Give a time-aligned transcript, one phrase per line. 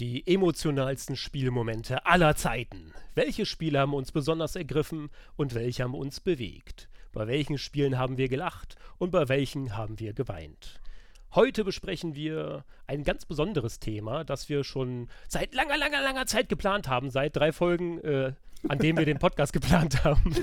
[0.00, 2.92] Die emotionalsten Spielmomente aller Zeiten.
[3.16, 6.88] Welche Spiele haben uns besonders ergriffen und welche haben uns bewegt?
[7.12, 10.80] Bei welchen Spielen haben wir gelacht und bei welchen haben wir geweint?
[11.34, 16.48] Heute besprechen wir ein ganz besonderes Thema, das wir schon seit langer, langer, langer Zeit
[16.48, 18.34] geplant haben, seit drei Folgen, äh,
[18.68, 20.36] an denen wir den Podcast geplant haben.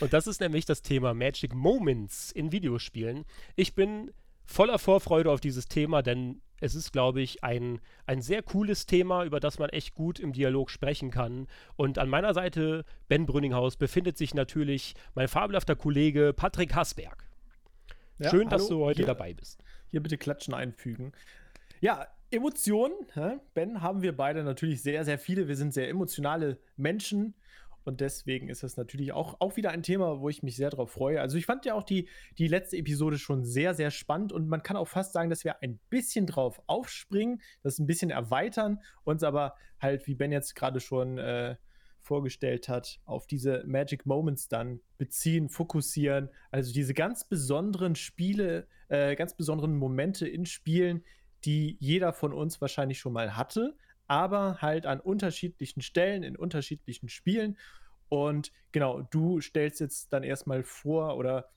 [0.00, 3.24] Und das ist nämlich das Thema Magic Moments in Videospielen.
[3.56, 4.12] Ich bin
[4.44, 9.24] voller Vorfreude auf dieses Thema, denn es ist, glaube ich, ein, ein sehr cooles Thema,
[9.24, 11.48] über das man echt gut im Dialog sprechen kann.
[11.74, 17.26] Und an meiner Seite, Ben Brünninghaus, befindet sich natürlich mein fabelhafter Kollege Patrick Hasberg.
[18.18, 19.64] Ja, Schön, dass du heute hier, dabei bist.
[19.90, 21.12] Hier bitte Klatschen einfügen.
[21.80, 22.94] Ja, Emotionen,
[23.54, 25.48] Ben, haben wir beide natürlich sehr, sehr viele.
[25.48, 27.34] Wir sind sehr emotionale Menschen
[27.84, 30.92] und deswegen ist das natürlich auch, auch wieder ein Thema, wo ich mich sehr drauf
[30.92, 31.20] freue.
[31.20, 34.62] Also ich fand ja auch die, die letzte Episode schon sehr, sehr spannend und man
[34.62, 39.22] kann auch fast sagen, dass wir ein bisschen drauf aufspringen, das ein bisschen erweitern, uns
[39.22, 41.56] aber halt, wie Ben jetzt gerade schon äh,
[42.02, 46.28] vorgestellt hat, auf diese Magic Moments dann beziehen, fokussieren.
[46.50, 51.04] Also diese ganz besonderen Spiele, äh, ganz besonderen Momente in Spielen,
[51.44, 53.76] die jeder von uns wahrscheinlich schon mal hatte,
[54.12, 57.56] aber halt an unterschiedlichen Stellen, in unterschiedlichen Spielen.
[58.10, 61.48] Und genau, du stellst jetzt dann erstmal vor oder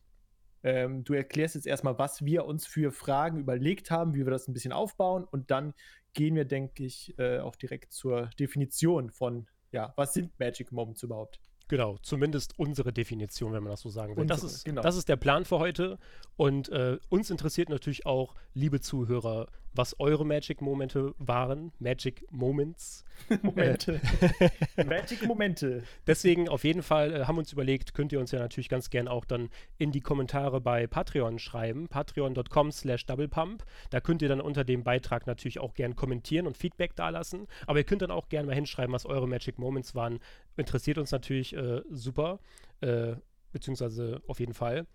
[0.64, 4.47] ähm, du erklärst jetzt erstmal, was wir uns für Fragen überlegt haben, wie wir das
[4.47, 5.25] ein bisschen aufbauen.
[5.25, 5.73] Und dann
[6.14, 11.03] gehen wir, denke ich, äh, auch direkt zur Definition von, ja, was sind Magic Moments
[11.03, 11.42] überhaupt?
[11.67, 14.25] Genau, zumindest unsere Definition, wenn man das so sagen will.
[14.28, 14.81] das, ist, genau.
[14.81, 15.97] das ist der Plan für heute.
[16.38, 21.72] Und äh, uns interessiert natürlich auch, liebe Zuhörer, was eure Magic-Momente waren.
[21.80, 23.06] Magic Moments.
[23.42, 24.02] Momente.
[24.86, 25.84] Magic Momente.
[26.08, 28.90] Deswegen auf jeden Fall äh, haben wir uns überlegt, könnt ihr uns ja natürlich ganz
[28.90, 31.88] gern auch dann in die Kommentare bei Patreon schreiben.
[31.88, 33.64] Patreon.com slash doublepump.
[33.90, 37.48] Da könnt ihr dann unter dem Beitrag natürlich auch gern kommentieren und Feedback dalassen.
[37.68, 40.20] Aber ihr könnt dann auch gerne mal hinschreiben, was eure Magic Moments waren.
[40.58, 42.40] Interessiert uns natürlich äh, super.
[42.81, 43.16] Äh,
[43.52, 44.85] beziehungsweise auf jeden Fall.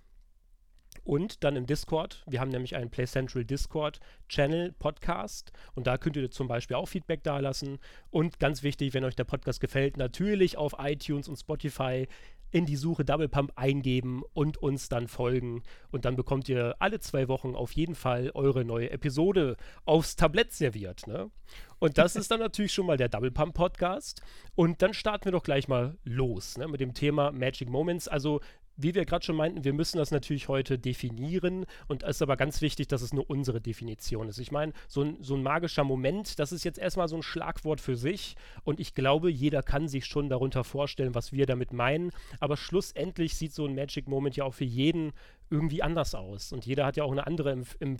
[1.11, 2.23] Und dann im Discord.
[2.29, 3.99] Wir haben nämlich einen Play Central Discord
[4.29, 7.81] Channel Podcast und da könnt ihr zum Beispiel auch Feedback dalassen.
[8.11, 12.07] Und ganz wichtig, wenn euch der Podcast gefällt, natürlich auf iTunes und Spotify
[12.53, 15.63] in die Suche Double Pump eingeben und uns dann folgen.
[15.91, 20.53] Und dann bekommt ihr alle zwei Wochen auf jeden Fall eure neue Episode aufs Tablett
[20.53, 21.07] serviert.
[21.07, 21.31] Ne?
[21.79, 24.23] Und das ist dann natürlich schon mal der Double Pump Podcast.
[24.55, 28.09] Und dann starten wir doch gleich mal los ne, mit dem Thema Magic Moments.
[28.09, 28.41] Also
[28.83, 32.37] wie wir gerade schon meinten, wir müssen das natürlich heute definieren und es ist aber
[32.37, 34.39] ganz wichtig, dass es nur unsere Definition ist.
[34.39, 37.81] Ich meine, so ein, so ein magischer Moment, das ist jetzt erstmal so ein Schlagwort
[37.81, 42.11] für sich und ich glaube, jeder kann sich schon darunter vorstellen, was wir damit meinen,
[42.39, 45.13] aber schlussendlich sieht so ein Magic Moment ja auch für jeden
[45.51, 47.97] irgendwie anders aus und jeder hat ja auch eine andere im, im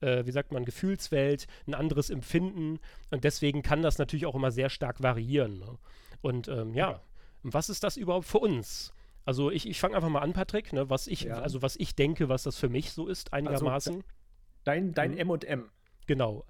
[0.00, 2.78] äh, wie sagt man, Gefühlswelt, ein anderes Empfinden
[3.10, 5.58] und deswegen kann das natürlich auch immer sehr stark variieren.
[5.58, 5.78] Ne?
[6.20, 7.02] Und ähm, ja,
[7.42, 8.92] was ist das überhaupt für uns?
[9.24, 11.40] Also ich, ich fange einfach mal an, Patrick, ne, was ich, ja.
[11.40, 13.94] also was ich denke, was das für mich so ist, also einigermaßen.
[13.94, 14.06] Also,
[14.64, 15.18] dein dein hm.
[15.18, 15.70] M und M.
[16.06, 16.44] Genau.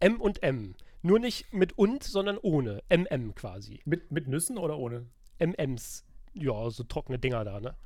[0.00, 0.74] M und M.
[1.02, 2.82] Nur nicht mit und, sondern ohne.
[2.88, 3.80] MM quasi.
[3.84, 5.06] Mit, mit Nüssen oder ohne?
[5.38, 6.04] MMs.
[6.34, 7.76] Ja, so trockene Dinger da, ne?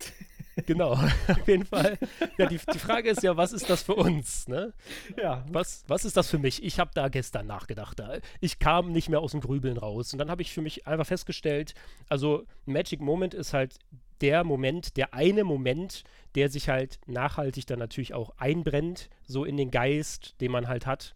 [0.66, 0.92] genau,
[1.28, 1.98] auf jeden Fall.
[2.38, 4.48] Ja, die, die Frage ist ja, was ist das für uns?
[4.48, 4.72] Ne?
[5.20, 5.44] Ja.
[5.50, 6.62] Was, was ist das für mich?
[6.62, 8.00] Ich habe da gestern nachgedacht.
[8.40, 10.12] Ich kam nicht mehr aus dem Grübeln raus.
[10.12, 11.74] Und dann habe ich für mich einfach festgestellt,
[12.08, 13.78] also Magic Moment ist halt
[14.20, 16.04] der Moment, der eine Moment,
[16.34, 20.86] der sich halt nachhaltig dann natürlich auch einbrennt, so in den Geist, den man halt
[20.86, 21.14] hat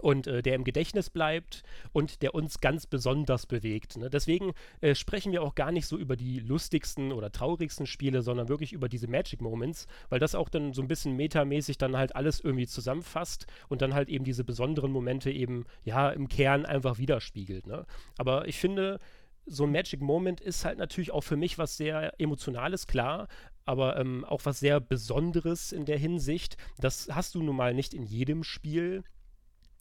[0.00, 1.62] und äh, der im Gedächtnis bleibt
[1.92, 3.96] und der uns ganz besonders bewegt.
[3.96, 4.10] Ne?
[4.10, 8.48] Deswegen äh, sprechen wir auch gar nicht so über die lustigsten oder traurigsten Spiele, sondern
[8.48, 12.16] wirklich über diese Magic Moments, weil das auch dann so ein bisschen metamäßig dann halt
[12.16, 16.98] alles irgendwie zusammenfasst und dann halt eben diese besonderen Momente eben ja im Kern einfach
[16.98, 17.66] widerspiegelt.
[17.66, 17.86] Ne?
[18.18, 18.98] Aber ich finde,
[19.46, 23.28] so ein Magic Moment ist halt natürlich auch für mich was sehr Emotionales, klar,
[23.66, 26.56] aber ähm, auch was sehr Besonderes in der Hinsicht.
[26.78, 29.04] Das hast du nun mal nicht in jedem Spiel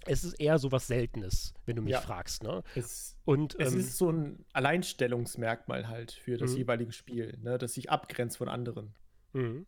[0.06, 2.02] es ist eher so was Seltenes, wenn du mich ja.
[2.02, 2.44] fragst.
[2.44, 2.64] Ne?
[2.76, 6.58] Es, und, es ähm, ist so ein Alleinstellungsmerkmal halt für das mhm.
[6.58, 7.58] jeweilige Spiel, ne?
[7.58, 8.94] das sich abgrenzt von anderen.
[9.34, 9.66] Mhm.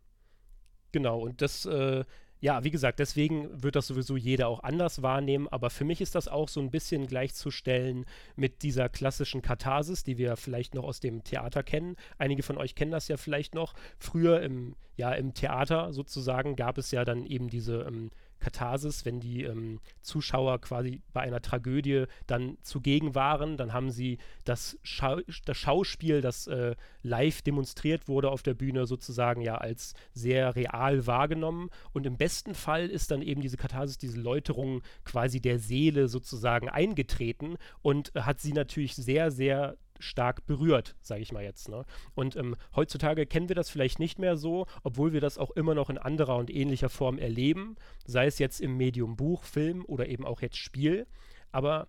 [0.92, 2.04] Genau, und das, äh,
[2.40, 6.14] ja, wie gesagt, deswegen wird das sowieso jeder auch anders wahrnehmen, aber für mich ist
[6.14, 8.04] das auch so ein bisschen gleichzustellen
[8.36, 11.96] mit dieser klassischen Katharsis, die wir vielleicht noch aus dem Theater kennen.
[12.18, 13.74] Einige von euch kennen das ja vielleicht noch.
[13.98, 18.10] Früher im, ja, im Theater sozusagen gab es ja dann eben diese ähm,
[18.40, 24.18] Katharsis, wenn die ähm, Zuschauer quasi bei einer Tragödie dann zugegen waren, dann haben sie
[24.44, 29.94] das, Schau das Schauspiel, das äh, live demonstriert wurde auf der Bühne, sozusagen ja als
[30.12, 31.70] sehr real wahrgenommen.
[31.92, 36.68] Und im besten Fall ist dann eben diese Katharsis, diese Läuterung quasi der Seele sozusagen
[36.68, 41.68] eingetreten und hat sie natürlich sehr, sehr stark berührt, sage ich mal jetzt.
[41.68, 41.84] Ne?
[42.14, 45.74] Und ähm, heutzutage kennen wir das vielleicht nicht mehr so, obwohl wir das auch immer
[45.74, 50.08] noch in anderer und ähnlicher Form erleben, sei es jetzt im Medium Buch, Film oder
[50.08, 51.06] eben auch jetzt Spiel.
[51.52, 51.88] Aber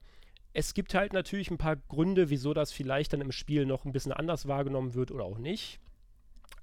[0.54, 3.92] es gibt halt natürlich ein paar Gründe, wieso das vielleicht dann im Spiel noch ein
[3.92, 5.80] bisschen anders wahrgenommen wird oder auch nicht.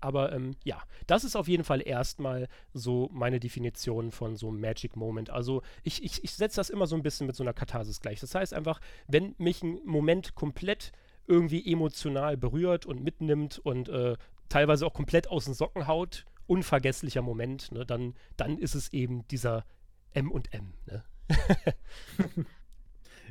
[0.00, 4.60] Aber ähm, ja, das ist auf jeden Fall erstmal so meine Definition von so einem
[4.60, 5.30] Magic Moment.
[5.30, 8.20] Also ich, ich, ich setze das immer so ein bisschen mit so einer Katharsis gleich.
[8.20, 10.92] Das heißt einfach, wenn mich ein Moment komplett
[11.26, 14.16] irgendwie emotional berührt und mitnimmt und äh,
[14.48, 19.26] teilweise auch komplett aus den Socken haut, unvergesslicher Moment, ne, dann, dann ist es eben
[19.28, 19.64] dieser
[20.12, 20.74] M und M.
[20.86, 21.04] Ne?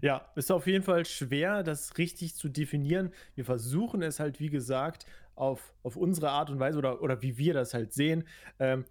[0.02, 3.14] ja, ist auf jeden Fall schwer, das richtig zu definieren.
[3.36, 5.06] Wir versuchen es halt, wie gesagt,
[5.36, 8.28] auf, auf unsere Art und Weise oder, oder wie wir das halt sehen.
[8.60, 8.86] Ähm,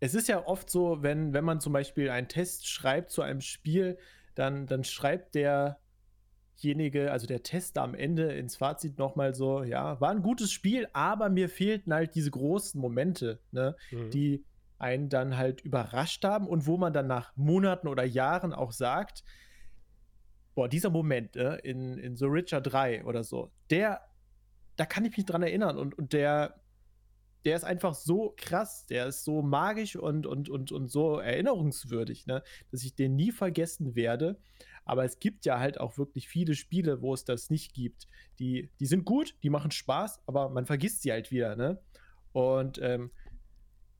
[0.00, 3.42] es ist ja oft so, wenn, wenn man zum Beispiel einen Test schreibt zu einem
[3.42, 3.98] Spiel,
[4.34, 5.78] dann, dann schreibt der
[6.62, 10.88] derjenige, also der Tester am Ende ins Fazit nochmal so, ja, war ein gutes Spiel,
[10.92, 14.10] aber mir fehlten halt diese großen Momente, ne, mhm.
[14.10, 14.44] die
[14.78, 19.24] einen dann halt überrascht haben und wo man dann nach Monaten oder Jahren auch sagt,
[20.54, 24.00] boah, dieser Moment ne, in, in The Witcher 3 oder so, der,
[24.76, 26.60] da kann ich mich dran erinnern und, und der,
[27.44, 32.26] der ist einfach so krass, der ist so magisch und, und, und, und so erinnerungswürdig,
[32.26, 34.38] ne, dass ich den nie vergessen werde.
[34.90, 38.08] Aber es gibt ja halt auch wirklich viele Spiele, wo es das nicht gibt.
[38.40, 41.80] Die, die sind gut, die machen Spaß, aber man vergisst sie halt wieder, ne?
[42.32, 43.12] Und ähm,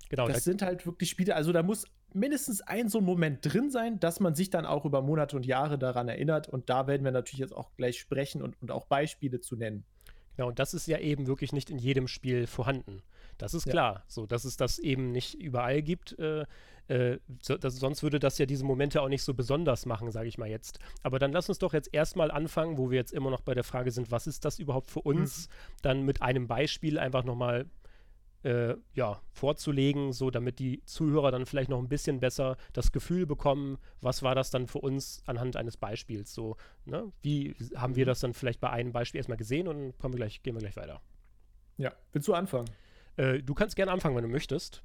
[0.08, 3.38] genau, das da sind halt wirklich Spiele, also da muss mindestens ein so ein Moment
[3.42, 6.48] drin sein, dass man sich dann auch über Monate und Jahre daran erinnert.
[6.48, 9.84] Und da werden wir natürlich jetzt auch gleich sprechen und, und auch Beispiele zu nennen.
[10.40, 13.02] Genau, und das ist ja eben wirklich nicht in jedem Spiel vorhanden.
[13.36, 13.72] Das ist ja.
[13.72, 16.18] klar, so dass es das eben nicht überall gibt.
[16.18, 16.46] Äh,
[16.88, 20.28] äh, so, das, sonst würde das ja diese Momente auch nicht so besonders machen, sage
[20.28, 20.78] ich mal jetzt.
[21.02, 23.64] Aber dann lass uns doch jetzt erstmal anfangen, wo wir jetzt immer noch bei der
[23.64, 25.48] Frage sind, was ist das überhaupt für uns?
[25.48, 25.52] Mhm.
[25.82, 27.66] Dann mit einem Beispiel einfach nochmal
[28.42, 33.26] äh, ja, vorzulegen, so damit die Zuhörer dann vielleicht noch ein bisschen besser das Gefühl
[33.26, 36.32] bekommen, was war das dann für uns anhand eines Beispiels.
[36.32, 37.12] So, ne?
[37.22, 38.08] Wie haben wir mhm.
[38.08, 40.76] das dann vielleicht bei einem Beispiel erstmal gesehen und kommen wir gleich, gehen wir gleich
[40.76, 41.00] weiter.
[41.76, 42.70] Ja, willst du anfangen?
[43.16, 44.82] Äh, du kannst gerne anfangen, wenn du möchtest.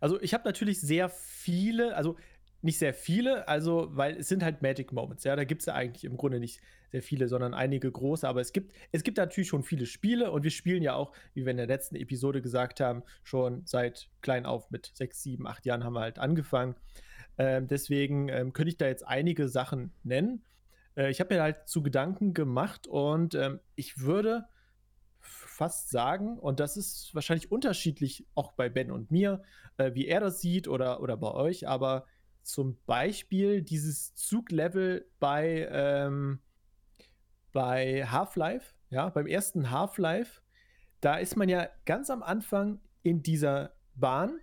[0.00, 2.16] Also ich habe natürlich sehr viele, also
[2.62, 5.74] nicht sehr viele, also weil es sind halt Magic Moments, ja, da gibt es ja
[5.74, 6.60] eigentlich im Grunde nicht
[6.90, 10.42] sehr viele, sondern einige große, aber es gibt, es gibt natürlich schon viele Spiele und
[10.42, 14.44] wir spielen ja auch, wie wir in der letzten Episode gesagt haben, schon seit klein
[14.46, 16.74] auf mit sechs, sieben, acht Jahren haben wir halt angefangen.
[17.38, 20.42] Ähm, deswegen ähm, könnte ich da jetzt einige Sachen nennen.
[20.96, 24.46] Äh, ich habe mir halt zu Gedanken gemacht und ähm, ich würde
[25.20, 29.42] fast sagen, und das ist wahrscheinlich unterschiedlich auch bei Ben und mir,
[29.76, 32.06] äh, wie er das sieht oder, oder bei euch, aber
[32.42, 36.40] zum Beispiel dieses Zuglevel bei, ähm,
[37.52, 40.40] bei Half-Life, ja, beim ersten Half-Life,
[41.00, 44.40] da ist man ja ganz am Anfang in dieser Bahn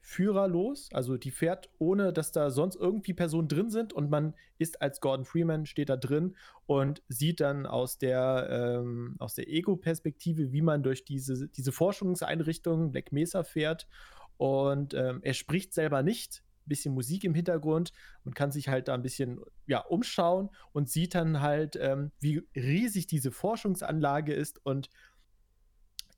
[0.00, 4.82] führerlos, also die fährt ohne, dass da sonst irgendwie Personen drin sind und man ist
[4.82, 6.36] als Gordon Freeman, steht da drin
[6.66, 13.12] und sieht dann aus der, ähm, der Ego-Perspektive, wie man durch diese, diese Forschungseinrichtung Black
[13.12, 13.88] Mesa fährt
[14.36, 17.92] und ähm, er spricht selber nicht, bisschen Musik im Hintergrund.
[18.24, 22.46] Und kann sich halt da ein bisschen ja, umschauen und sieht dann halt, ähm, wie
[22.54, 24.64] riesig diese Forschungsanlage ist.
[24.64, 24.88] Und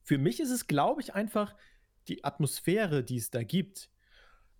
[0.02, 1.54] für mich ist es, glaube ich, einfach
[2.08, 3.90] die Atmosphäre, die es da gibt,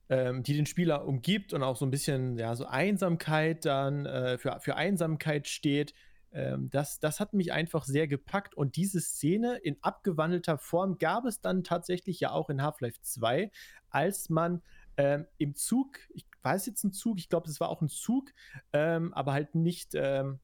[0.09, 4.39] ähm, die den Spieler umgibt und auch so ein bisschen, ja, so Einsamkeit dann äh,
[4.39, 5.95] für, für Einsamkeit steht,
[6.33, 8.55] ähm, das, das hat mich einfach sehr gepackt.
[8.55, 13.51] Und diese Szene in abgewandelter Form gab es dann tatsächlich ja auch in Half-Life 2,
[13.91, 14.63] als man
[14.97, 18.33] ähm, im Zug, ich weiß jetzt ein Zug, ich glaube, es war auch ein Zug,
[18.73, 20.41] ähm, aber halt nicht ähm,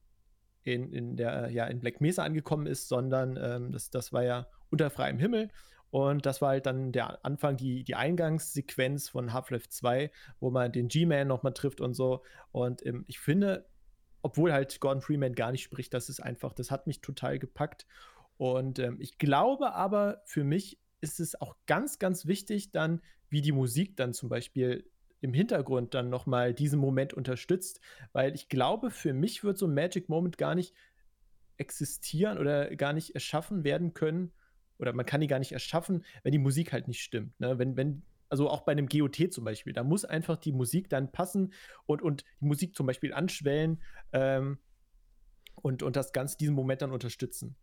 [0.65, 4.47] in, in der, ja, in Black Mesa angekommen ist, sondern ähm, das, das war ja
[4.71, 5.51] unter freiem Himmel.
[5.91, 10.73] Und das war halt dann der Anfang, die, die Eingangssequenz von Half-Life 2, wo man
[10.73, 12.23] den G-Man nochmal trifft und so.
[12.51, 13.67] Und ähm, ich finde,
[14.23, 17.87] obwohl halt Gordon Freeman gar nicht spricht, das ist einfach, das hat mich total gepackt.
[18.39, 23.43] Und ähm, ich glaube aber, für mich ist es auch ganz, ganz wichtig, dann, wie
[23.43, 24.91] die Musik dann zum Beispiel
[25.21, 27.81] im Hintergrund dann nochmal diesen Moment unterstützt,
[28.13, 30.75] weil ich glaube, für mich wird so ein Magic Moment gar nicht
[31.59, 34.33] existieren oder gar nicht erschaffen werden können,
[34.79, 37.39] oder man kann die gar nicht erschaffen, wenn die Musik halt nicht stimmt.
[37.39, 37.59] Ne?
[37.59, 39.73] Wenn, wenn, Also auch bei einem GOT zum Beispiel.
[39.73, 41.53] Da muss einfach die Musik dann passen
[41.87, 43.81] und, und die Musik zum Beispiel anschwellen
[44.13, 44.59] ähm,
[45.55, 47.55] und, und das Ganze diesen Moment dann unterstützen.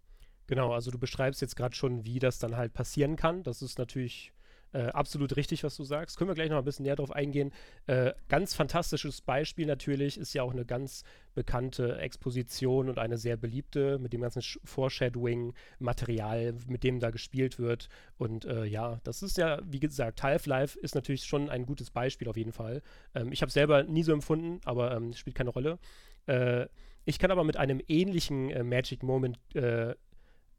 [0.49, 3.43] Genau, also du beschreibst jetzt gerade schon, wie das dann halt passieren kann.
[3.43, 4.33] Das ist natürlich
[4.73, 6.17] äh, absolut richtig, was du sagst.
[6.17, 7.51] Können wir gleich noch ein bisschen näher drauf eingehen.
[7.85, 11.03] Äh, ganz fantastisches Beispiel natürlich, ist ja auch eine ganz
[11.35, 17.87] bekannte Exposition und eine sehr beliebte mit dem ganzen Foreshadowing-Material, mit dem da gespielt wird.
[18.17, 22.27] Und äh, ja, das ist ja, wie gesagt, Half-Life ist natürlich schon ein gutes Beispiel
[22.27, 22.81] auf jeden Fall.
[23.13, 25.77] Ähm, ich habe selber nie so empfunden, aber ähm, spielt keine Rolle.
[26.25, 26.65] Äh,
[27.05, 29.93] ich kann aber mit einem ähnlichen äh, Magic Moment äh,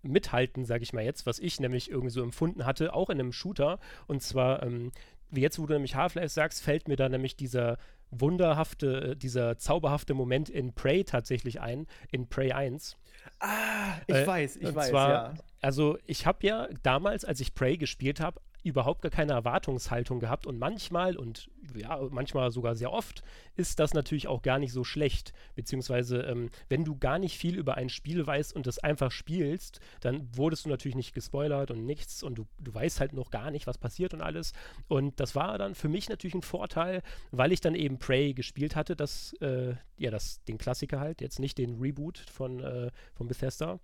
[0.03, 3.33] mithalten, sage ich mal jetzt, was ich nämlich irgendwie so empfunden hatte, auch in einem
[3.33, 3.79] Shooter.
[4.07, 4.93] Und zwar, ähm,
[5.31, 7.79] wie jetzt, wo du nämlich Half-Life sagst, fällt mir da nämlich dieser
[8.11, 12.97] wunderhafte, äh, dieser zauberhafte Moment in Prey tatsächlich ein, in Prey 1.
[13.39, 15.35] Ah, ich äh, weiß, ich weiß, zwar, ja.
[15.61, 20.47] Also ich habe ja damals, als ich Prey gespielt habe, überhaupt gar keine Erwartungshaltung gehabt
[20.47, 23.23] und manchmal und ja, manchmal sogar sehr oft
[23.57, 25.33] ist das natürlich auch gar nicht so schlecht.
[25.55, 29.81] Beziehungsweise, ähm, wenn du gar nicht viel über ein Spiel weißt und das einfach spielst,
[30.01, 33.51] dann wurdest du natürlich nicht gespoilert und nichts und du, du weißt halt noch gar
[33.51, 34.53] nicht, was passiert und alles.
[34.89, 38.77] Und das war dann für mich natürlich ein Vorteil, weil ich dann eben Prey gespielt
[38.77, 43.29] hatte, das, äh, ja, das, den Klassiker halt, jetzt nicht den Reboot von, äh, von
[43.29, 43.81] Bethesda.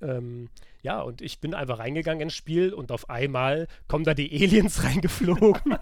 [0.00, 0.48] Ähm,
[0.82, 4.82] ja, und ich bin einfach reingegangen ins Spiel und auf einmal kommen da die Aliens
[4.82, 5.72] reingeflogen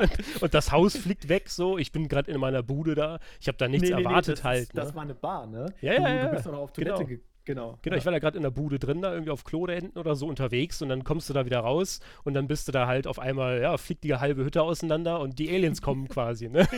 [0.00, 1.78] und, und, das Haus fliegt weg so.
[1.78, 3.18] Ich bin gerade in meiner Bude da.
[3.40, 4.74] Ich habe da nichts nee, nee, erwartet nee, das, halt.
[4.74, 4.80] Ne?
[4.80, 5.66] Das war eine Bar, ne?
[5.80, 6.26] Ja, ja, ja.
[6.26, 7.20] Du bist doch auf Toilette genau.
[7.48, 7.78] Genau.
[7.80, 7.98] Genau, ja.
[7.98, 10.14] ich war da gerade in der Bude drin, da irgendwie auf Klo da hinten oder
[10.16, 13.06] so unterwegs und dann kommst du da wieder raus und dann bist du da halt
[13.06, 16.68] auf einmal, ja, fliegt die halbe Hütte auseinander und die Aliens kommen quasi, ne?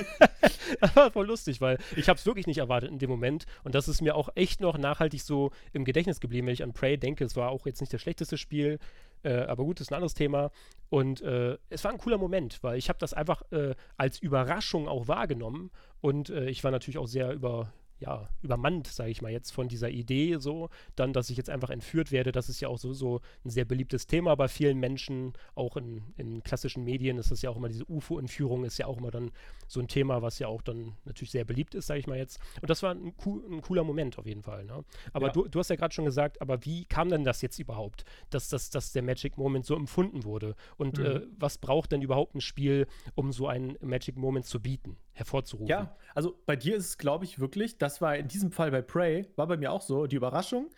[0.94, 3.88] war voll lustig, weil ich habe es wirklich nicht erwartet in dem Moment und das
[3.88, 7.24] ist mir auch echt noch nachhaltig so im Gedächtnis geblieben, wenn ich an Prey denke.
[7.24, 8.78] Es war auch jetzt nicht das schlechteste Spiel,
[9.24, 10.52] äh, aber gut, das ist ein anderes Thema.
[10.88, 14.86] Und äh, es war ein cooler Moment, weil ich habe das einfach äh, als Überraschung
[14.86, 19.30] auch wahrgenommen und äh, ich war natürlich auch sehr über, ja, übermannt, sage ich mal
[19.30, 20.70] jetzt, von dieser Idee so.
[20.96, 23.64] Dann, dass ich jetzt einfach entführt werde, das ist ja auch so, so ein sehr
[23.64, 27.68] beliebtes Thema bei vielen Menschen, auch in, in klassischen Medien ist das ja auch immer,
[27.68, 29.30] diese UFO-Entführung ist ja auch immer dann
[29.68, 32.40] so ein Thema, was ja auch dann natürlich sehr beliebt ist, sage ich mal jetzt.
[32.60, 34.64] Und das war ein, ein, cooler Moment auf jeden Fall.
[34.64, 34.84] Ne?
[35.12, 35.32] Aber ja.
[35.32, 38.48] du, du hast ja gerade schon gesagt, aber wie kam denn das jetzt überhaupt, dass,
[38.48, 40.56] dass, dass der Magic Moment so empfunden wurde?
[40.78, 41.04] Und mhm.
[41.04, 44.96] äh, was braucht denn überhaupt ein Spiel, um so einen Magic Moment zu bieten?
[45.20, 45.68] Hervorzurufen.
[45.68, 48.82] Ja, also bei dir ist es, glaube ich, wirklich, das war in diesem Fall bei
[48.82, 50.70] Prey, war bei mir auch so, die Überraschung.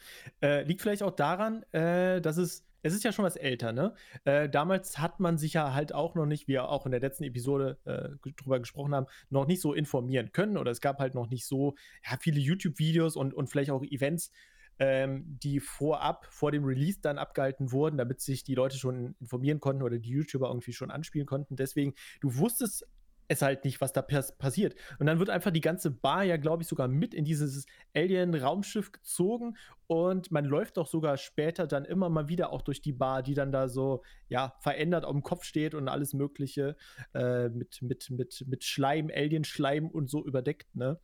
[0.42, 3.94] Äh, liegt vielleicht auch daran, äh, dass es, es ist ja schon was älter, ne?
[4.24, 7.00] Äh, damals hat man sich ja halt auch noch nicht, wie wir auch in der
[7.00, 11.14] letzten Episode äh, drüber gesprochen haben, noch nicht so informieren können oder es gab halt
[11.14, 14.30] noch nicht so ja, viele YouTube-Videos und, und vielleicht auch Events,
[14.78, 19.60] ähm, die vorab, vor dem Release dann abgehalten wurden, damit sich die Leute schon informieren
[19.60, 21.54] konnten oder die YouTuber irgendwie schon anspielen konnten.
[21.56, 22.86] Deswegen, du wusstest
[23.32, 24.74] es halt nicht, was da passiert.
[24.98, 28.92] Und dann wird einfach die ganze Bar ja, glaube ich, sogar mit in dieses Alien-Raumschiff
[28.92, 33.22] gezogen und man läuft doch sogar später dann immer mal wieder auch durch die Bar,
[33.22, 36.76] die dann da so, ja, verändert auf dem Kopf steht und alles Mögliche
[37.14, 40.98] äh, mit, mit, mit, mit Schleim, Alien-Schleim und so überdeckt, ne?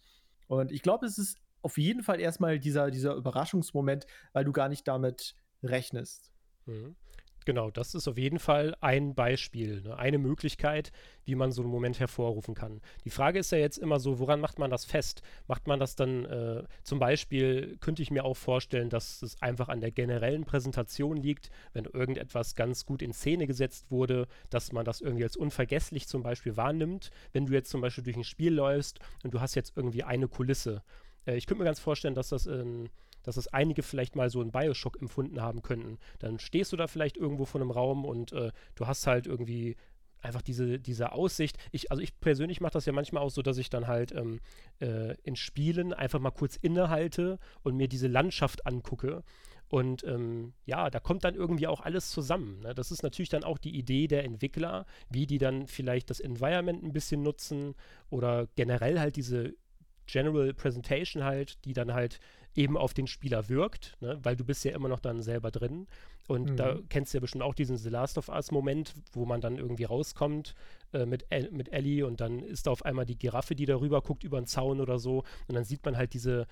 [0.47, 4.69] Und ich glaube, es ist auf jeden Fall erstmal dieser, dieser Überraschungsmoment, weil du gar
[4.69, 6.33] nicht damit rechnest.
[6.65, 6.97] Mhm.
[7.49, 9.97] Genau, das ist auf jeden Fall ein Beispiel, ne?
[9.97, 10.93] eine Möglichkeit,
[11.25, 12.83] wie man so einen Moment hervorrufen kann.
[13.07, 15.23] Die Frage ist ja jetzt immer so, woran macht man das fest?
[15.47, 19.71] Macht man das dann äh, zum Beispiel, könnte ich mir auch vorstellen, dass es einfach
[19.71, 24.85] an der generellen Präsentation liegt, wenn irgendetwas ganz gut in Szene gesetzt wurde, dass man
[24.85, 28.53] das irgendwie als unvergesslich zum Beispiel wahrnimmt, wenn du jetzt zum Beispiel durch ein Spiel
[28.53, 30.83] läufst und du hast jetzt irgendwie eine Kulisse.
[31.25, 32.91] Äh, ich könnte mir ganz vorstellen, dass das in
[33.29, 35.99] dass es einige vielleicht mal so einen Bioshock empfunden haben könnten.
[36.19, 39.77] Dann stehst du da vielleicht irgendwo vor einem Raum und äh, du hast halt irgendwie
[40.23, 41.59] einfach diese, diese Aussicht.
[41.71, 44.41] Ich, also ich persönlich mache das ja manchmal auch so, dass ich dann halt ähm,
[44.81, 49.23] äh, in Spielen einfach mal kurz innehalte und mir diese Landschaft angucke.
[49.69, 52.61] Und ähm, ja, da kommt dann irgendwie auch alles zusammen.
[52.61, 52.75] Ne?
[52.75, 56.83] Das ist natürlich dann auch die Idee der Entwickler, wie die dann vielleicht das Environment
[56.83, 57.75] ein bisschen nutzen
[58.09, 59.55] oder generell halt diese
[60.07, 62.19] General Presentation halt, die dann halt
[62.55, 64.19] eben auf den Spieler wirkt, ne?
[64.23, 65.87] weil du bist ja immer noch dann selber drin.
[66.27, 66.57] Und mhm.
[66.57, 69.85] da kennst du ja bestimmt auch diesen The Last of Us-Moment, wo man dann irgendwie
[69.85, 70.55] rauskommt
[70.93, 74.03] äh, mit, El mit Ellie und dann ist da auf einmal die Giraffe, die darüber
[74.03, 75.25] guckt, über den Zaun oder so.
[75.47, 76.47] Und dann sieht man halt diese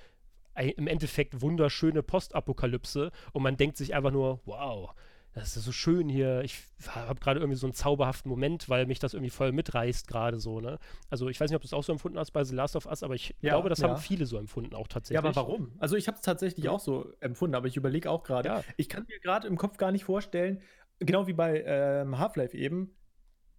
[0.58, 4.94] im Endeffekt wunderschöne Postapokalypse und man denkt sich einfach nur, wow,
[5.36, 6.40] das ist so schön hier.
[6.40, 10.38] Ich habe gerade irgendwie so einen zauberhaften Moment, weil mich das irgendwie voll mitreißt gerade
[10.38, 10.78] so, ne?
[11.10, 12.86] Also ich weiß nicht, ob du es auch so empfunden hast bei The Last of
[12.86, 13.88] Us, aber ich ja, glaube, das ja.
[13.88, 15.22] haben viele so empfunden auch tatsächlich.
[15.22, 15.72] Ja, aber warum?
[15.78, 16.70] Also ich habe es tatsächlich ja.
[16.70, 18.64] auch so empfunden, aber ich überlege auch gerade.
[18.78, 20.62] Ich kann mir gerade im Kopf gar nicht vorstellen,
[21.00, 22.96] genau wie bei ähm, Half-Life eben,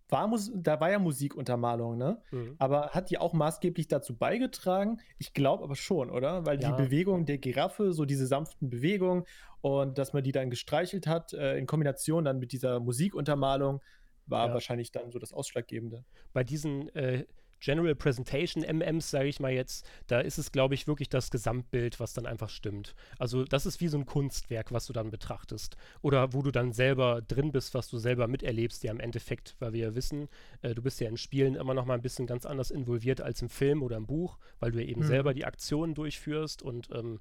[0.09, 2.21] war, da war ja Musikuntermalung, ne?
[2.31, 2.55] Mhm.
[2.59, 4.99] Aber hat die auch maßgeblich dazu beigetragen?
[5.17, 6.45] Ich glaube aber schon, oder?
[6.45, 6.71] Weil ja.
[6.71, 9.25] die Bewegung der Giraffe, so diese sanften Bewegungen
[9.61, 13.81] und dass man die dann gestreichelt hat, äh, in Kombination dann mit dieser Musikuntermalung,
[14.27, 14.53] war ja.
[14.53, 16.03] wahrscheinlich dann so das Ausschlaggebende.
[16.33, 17.25] Bei diesen äh,
[17.59, 21.99] General Presentation MMs, sage ich mal jetzt, da ist es, glaube ich, wirklich das Gesamtbild,
[21.99, 22.95] was dann einfach stimmt.
[23.17, 25.77] Also das ist wie so ein Kunstwerk, was du dann betrachtest.
[26.01, 29.73] Oder wo du dann selber drin bist, was du selber miterlebst, ja im Endeffekt, weil
[29.73, 30.29] wir ja wissen,
[30.61, 33.41] äh, du bist ja in Spielen immer noch mal ein bisschen ganz anders involviert als
[33.41, 35.07] im Film oder im Buch, weil du ja eben mhm.
[35.07, 37.19] selber die Aktionen durchführst und ähm,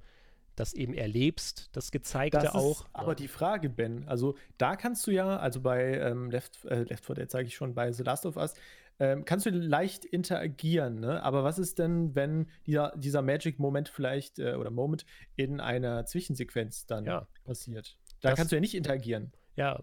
[0.57, 2.87] das eben erlebst, das Gezeigte das auch.
[2.93, 3.15] aber ja.
[3.15, 7.15] die Frage, Ben, also da kannst du ja, also bei ähm, Left, äh, Left 4
[7.15, 8.55] Dead sage ich schon, bei The Last of Us,
[8.99, 11.23] ähm, kannst du leicht interagieren, ne?
[11.23, 15.05] Aber was ist denn, wenn dieser, dieser Magic-Moment vielleicht äh, oder Moment
[15.37, 17.27] in einer Zwischensequenz dann ja.
[17.45, 17.99] passiert?
[18.23, 19.33] Da das, kannst du ja nicht interagieren.
[19.57, 19.83] Ja,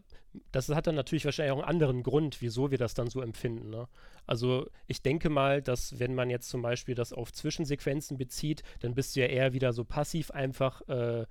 [0.52, 3.70] das hat dann natürlich wahrscheinlich auch einen anderen Grund, wieso wir das dann so empfinden.
[3.70, 3.88] Ne?
[4.26, 8.96] Also ich denke mal, dass wenn man jetzt zum Beispiel das auf Zwischensequenzen bezieht, dann
[8.96, 11.26] bist du ja eher wieder so passiv einfach äh,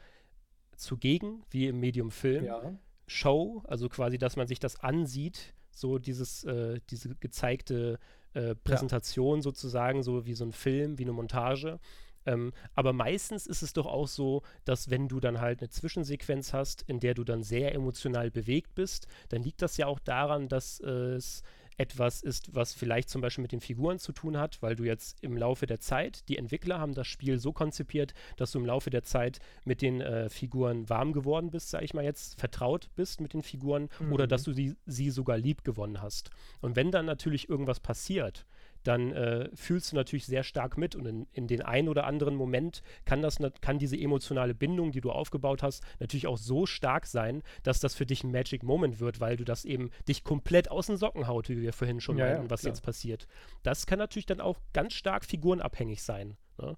[0.77, 2.45] zugegen, wie im Medium Film.
[2.45, 2.79] Ja.
[3.07, 7.99] Show, also quasi, dass man sich das ansieht so dieses, äh, diese gezeigte
[8.35, 9.43] äh, Präsentation ja.
[9.43, 11.81] sozusagen, so wie so ein Film, wie eine Montage.
[12.27, 16.53] Ähm, aber meistens ist es doch auch so, dass wenn du dann halt eine Zwischensequenz
[16.53, 20.49] hast, in der du dann sehr emotional bewegt bist, dann liegt das ja auch daran,
[20.49, 21.43] dass äh, es
[21.77, 25.23] etwas ist, was vielleicht zum Beispiel mit den Figuren zu tun hat, weil du jetzt
[25.23, 28.91] im Laufe der Zeit, die Entwickler haben das Spiel so konzipiert, dass du im Laufe
[28.91, 33.21] der Zeit mit den äh, Figuren warm geworden bist, sag ich mal jetzt, vertraut bist
[33.21, 34.13] mit den Figuren mhm.
[34.13, 36.31] oder dass du sie, sie sogar lieb gewonnen hast.
[36.61, 38.47] Und wenn dann natürlich irgendwas passiert,
[38.85, 42.35] dann äh, fühlst du natürlich sehr stark mit und in, in den einen oder anderen
[42.35, 47.07] Moment kann das kann diese emotionale Bindung, die du aufgebaut hast, natürlich auch so stark
[47.07, 50.71] sein, dass das für dich ein Magic Moment wird, weil du das eben dich komplett
[50.71, 52.73] aus den Socken haut, wie wir vorhin schon ja, meinten, was klar.
[52.73, 53.27] jetzt passiert.
[53.63, 56.37] Das kann natürlich dann auch ganz stark figurenabhängig sein.
[56.59, 56.77] Ne?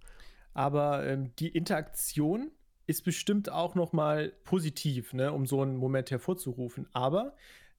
[0.52, 2.52] Aber ähm, die Interaktion
[2.86, 6.86] ist bestimmt auch noch mal positiv, ne, um so einen Moment hervorzurufen.
[6.92, 7.34] Aber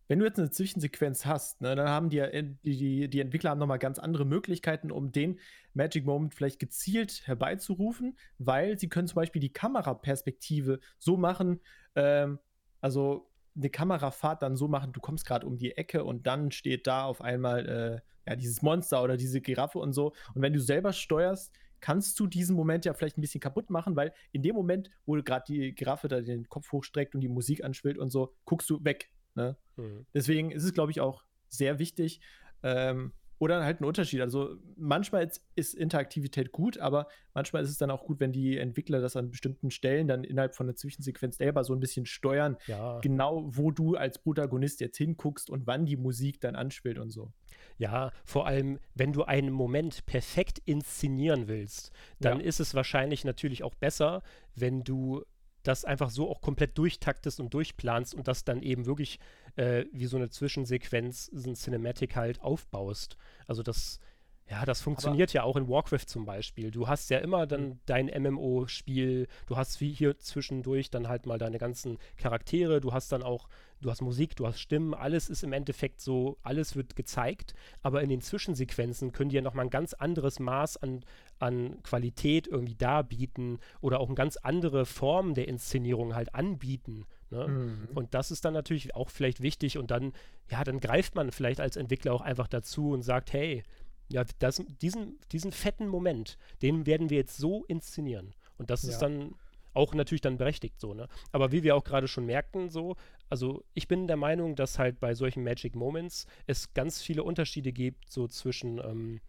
[0.07, 2.21] wenn du jetzt eine Zwischensequenz hast, ne, dann haben die,
[2.63, 5.39] die, die Entwickler haben nochmal ganz andere Möglichkeiten, um den
[5.73, 11.59] Magic Moment vielleicht gezielt herbeizurufen, weil sie können zum Beispiel die Kameraperspektive so machen,
[11.95, 12.39] ähm,
[12.81, 16.87] also eine Kamerafahrt dann so machen, du kommst gerade um die Ecke und dann steht
[16.87, 20.13] da auf einmal äh, ja, dieses Monster oder diese Giraffe und so.
[20.33, 23.95] Und wenn du selber steuerst, kannst du diesen Moment ja vielleicht ein bisschen kaputt machen,
[23.95, 27.63] weil in dem Moment, wo gerade die Giraffe da den Kopf hochstreckt und die Musik
[27.63, 29.09] anschwillt und so, guckst du weg.
[29.35, 29.57] Ne?
[29.75, 30.05] Mhm.
[30.13, 32.21] Deswegen ist es, glaube ich, auch sehr wichtig.
[32.63, 34.21] Ähm, oder halt ein Unterschied.
[34.21, 39.01] Also manchmal ist Interaktivität gut, aber manchmal ist es dann auch gut, wenn die Entwickler
[39.01, 42.99] das an bestimmten Stellen dann innerhalb von der Zwischensequenz selber so ein bisschen steuern, ja.
[43.01, 47.33] genau wo du als Protagonist jetzt hinguckst und wann die Musik dann anspielt und so.
[47.77, 52.45] Ja, vor allem, wenn du einen Moment perfekt inszenieren willst, dann ja.
[52.45, 54.23] ist es wahrscheinlich natürlich auch besser,
[54.55, 55.25] wenn du
[55.67, 59.19] das einfach so auch komplett durchtaktest und durchplanst und das dann eben wirklich
[59.55, 63.17] äh, wie so eine Zwischensequenz, so ein Cinematic halt aufbaust.
[63.47, 63.99] Also das,
[64.47, 66.69] ja, das funktioniert Aber ja auch in Warcraft zum Beispiel.
[66.69, 67.79] Du hast ja immer dann mhm.
[67.87, 73.11] dein MMO-Spiel, du hast wie hier zwischendurch dann halt mal deine ganzen Charaktere, du hast
[73.11, 73.49] dann auch,
[73.81, 78.03] du hast Musik, du hast Stimmen, alles ist im Endeffekt so, alles wird gezeigt, aber
[78.03, 81.03] in den Zwischensequenzen können die ja nochmal ein ganz anderes Maß an,
[81.39, 87.07] an Qualität irgendwie darbieten oder auch eine ganz andere Form der Inszenierung halt anbieten.
[87.31, 87.47] Ne?
[87.47, 87.87] Mhm.
[87.95, 90.13] Und das ist dann natürlich auch vielleicht wichtig und dann,
[90.51, 93.63] ja, dann greift man vielleicht als Entwickler auch einfach dazu und sagt, hey,
[94.09, 98.33] ja, das, diesen, diesen fetten Moment, den werden wir jetzt so inszenieren.
[98.57, 98.89] Und das ja.
[98.89, 99.35] ist dann
[99.73, 101.07] auch natürlich dann berechtigt so, ne?
[101.31, 102.95] Aber wie wir auch gerade schon merkten, so,
[103.29, 107.73] also ich bin der Meinung, dass halt bei solchen Magic Moments es ganz viele Unterschiede
[107.73, 109.19] gibt, so zwischen, ähm,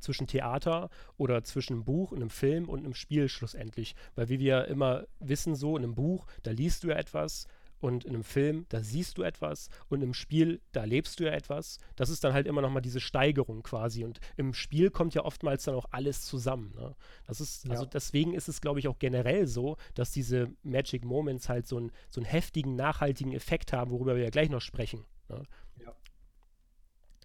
[0.00, 3.94] zwischen Theater oder zwischen einem Buch, einem Film und einem Spiel schlussendlich.
[4.14, 7.46] Weil wie wir immer wissen, so in einem Buch, da liest du ja etwas,
[7.80, 11.32] und in einem Film, da siehst du etwas und im Spiel, da lebst du ja
[11.32, 11.78] etwas.
[11.96, 14.04] Das ist dann halt immer noch mal diese Steigerung quasi.
[14.04, 16.74] Und im Spiel kommt ja oftmals dann auch alles zusammen.
[16.76, 16.94] Ne?
[17.26, 17.72] Das ist, ja.
[17.72, 21.80] also deswegen ist es, glaube ich, auch generell so, dass diese Magic Moments halt so,
[21.80, 25.06] ein, so einen heftigen, nachhaltigen Effekt haben, worüber wir ja gleich noch sprechen.
[25.28, 25.42] Ne?
[25.76, 25.94] Ja.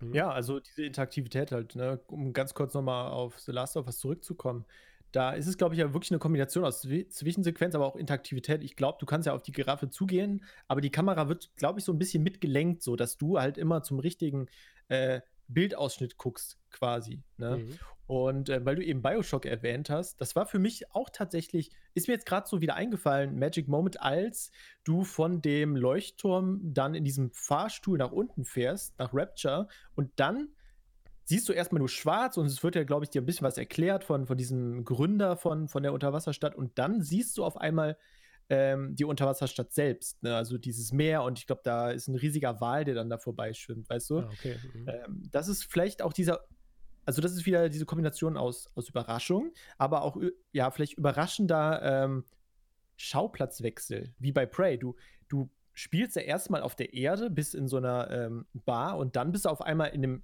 [0.01, 0.13] Mhm.
[0.13, 1.99] Ja, also diese Interaktivität halt, ne?
[2.07, 4.65] um ganz kurz nochmal auf The Last of Us zurückzukommen.
[5.15, 8.62] Da ist es, glaube ich, ja wirklich eine Kombination aus Zwischensequenz, aber auch Interaktivität.
[8.65, 11.86] Ich glaube, du kannst ja auf die Giraffe zugehen, aber die Kamera wird, glaube ich,
[11.86, 14.47] so ein bisschen mitgelenkt, so dass du halt immer zum richtigen
[14.89, 17.23] äh, Bildausschnitt guckst, quasi.
[17.38, 17.60] Ne?
[17.60, 17.80] Mhm.
[18.08, 22.10] Und äh, weil du eben Bioshock erwähnt hast, das war für mich auch tatsächlich, ist
[22.10, 24.51] mir jetzt gerade so wieder eingefallen, Magic Moment, als
[24.84, 30.49] du von dem Leuchtturm dann in diesem Fahrstuhl nach unten fährst, nach Rapture, und dann
[31.25, 33.57] siehst du erstmal nur schwarz und es wird ja, glaube ich, dir ein bisschen was
[33.57, 37.97] erklärt von, von diesem Gründer von, von der Unterwasserstadt und dann siehst du auf einmal
[38.47, 40.35] ähm, die Unterwasserstadt selbst, ne?
[40.35, 43.89] also dieses Meer und ich glaube, da ist ein riesiger Wal, der dann da vorbeischwimmt,
[43.89, 44.19] weißt du?
[44.19, 44.55] Ah, okay.
[44.73, 44.88] Mhm.
[44.88, 46.41] Ähm, das ist vielleicht auch dieser
[47.05, 50.17] also das ist wieder diese Kombination aus, aus Überraschung, aber auch
[50.51, 52.25] ja, vielleicht überraschender ähm,
[52.97, 54.77] Schauplatzwechsel, wie bei Prey.
[54.77, 54.95] Du,
[55.27, 59.31] du spielst ja erstmal auf der Erde bis in so einer ähm, Bar und dann
[59.31, 60.23] bist du auf einmal in einem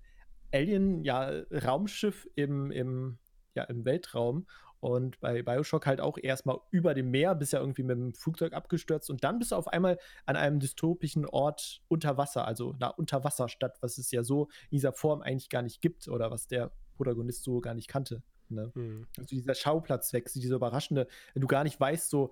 [0.54, 3.18] Alien-Raumschiff ja, im, im,
[3.56, 4.46] ja, im Weltraum
[4.82, 8.54] und bei Bioshock halt auch erstmal über dem Meer, bist ja irgendwie mit dem Flugzeug
[8.54, 12.98] abgestürzt und dann bist du auf einmal an einem dystopischen Ort unter Wasser, also einer
[12.98, 16.72] Unterwasserstadt, was es ja so in dieser Form eigentlich gar nicht gibt oder was der
[16.98, 18.24] Protagonist so gar nicht kannte.
[18.50, 18.72] Ne?
[18.74, 19.08] Mhm.
[19.18, 22.32] Also dieser Schauplatzwechsel, dieser überraschende, wenn du gar nicht weißt, so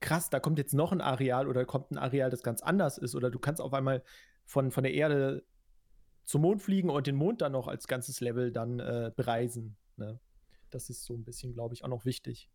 [0.00, 3.14] krass, da kommt jetzt noch ein Areal oder kommt ein Areal, das ganz anders ist
[3.14, 4.02] oder du kannst auf einmal
[4.44, 5.44] von, von der Erde
[6.24, 9.76] zum Mond fliegen und den Mond dann noch als ganzes Level dann äh, bereisen.
[9.96, 10.18] Ne?
[10.70, 12.48] Das ist so ein bisschen, glaube ich, auch noch wichtig.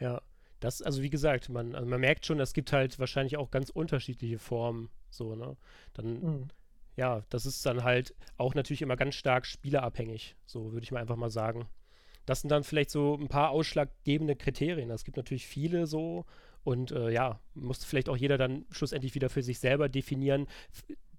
[0.00, 0.22] Ja,
[0.60, 3.70] das, also wie gesagt, man, also man merkt schon, es gibt halt wahrscheinlich auch ganz
[3.70, 5.56] unterschiedliche Formen, so, ne?
[5.94, 6.48] Dann, mhm.
[6.96, 11.00] ja, das ist dann halt auch natürlich immer ganz stark spielerabhängig, so würde ich mal
[11.00, 11.68] einfach mal sagen.
[12.26, 14.90] Das sind dann vielleicht so ein paar ausschlaggebende Kriterien.
[14.90, 16.26] Es gibt natürlich viele so
[16.62, 20.46] und äh, ja, muss vielleicht auch jeder dann schlussendlich wieder für sich selber definieren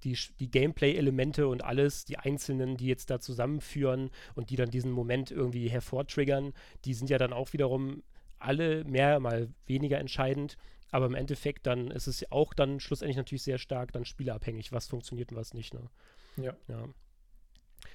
[0.04, 4.92] die, die Gameplay-Elemente und alles, die einzelnen, die jetzt da zusammenführen und die dann diesen
[4.92, 6.54] Moment irgendwie hervortriggern,
[6.86, 8.04] die sind ja dann auch wiederum
[8.40, 10.58] alle mehr, mal weniger entscheidend.
[10.92, 14.88] Aber im Endeffekt dann ist es auch dann schlussendlich natürlich sehr stark dann spielerabhängig, was
[14.88, 15.74] funktioniert und was nicht.
[15.74, 15.90] Ne?
[16.38, 16.56] Ja.
[16.68, 16.88] ja.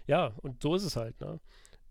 [0.06, 1.20] Ja, und so ist es halt.
[1.20, 1.40] Ne?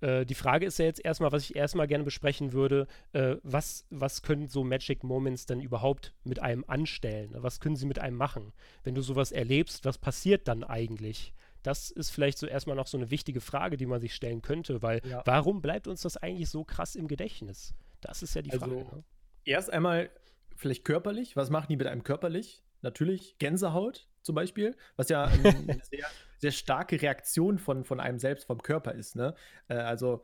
[0.04, 3.86] Äh, die Frage ist ja jetzt erstmal, was ich erstmal gerne besprechen würde, äh, was,
[3.90, 7.32] was können so Magic Moments dann überhaupt mit einem anstellen?
[7.38, 8.52] Was können sie mit einem machen?
[8.84, 11.34] Wenn du sowas erlebst, was passiert dann eigentlich?
[11.64, 14.82] Das ist vielleicht so erstmal noch so eine wichtige Frage, die man sich stellen könnte,
[14.82, 15.22] weil ja.
[15.24, 17.74] warum bleibt uns das eigentlich so krass im Gedächtnis?
[18.02, 18.96] Das ist ja die also, Frage.
[18.98, 19.04] Ne?
[19.46, 20.10] Erst einmal
[20.58, 21.38] vielleicht körperlich.
[21.38, 22.62] Was machen die mit einem körperlich?
[22.82, 26.08] Natürlich Gänsehaut zum Beispiel, was ja eine sehr
[26.44, 29.16] sehr starke Reaktion von, von einem selbst, vom Körper ist.
[29.16, 29.34] Ne?
[29.70, 30.24] Äh, also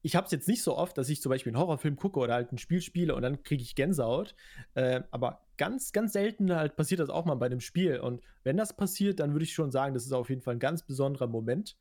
[0.00, 2.34] ich habe es jetzt nicht so oft, dass ich zum Beispiel einen Horrorfilm gucke oder
[2.34, 4.34] halt ein Spiel spiele und dann kriege ich Gänsehaut.
[4.74, 7.98] Äh, aber ganz, ganz selten halt passiert das auch mal bei einem Spiel.
[7.98, 10.60] Und wenn das passiert, dann würde ich schon sagen, das ist auf jeden Fall ein
[10.60, 11.76] ganz besonderer Moment,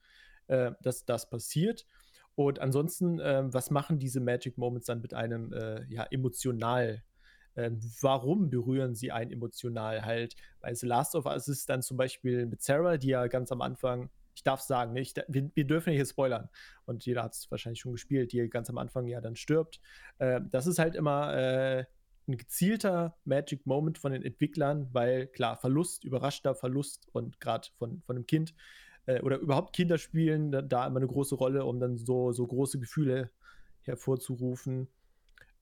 [0.47, 1.85] äh, dass das passiert.
[2.33, 7.03] Und ansonsten, äh, was machen diese Magic Moments dann mit einem äh, ja, emotional
[7.55, 10.35] ähm, warum berühren sie einen emotional halt.
[10.59, 13.61] Bei The Last of Us ist dann zum Beispiel mit Sarah, die ja ganz am
[13.61, 16.49] Anfang, ich darf sagen, nicht, ne, wir, wir, dürfen nicht spoilern
[16.85, 19.81] und jeder hat es wahrscheinlich schon gespielt, die ganz am Anfang ja dann stirbt.
[20.19, 21.85] Äh, das ist halt immer äh,
[22.27, 28.01] ein gezielter Magic Moment von den Entwicklern, weil klar, Verlust, überraschter Verlust und gerade von,
[28.03, 28.53] von einem Kind
[29.05, 32.45] äh, oder überhaupt Kinder spielen da, da, immer eine große Rolle, um dann so, so
[32.45, 33.29] große Gefühle
[33.81, 34.87] hervorzurufen.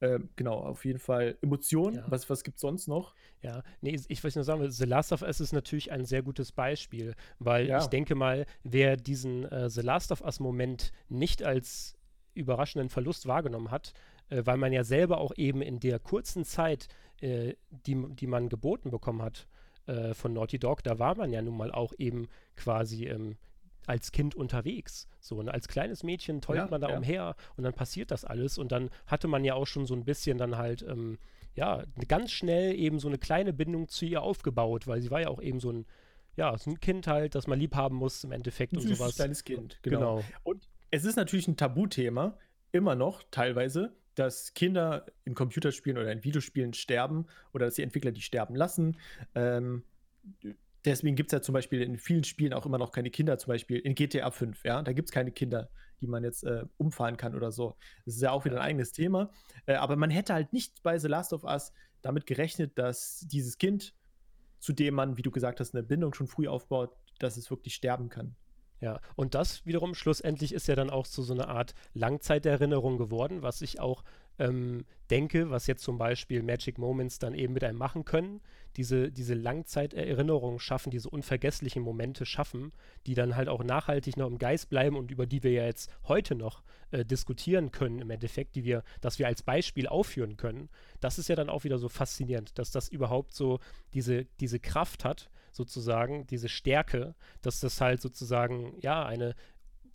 [0.02, 1.98] Ähm, genau, auf jeden Fall Emotionen.
[1.98, 2.06] Ja.
[2.08, 3.16] Was, was gibt es sonst noch?
[3.42, 6.52] Ja, nee, ich weiß nur sagen, The Last of Us ist natürlich ein sehr gutes
[6.52, 7.80] Beispiel, weil ja.
[7.80, 11.98] ich denke mal, wer diesen äh, The Last of Us-Moment nicht als
[12.34, 13.94] überraschenden Verlust wahrgenommen hat,
[14.30, 16.88] äh, weil man ja selber auch eben in der kurzen Zeit,
[17.20, 19.48] äh, die, die man geboten bekommen hat
[19.88, 23.36] äh, von Naughty Dog, da war man ja nun mal auch eben quasi ähm,
[23.90, 25.08] als Kind unterwegs.
[25.20, 25.52] So, ne?
[25.52, 26.98] als kleines Mädchen tollt ja, man da ja.
[26.98, 30.06] umher und dann passiert das alles und dann hatte man ja auch schon so ein
[30.06, 31.18] bisschen dann halt, ähm,
[31.56, 35.28] ja, ganz schnell eben so eine kleine Bindung zu ihr aufgebaut, weil sie war ja
[35.30, 35.86] auch eben so ein,
[36.38, 39.16] ja, so ein Kind halt, das man lieb haben muss im Endeffekt ein und sowas.
[39.16, 40.18] kleines Kind, genau.
[40.18, 40.24] genau.
[40.44, 42.38] Und es ist natürlich ein Tabuthema,
[42.72, 48.12] immer noch teilweise, dass Kinder in Computerspielen oder in Videospielen sterben oder dass die Entwickler
[48.12, 48.98] die sterben lassen.
[49.34, 49.84] Ähm,
[50.86, 53.50] deswegen gibt es ja zum Beispiel in vielen Spielen auch immer noch keine Kinder, zum
[53.50, 55.70] Beispiel in GTA 5, ja, da gibt es keine Kinder,
[56.02, 57.76] die man jetzt äh, umfahren kann oder so.
[58.06, 59.32] Das ist ja auch wieder ein eigenes Thema.
[59.66, 63.58] Äh, aber man hätte halt nicht bei The Last of Us damit gerechnet, dass dieses
[63.58, 63.94] Kind,
[64.60, 67.76] zu dem man, wie du gesagt hast, eine Bindung schon früh aufbaut, dass es wirklich
[67.76, 68.36] sterben kann.
[68.82, 73.42] Ja, und das wiederum schlussendlich ist ja dann auch zu so einer Art Langzeiterinnerung geworden,
[73.42, 74.06] was ich auch
[74.40, 78.42] ähm, denke, was jetzt zum Beispiel Magic Moments dann eben mit einem machen können,
[78.78, 82.72] diese, diese Langzeiterinnerungen schaffen, diese unvergesslichen Momente schaffen,
[83.06, 85.92] die dann halt auch nachhaltig noch im Geist bleiben und über die wir ja jetzt
[86.08, 90.70] heute noch äh, diskutieren können im Endeffekt, die wir, dass wir als Beispiel aufführen können.
[91.00, 93.60] Das ist ja dann auch wieder so faszinierend, dass das überhaupt so
[93.94, 99.36] diese, diese Kraft hat, sozusagen, diese Stärke, dass das halt sozusagen, ja, eine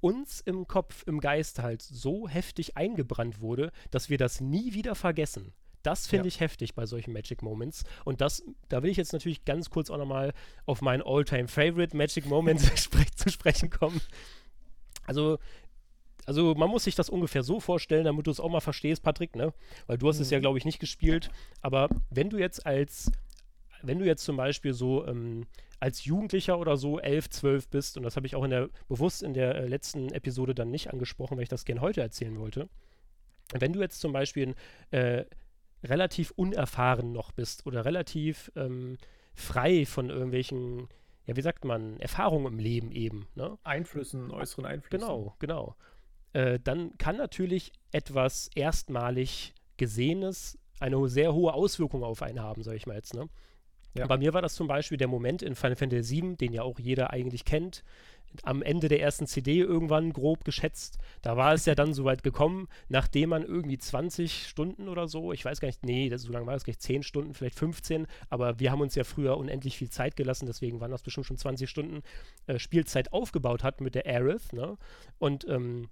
[0.05, 4.95] uns im Kopf, im Geist halt so heftig eingebrannt wurde, dass wir das nie wieder
[4.95, 5.55] vergessen.
[5.83, 6.29] Das finde ja.
[6.29, 7.85] ich heftig bei solchen Magic Moments.
[8.05, 10.35] Und das, da will ich jetzt natürlich ganz kurz auch nochmal
[10.67, 12.61] auf meinen All-Time Favorite Magic Moment
[13.17, 13.99] zu sprechen kommen.
[15.07, 15.39] Also,
[16.27, 19.35] also man muss sich das ungefähr so vorstellen, damit du es auch mal verstehst, Patrick,
[19.35, 19.55] ne?
[19.87, 20.23] Weil du hast mhm.
[20.23, 20.43] es ja, mhm.
[20.43, 21.31] glaube ich, nicht gespielt.
[21.63, 23.11] Aber wenn du jetzt als,
[23.87, 25.47] wenn du jetzt zum Beispiel so ähm,
[25.81, 29.23] als Jugendlicher oder so 11, 12 bist, und das habe ich auch in der, bewusst
[29.23, 32.69] in der äh, letzten Episode dann nicht angesprochen, weil ich das gerne heute erzählen wollte.
[33.53, 34.55] Wenn du jetzt zum Beispiel
[34.91, 35.25] äh,
[35.83, 38.97] relativ unerfahren noch bist oder relativ ähm,
[39.35, 40.89] frei von irgendwelchen,
[41.27, 43.29] ja, wie sagt man, Erfahrungen im Leben eben.
[43.35, 43.59] Ne?
[43.65, 45.07] Einflüssen, äußeren Einflüssen.
[45.07, 45.77] Genau, genau.
[46.33, 52.75] Äh, dann kann natürlich etwas erstmalig Gesehenes eine sehr hohe Auswirkung auf einen haben, sag
[52.75, 53.15] ich mal jetzt.
[53.15, 53.29] Ne?
[53.95, 54.07] Ja.
[54.07, 56.79] Bei mir war das zum Beispiel der Moment in Final Fantasy VII, den ja auch
[56.79, 57.85] jeder eigentlich kennt,
[58.43, 60.99] am Ende der ersten CD irgendwann grob geschätzt.
[61.23, 65.33] Da war es ja dann so weit gekommen, nachdem man irgendwie 20 Stunden oder so,
[65.33, 68.07] ich weiß gar nicht, nee, das, so lange war es gleich 10 Stunden, vielleicht 15,
[68.29, 71.39] aber wir haben uns ja früher unendlich viel Zeit gelassen, deswegen waren das bestimmt schon
[71.39, 72.03] 20 Stunden
[72.47, 74.77] äh, Spielzeit aufgebaut hat mit der Aerith, ne?
[75.19, 75.89] Und ähm,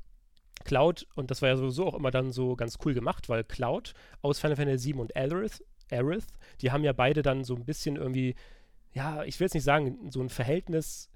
[0.65, 3.95] Cloud, und das war ja sowieso auch immer dann so ganz cool gemacht, weil Cloud
[4.21, 6.27] aus Final Fantasy VII und Aerith, Aerith,
[6.61, 8.35] die haben ja beide dann so ein bisschen irgendwie,
[8.93, 11.11] ja, ich will jetzt nicht sagen, so ein Verhältnis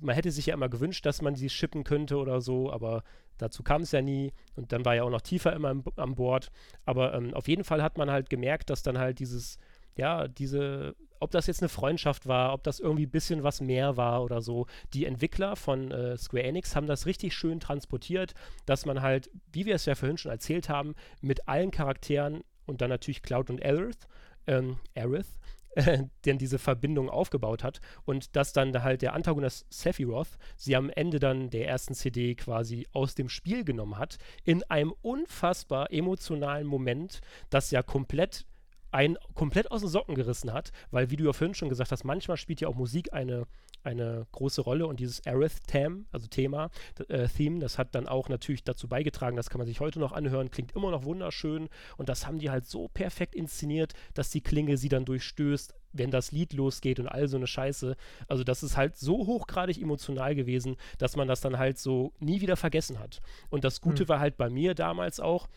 [0.00, 3.02] man hätte sich ja immer gewünscht, dass man sie shippen könnte oder so, aber
[3.38, 4.32] dazu kam es ja nie.
[4.54, 6.50] Und dann war ja auch noch tiefer immer im, an Bord.
[6.84, 9.58] Aber ähm, auf jeden Fall hat man halt gemerkt, dass dann halt dieses,
[9.96, 13.96] ja, diese, ob das jetzt eine Freundschaft war, ob das irgendwie ein bisschen was mehr
[13.96, 14.66] war oder so.
[14.92, 18.34] Die Entwickler von äh, Square Enix haben das richtig schön transportiert,
[18.66, 22.80] dass man halt, wie wir es ja vorhin schon erzählt haben, mit allen Charakteren und
[22.80, 24.08] dann natürlich Cloud und Aerith,
[24.46, 25.38] ähm, Aerith,
[25.74, 30.90] äh, denn diese Verbindung aufgebaut hat und dass dann halt der Antagonist Sephiroth sie am
[30.90, 36.66] Ende dann der ersten CD quasi aus dem Spiel genommen hat, in einem unfassbar emotionalen
[36.66, 38.46] Moment, das ja komplett
[38.92, 42.04] einen komplett aus den Socken gerissen hat, weil, wie du ja vorhin schon gesagt hast,
[42.04, 43.46] manchmal spielt ja auch Musik eine,
[43.82, 46.70] eine große Rolle und dieses Aerith-Theme, also Thema,
[47.08, 50.12] äh, Theme, das hat dann auch natürlich dazu beigetragen, das kann man sich heute noch
[50.12, 54.42] anhören, klingt immer noch wunderschön und das haben die halt so perfekt inszeniert, dass die
[54.42, 57.96] Klinge sie dann durchstößt, wenn das Lied losgeht und all so eine Scheiße.
[58.28, 62.40] Also das ist halt so hochgradig emotional gewesen, dass man das dann halt so nie
[62.40, 63.20] wieder vergessen hat.
[63.50, 64.08] Und das Gute hm.
[64.08, 65.48] war halt bei mir damals auch,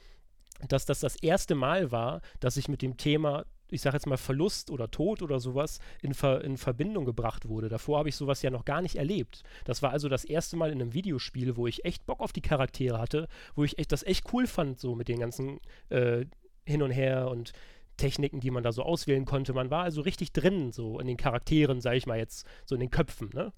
[0.67, 4.17] dass das das erste Mal war, dass ich mit dem Thema, ich sage jetzt mal
[4.17, 7.69] Verlust oder Tod oder sowas in, Ver in Verbindung gebracht wurde.
[7.69, 9.43] Davor habe ich sowas ja noch gar nicht erlebt.
[9.65, 12.41] Das war also das erste Mal in einem Videospiel, wo ich echt Bock auf die
[12.41, 16.25] Charaktere hatte, wo ich echt das echt cool fand, so mit den ganzen äh,
[16.65, 17.53] hin und her und
[17.97, 19.53] Techniken, die man da so auswählen konnte.
[19.53, 22.81] Man war also richtig drin, so in den Charakteren, sage ich mal jetzt, so in
[22.81, 23.53] den Köpfen, ne?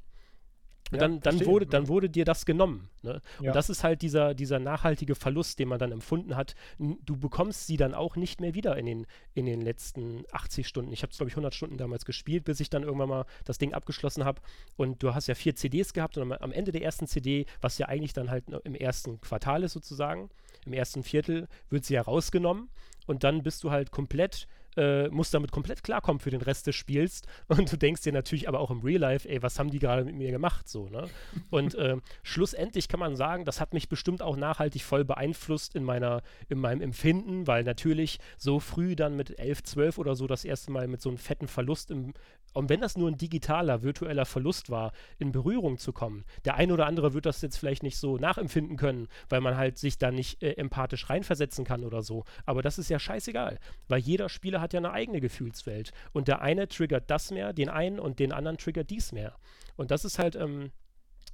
[0.92, 2.90] Und ja, dann, dann, wurde, dann wurde dir das genommen.
[3.02, 3.22] Ne?
[3.42, 3.50] Ja.
[3.50, 6.56] Und das ist halt dieser, dieser nachhaltige Verlust, den man dann empfunden hat.
[6.78, 10.94] Du bekommst sie dann auch nicht mehr wieder in den, in den letzten 80 Stunden.
[10.94, 13.58] Ich habe es, glaube ich, 100 Stunden damals gespielt, bis ich dann irgendwann mal das
[13.58, 14.42] Ding abgeschlossen habe.
[14.78, 17.88] Und du hast ja vier CDs gehabt und am Ende der ersten CD, was ja
[17.88, 20.30] eigentlich dann halt im ersten Quartal ist sozusagen,
[20.66, 22.70] im ersten Viertel, wird sie ja rausgenommen.
[23.08, 24.48] Und dann bist du halt komplett
[24.78, 27.22] äh, musst damit komplett klarkommen für den Rest des Spiels.
[27.48, 30.06] Und du denkst dir natürlich aber auch im Real Life, ey, was haben die gerade
[30.06, 30.70] mit mir gemacht?
[30.70, 31.10] So, ne?
[31.50, 35.84] Und äh, schlussendlich kann man sagen, das hat mich bestimmt auch nachhaltig voll beeinflusst in
[35.84, 40.46] meiner, in meinem Empfinden, weil natürlich so früh dann mit 11, 12 oder so das
[40.46, 42.14] erste Mal mit so einem fetten Verlust im,
[42.54, 46.26] und wenn das nur ein digitaler, virtueller Verlust war, in Berührung zu kommen.
[46.46, 49.78] Der eine oder andere wird das jetzt vielleicht nicht so nachempfinden können, weil man halt
[49.78, 52.24] sich da nicht äh, empathisch reinversetzen kann oder so.
[52.46, 55.92] Aber das ist ja scheißegal, weil jeder Spieler hat ja eine eigene Gefühlswelt.
[56.14, 59.36] Und der eine triggert das mehr, den einen und den anderen triggert dies mehr.
[59.76, 60.72] Und das ist halt, ähm,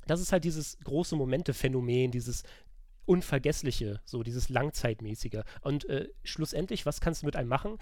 [0.07, 2.43] das ist halt dieses große Momente-Phänomen, dieses
[3.05, 5.41] Unvergessliche, so dieses Langzeitmäßige.
[5.61, 7.77] Und äh, schlussendlich, was kannst du mit einem machen?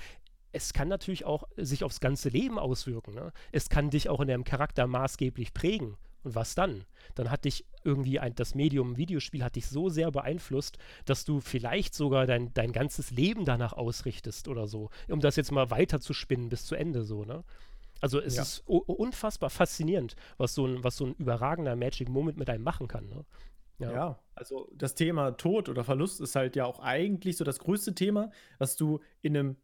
[0.52, 3.14] Es kann natürlich auch sich aufs ganze Leben auswirken.
[3.14, 3.32] Ne?
[3.52, 5.98] Es kann dich auch in deinem Charakter maßgeblich prägen.
[6.24, 6.86] Und was dann?
[7.16, 11.40] Dann hat dich irgendwie ein, das Medium Videospiel hat dich so sehr beeinflusst, dass du
[11.40, 16.00] vielleicht sogar dein, dein ganzes Leben danach ausrichtest oder so, um das jetzt mal weiter
[16.00, 17.44] zu spinnen bis zu Ende so, ne?
[18.02, 18.42] Also es ja.
[18.42, 22.88] ist unfassbar faszinierend, was so, ein, was so ein überragender Magic Moment mit einem machen
[22.88, 23.08] kann.
[23.08, 23.26] Ne?
[23.78, 23.92] Ja.
[23.92, 24.20] ja.
[24.34, 28.32] also das Thema Tod oder Verlust ist halt ja auch eigentlich so das größte Thema,
[28.58, 29.56] was du in einem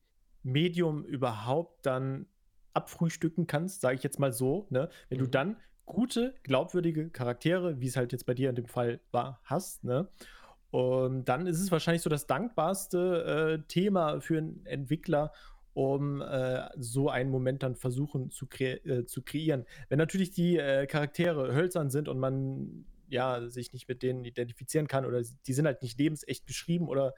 [0.43, 2.27] Medium überhaupt dann
[2.73, 4.89] abfrühstücken kannst, sage ich jetzt mal so, ne?
[5.09, 5.23] Wenn mhm.
[5.23, 9.41] du dann gute, glaubwürdige Charaktere, wie es halt jetzt bei dir in dem Fall war,
[9.43, 10.09] hast, ne?
[10.69, 15.31] Und dann ist es wahrscheinlich so das dankbarste äh, Thema für einen Entwickler,
[15.73, 19.65] um äh, so einen Moment dann versuchen zu, kre äh, zu kreieren.
[19.89, 24.87] Wenn natürlich die äh, Charaktere hölzern sind und man ja, sich nicht mit denen identifizieren
[24.87, 27.13] kann oder die sind halt nicht lebensecht geschrieben oder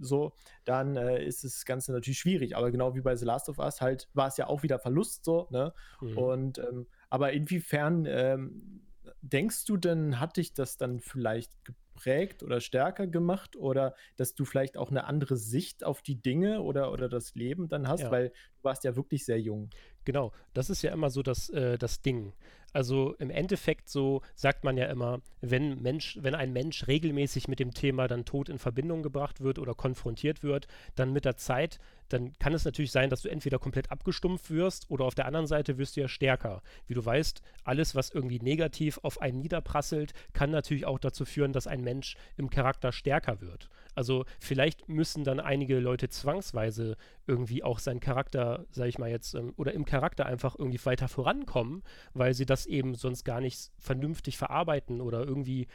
[0.00, 0.32] so,
[0.64, 2.56] dann äh, ist das Ganze natürlich schwierig.
[2.56, 5.24] Aber genau wie bei The Last of Us halt war es ja auch wieder Verlust
[5.24, 5.72] so, ne?
[6.00, 6.18] Mhm.
[6.18, 8.82] Und ähm, aber inwiefern ähm,
[9.22, 14.44] denkst du denn, hat dich das dann vielleicht geprägt oder stärker gemacht oder dass du
[14.44, 18.10] vielleicht auch eine andere Sicht auf die Dinge oder, oder das Leben dann hast, ja.
[18.10, 19.70] weil du warst ja wirklich sehr jung.
[20.04, 22.32] Genau, das ist ja immer so das, äh, das Ding.
[22.72, 27.58] Also im Endeffekt so sagt man ja immer, wenn Mensch, wenn ein Mensch regelmäßig mit
[27.58, 31.78] dem Thema dann Tod in Verbindung gebracht wird oder konfrontiert wird, dann mit der Zeit,
[32.12, 35.46] dann kann es natürlich sein, dass du entweder komplett abgestumpft wirst oder auf der anderen
[35.46, 36.62] Seite wirst du ja stärker.
[36.86, 41.52] Wie du weißt, alles, was irgendwie negativ auf einen niederprasselt, kann natürlich auch dazu führen,
[41.52, 43.70] dass ein Mensch im Charakter stärker wird.
[43.94, 46.96] Also vielleicht müssen dann einige Leute zwangsweise
[47.26, 51.08] irgendwie auch seinen Charakter, sag ich mal jetzt, ähm, oder im Charakter einfach irgendwie weiter
[51.08, 51.82] vorankommen,
[52.14, 55.68] weil sie das eben sonst gar nicht vernünftig verarbeiten oder irgendwie,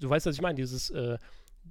[0.00, 1.18] du weißt, was ich meine, dieses, äh,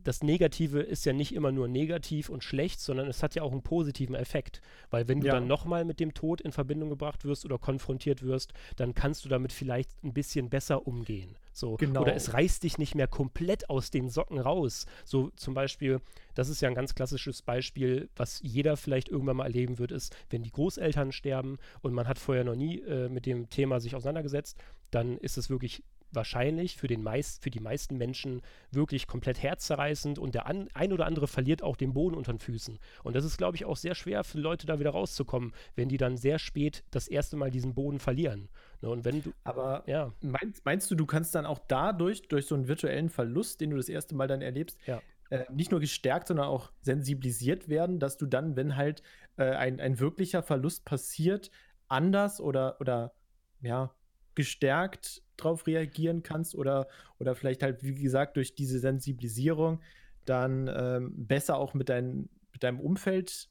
[0.03, 3.51] das Negative ist ja nicht immer nur negativ und schlecht, sondern es hat ja auch
[3.51, 4.61] einen positiven Effekt.
[4.89, 5.33] Weil wenn du ja.
[5.33, 9.29] dann nochmal mit dem Tod in Verbindung gebracht wirst oder konfrontiert wirst, dann kannst du
[9.29, 11.37] damit vielleicht ein bisschen besser umgehen.
[11.53, 11.75] So.
[11.75, 12.01] Genau.
[12.01, 14.85] Oder es reißt dich nicht mehr komplett aus den Socken raus.
[15.05, 16.01] So zum Beispiel,
[16.35, 20.15] das ist ja ein ganz klassisches Beispiel, was jeder vielleicht irgendwann mal erleben wird, ist,
[20.29, 23.95] wenn die Großeltern sterben und man hat vorher noch nie äh, mit dem Thema sich
[23.95, 24.57] auseinandergesetzt,
[24.91, 28.41] dann ist es wirklich wahrscheinlich für, den meist, für die meisten Menschen
[28.71, 32.39] wirklich komplett herzzerreißend und der an, ein oder andere verliert auch den Boden unter den
[32.39, 32.79] Füßen.
[33.03, 35.97] Und das ist, glaube ich, auch sehr schwer für Leute da wieder rauszukommen, wenn die
[35.97, 38.49] dann sehr spät das erste Mal diesen Boden verlieren.
[38.81, 40.13] Ne, und wenn du, Aber ja.
[40.21, 43.77] meinst, meinst du, du kannst dann auch dadurch, durch so einen virtuellen Verlust, den du
[43.77, 45.01] das erste Mal dann erlebst, ja.
[45.29, 49.01] äh, nicht nur gestärkt, sondern auch sensibilisiert werden, dass du dann, wenn halt
[49.37, 51.51] äh, ein, ein wirklicher Verlust passiert,
[51.87, 53.13] anders oder, oder
[53.61, 53.91] ja,
[54.37, 56.87] gestärkt darauf reagieren kannst oder,
[57.19, 59.81] oder vielleicht halt, wie gesagt, durch diese Sensibilisierung
[60.25, 63.49] dann ähm, besser auch mit, dein, mit deinem Umfeld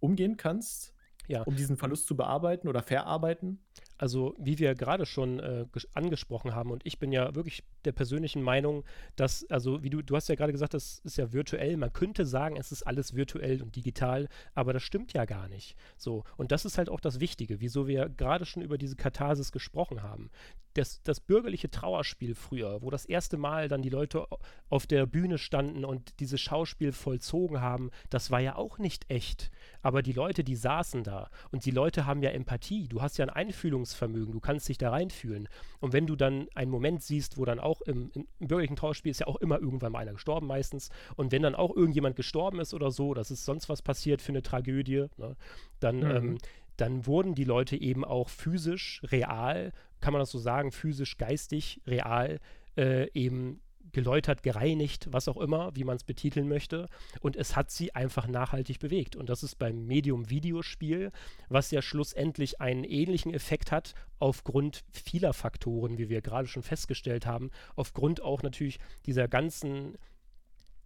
[0.00, 0.94] umgehen kannst,
[1.28, 1.42] ja.
[1.42, 3.64] um diesen Verlust zu bearbeiten oder verarbeiten?
[3.98, 8.42] Also, wie wir gerade schon äh, angesprochen haben, und ich bin ja wirklich der persönlichen
[8.42, 8.84] Meinung,
[9.16, 11.76] dass, also, wie du, du hast ja gerade gesagt, das ist ja virtuell.
[11.76, 15.76] Man könnte sagen, es ist alles virtuell und digital, aber das stimmt ja gar nicht.
[15.96, 19.52] So, und das ist halt auch das Wichtige, wieso wir gerade schon über diese Katharsis
[19.52, 20.30] gesprochen haben.
[20.74, 24.26] Das, das bürgerliche Trauerspiel früher, wo das erste Mal dann die Leute
[24.68, 29.50] auf der Bühne standen und dieses Schauspiel vollzogen haben, das war ja auch nicht echt.
[29.82, 32.86] Aber die Leute, die saßen da und die Leute haben ja Empathie.
[32.86, 35.48] Du hast ja ein Einfühlungs Einfühlungsvermögen, du kannst dich da reinfühlen.
[35.80, 39.10] Und wenn du dann einen Moment siehst, wo dann auch im, im, im bürgerlichen Trauerspiel
[39.10, 42.60] ist ja auch immer irgendwann mal einer gestorben meistens, und wenn dann auch irgendjemand gestorben
[42.60, 45.36] ist oder so, dass es sonst was passiert für eine Tragödie, ne,
[45.80, 46.10] dann, mhm.
[46.10, 46.38] ähm,
[46.76, 51.80] dann wurden die Leute eben auch physisch, real, kann man das so sagen, physisch, geistig,
[51.86, 52.38] real
[52.76, 53.60] äh, eben
[53.92, 56.86] geläutert, gereinigt, was auch immer, wie man es betiteln möchte.
[57.20, 59.16] Und es hat sie einfach nachhaltig bewegt.
[59.16, 61.10] Und das ist beim Medium Videospiel,
[61.48, 67.26] was ja schlussendlich einen ähnlichen Effekt hat, aufgrund vieler Faktoren, wie wir gerade schon festgestellt
[67.26, 69.96] haben, aufgrund auch natürlich dieser ganzen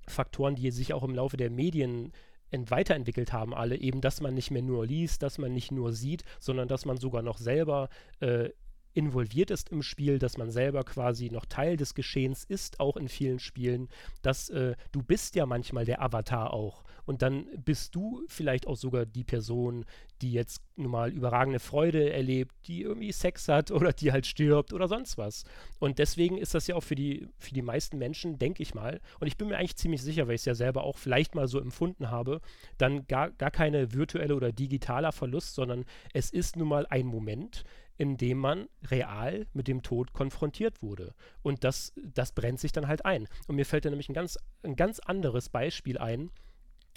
[0.07, 2.13] Faktoren, die sich auch im Laufe der Medien
[2.53, 6.23] weiterentwickelt haben alle, eben, dass man nicht mehr nur liest, dass man nicht nur sieht,
[6.39, 7.89] sondern dass man sogar noch selber
[8.21, 8.51] äh,
[8.95, 13.09] involviert ist im Spiel, dass man selber quasi noch Teil des Geschehens ist, auch in
[13.09, 13.89] vielen Spielen,
[14.23, 16.85] dass äh, du bist ja manchmal der Avatar auch.
[17.05, 19.85] Und dann bist du vielleicht auch sogar die Person,
[20.21, 24.73] die jetzt nun mal überragende Freude erlebt, die irgendwie Sex hat oder die halt stirbt
[24.73, 25.45] oder sonst was.
[25.81, 29.01] Und deswegen ist das ja auch für die, für die meisten Menschen, denke ich mal,
[29.21, 31.49] und ich bin mir eigentlich ziemlich sicher, weil ich es ja selber auch vielleicht mal
[31.49, 32.41] so empfunden habe,
[32.79, 37.65] dann gar, gar keine virtuelle oder digitaler Verlust, sondern es ist nun mal ein Moment,
[37.99, 41.15] in dem man real mit dem Tod konfrontiert wurde.
[41.43, 43.29] Und das, das brennt sich dann halt ein.
[43.47, 46.31] Und mir fällt da nämlich ein ganz, ein ganz anderes Beispiel ein,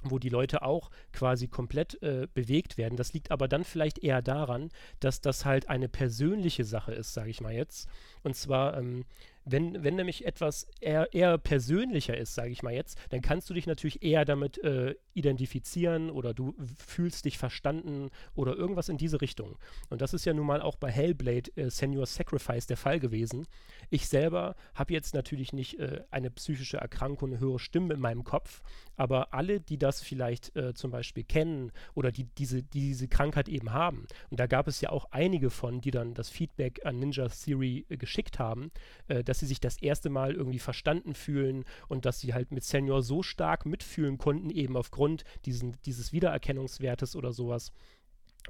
[0.04, 2.96] wo die Leute auch quasi komplett äh, bewegt werden.
[2.96, 7.30] Das liegt aber dann vielleicht eher daran, dass das halt eine persönliche Sache ist, sage
[7.30, 7.88] ich mal jetzt.
[8.24, 9.06] Und zwar ähm,
[9.46, 13.54] wenn, wenn nämlich etwas eher, eher persönlicher ist, sage ich mal jetzt, dann kannst du
[13.54, 16.56] dich natürlich eher damit äh, identifizieren oder du
[16.86, 19.58] fühlst dich verstanden oder irgendwas in diese Richtung.
[19.90, 23.48] Und das ist ja nun mal auch bei Hellblade äh, Senior Sacrifice der Fall gewesen.
[23.90, 28.24] Ich selber habe jetzt natürlich nicht äh, eine psychische Erkrankung, eine höhere Stimme in meinem
[28.24, 28.62] Kopf,
[28.98, 33.48] aber alle, die das vielleicht äh, zum Beispiel kennen oder die diese, die diese Krankheit
[33.48, 37.00] eben haben, und da gab es ja auch einige von, die dann das Feedback an
[37.00, 38.72] Ninja Theory äh, geschickt haben,
[39.08, 42.64] äh, dass sie sich das erste Mal irgendwie verstanden fühlen und dass sie halt mit
[42.64, 47.74] Senior so stark mitfühlen konnten, eben aufgrund diesen, dieses Wiedererkennungswertes oder sowas.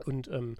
[0.05, 0.57] Und ähm,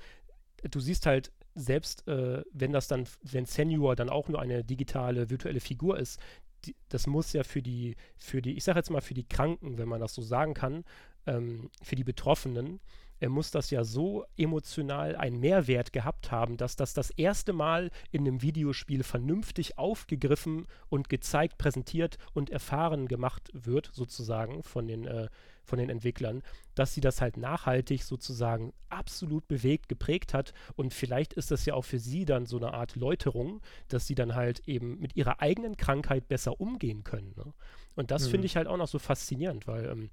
[0.64, 5.30] du siehst halt, selbst äh, wenn das dann, wenn Senior dann auch nur eine digitale
[5.30, 6.20] virtuelle Figur ist,
[6.66, 9.78] die, das muss ja für die, für die, ich sage jetzt mal für die Kranken,
[9.78, 10.86] wenn man das so sagen kann,
[11.28, 12.80] ähm, für die Betroffenen,
[13.20, 17.92] er muss das ja so emotional einen Mehrwert gehabt haben, dass das das erste Mal
[18.12, 25.06] in einem Videospiel vernünftig aufgegriffen und gezeigt, präsentiert und erfahren gemacht wird, sozusagen von den,
[25.06, 25.30] äh,
[25.64, 26.44] von den Entwicklern,
[26.76, 30.54] dass sie das halt nachhaltig sozusagen absolut bewegt, geprägt hat.
[30.76, 34.16] Und vielleicht ist das ja auch für sie dann so eine Art Läuterung, dass sie
[34.16, 37.34] dann halt eben mit ihrer eigenen Krankheit besser umgehen können.
[37.36, 37.54] Ne?
[37.96, 38.32] Und das mhm.
[38.32, 40.10] finde ich halt auch noch so faszinierend, weil ähm,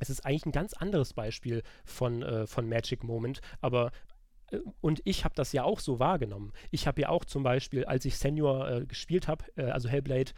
[0.00, 3.92] es ist eigentlich ein ganz anderes Beispiel von, äh, von Magic Moment, aber
[4.50, 6.52] äh, und ich habe das ja auch so wahrgenommen.
[6.70, 10.32] Ich habe ja auch zum Beispiel, als ich Senior äh, gespielt habe, äh, also Hellblade,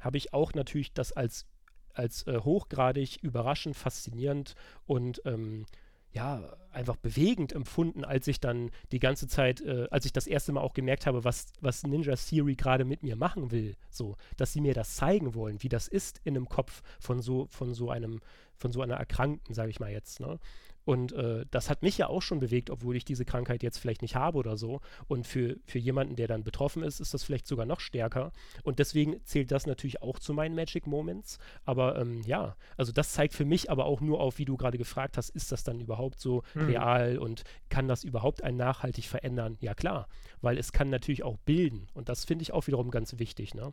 [0.00, 1.46] habe ich auch natürlich das als,
[1.94, 4.54] als äh, hochgradig überraschend, faszinierend
[4.86, 5.66] und ähm,
[6.12, 6.42] ja,
[6.72, 10.60] einfach bewegend empfunden, als ich dann die ganze Zeit, äh, als ich das erste Mal
[10.60, 13.76] auch gemerkt habe, was, was Ninja Theory gerade mit mir machen will.
[13.90, 17.46] So, dass sie mir das zeigen wollen, wie das ist in einem Kopf von so,
[17.46, 18.20] von so einem,
[18.56, 20.20] von so einer Erkrankten, sage ich mal jetzt.
[20.20, 20.38] Ne?
[20.84, 24.02] Und äh, das hat mich ja auch schon bewegt, obwohl ich diese Krankheit jetzt vielleicht
[24.02, 24.80] nicht habe oder so.
[25.06, 28.32] Und für, für jemanden, der dann betroffen ist, ist das vielleicht sogar noch stärker.
[28.62, 31.38] Und deswegen zählt das natürlich auch zu meinen Magic Moments.
[31.64, 34.78] Aber ähm, ja, also das zeigt für mich aber auch nur auf, wie du gerade
[34.78, 36.66] gefragt hast, ist das dann überhaupt so mhm.
[36.66, 39.56] real und kann das überhaupt einen nachhaltig verändern?
[39.60, 40.08] Ja klar,
[40.40, 41.86] weil es kann natürlich auch bilden.
[41.94, 43.54] Und das finde ich auch wiederum ganz wichtig.
[43.54, 43.72] Ne?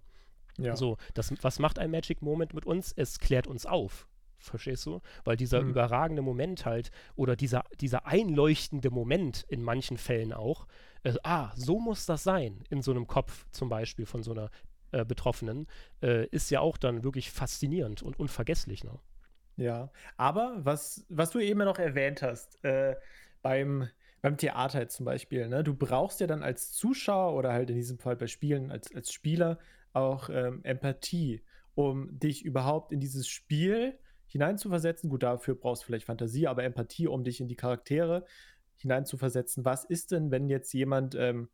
[0.59, 0.75] Ja.
[0.75, 2.93] So, das, was macht ein Magic Moment mit uns?
[2.95, 4.07] Es klärt uns auf.
[4.39, 5.01] Verstehst du?
[5.25, 5.69] Weil dieser mhm.
[5.69, 10.65] überragende Moment halt oder dieser, dieser einleuchtende Moment in manchen Fällen auch,
[11.03, 14.49] äh, ah, so muss das sein, in so einem Kopf zum Beispiel von so einer
[14.91, 15.67] äh, Betroffenen,
[16.01, 18.83] äh, ist ja auch dann wirklich faszinierend und unvergesslich.
[18.83, 18.99] Ne?
[19.57, 22.95] Ja, aber was, was du eben noch erwähnt hast, äh,
[23.41, 23.89] beim,
[24.21, 27.99] beim Theater zum Beispiel, ne, du brauchst ja dann als Zuschauer oder halt in diesem
[27.99, 29.59] Fall bei Spielen als, als Spieler
[29.93, 31.43] auch ähm, Empathie,
[31.75, 33.97] um dich überhaupt in dieses Spiel
[34.29, 35.09] hineinzuversetzen.
[35.09, 38.25] Gut, dafür brauchst du vielleicht Fantasie, aber Empathie, um dich in die Charaktere
[38.77, 39.65] hineinzuversetzen.
[39.65, 41.49] Was ist denn, wenn jetzt jemand ähm,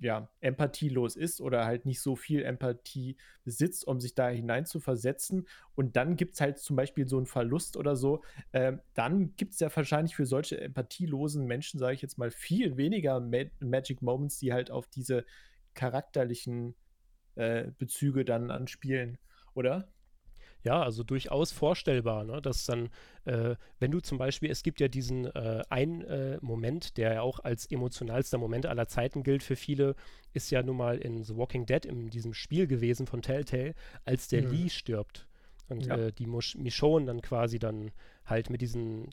[0.00, 5.48] ja, empathielos ist oder halt nicht so viel Empathie besitzt, um sich da hineinzuversetzen.
[5.74, 8.22] Und dann gibt es halt zum Beispiel so einen Verlust oder so.
[8.52, 12.76] Ähm, dann gibt es ja wahrscheinlich für solche empathielosen Menschen, sage ich jetzt mal, viel
[12.76, 15.24] weniger Ma Magic Moments, die halt auf diese
[15.74, 16.74] charakterlichen
[17.36, 19.18] äh, Bezüge dann anspielen,
[19.54, 19.88] oder?
[20.64, 22.42] Ja, also durchaus vorstellbar, ne?
[22.42, 22.90] dass dann,
[23.24, 27.22] äh, wenn du zum Beispiel, es gibt ja diesen äh, einen äh, Moment, der ja
[27.22, 29.94] auch als emotionalster Moment aller Zeiten gilt für viele,
[30.32, 34.28] ist ja nun mal in The Walking Dead, in diesem Spiel gewesen von Telltale, als
[34.28, 34.50] der mhm.
[34.50, 35.28] Lee stirbt
[35.68, 35.96] und ja.
[35.96, 37.92] Äh, die Michonne dann quasi dann
[38.24, 39.10] halt mit diesen,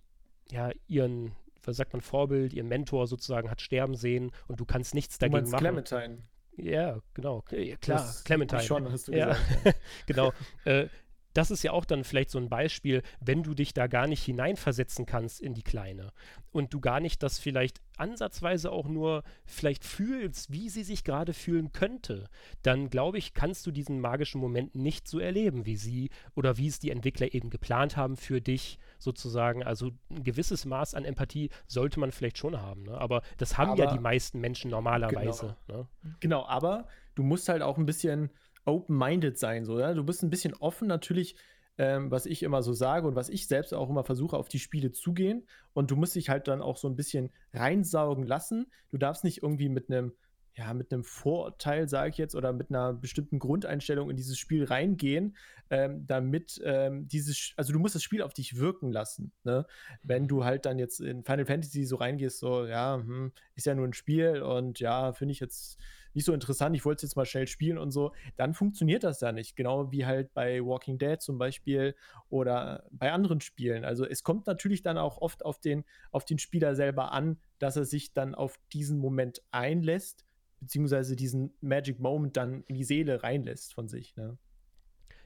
[0.49, 1.33] ja, ihren,
[1.63, 5.49] was sagt man, Vorbild, ihr Mentor sozusagen hat sterben sehen und du kannst nichts dagegen
[5.49, 5.59] machen.
[5.59, 6.17] Clementine.
[6.57, 7.41] Ja, genau.
[7.41, 8.61] Klar, das Clementine.
[8.61, 9.33] Schon, hast du ja.
[9.33, 9.79] gesagt.
[10.05, 10.31] genau.
[10.65, 10.87] Äh,
[11.35, 14.23] das ist ja auch dann vielleicht so ein Beispiel, wenn du dich da gar nicht
[14.23, 16.13] hineinversetzen kannst in die Kleine
[16.51, 21.33] und du gar nicht das vielleicht ansatzweise auch nur vielleicht fühlst, wie sie sich gerade
[21.33, 22.29] fühlen könnte,
[22.61, 26.67] dann glaube ich, kannst du diesen magischen Moment nicht so erleben, wie sie oder wie
[26.67, 29.61] es die Entwickler eben geplant haben für dich sozusagen.
[29.61, 32.97] Also ein gewisses Maß an Empathie sollte man vielleicht schon haben, ne?
[32.97, 35.57] aber das haben aber, ja die meisten Menschen normalerweise.
[35.67, 36.15] Genau, ne?
[36.21, 38.29] genau aber du musst halt auch ein bisschen
[38.65, 39.65] open-minded sein.
[39.65, 39.93] So, ja?
[39.93, 41.35] Du bist ein bisschen offen natürlich,
[41.77, 44.59] ähm, was ich immer so sage und was ich selbst auch immer versuche, auf die
[44.59, 45.47] Spiele zugehen.
[45.73, 48.67] Und du musst dich halt dann auch so ein bisschen reinsaugen lassen.
[48.91, 50.13] Du darfst nicht irgendwie mit einem
[50.57, 54.63] ja, mit einem Vorurteil, sage ich jetzt, oder mit einer bestimmten Grundeinstellung in dieses Spiel
[54.63, 55.35] reingehen,
[55.69, 59.33] ähm, damit ähm, dieses, also du musst das Spiel auf dich wirken lassen.
[59.43, 59.65] Ne?
[60.01, 63.75] Wenn du halt dann jetzt in Final Fantasy so reingehst, so, ja, hm, ist ja
[63.75, 65.77] nur ein Spiel und ja, finde ich jetzt
[66.15, 69.21] nicht so interessant, ich wollte es jetzt mal schnell spielen und so, dann funktioniert das
[69.21, 69.55] ja nicht.
[69.55, 71.95] Genau wie halt bei Walking Dead zum Beispiel
[72.29, 73.85] oder bei anderen Spielen.
[73.85, 77.75] Also es kommt natürlich dann auch oft auf den, auf den Spieler selber an, dass
[77.75, 80.25] er sich dann auf diesen Moment einlässt,
[80.59, 84.15] beziehungsweise diesen Magic Moment dann in die Seele reinlässt von sich.
[84.15, 84.37] Ne?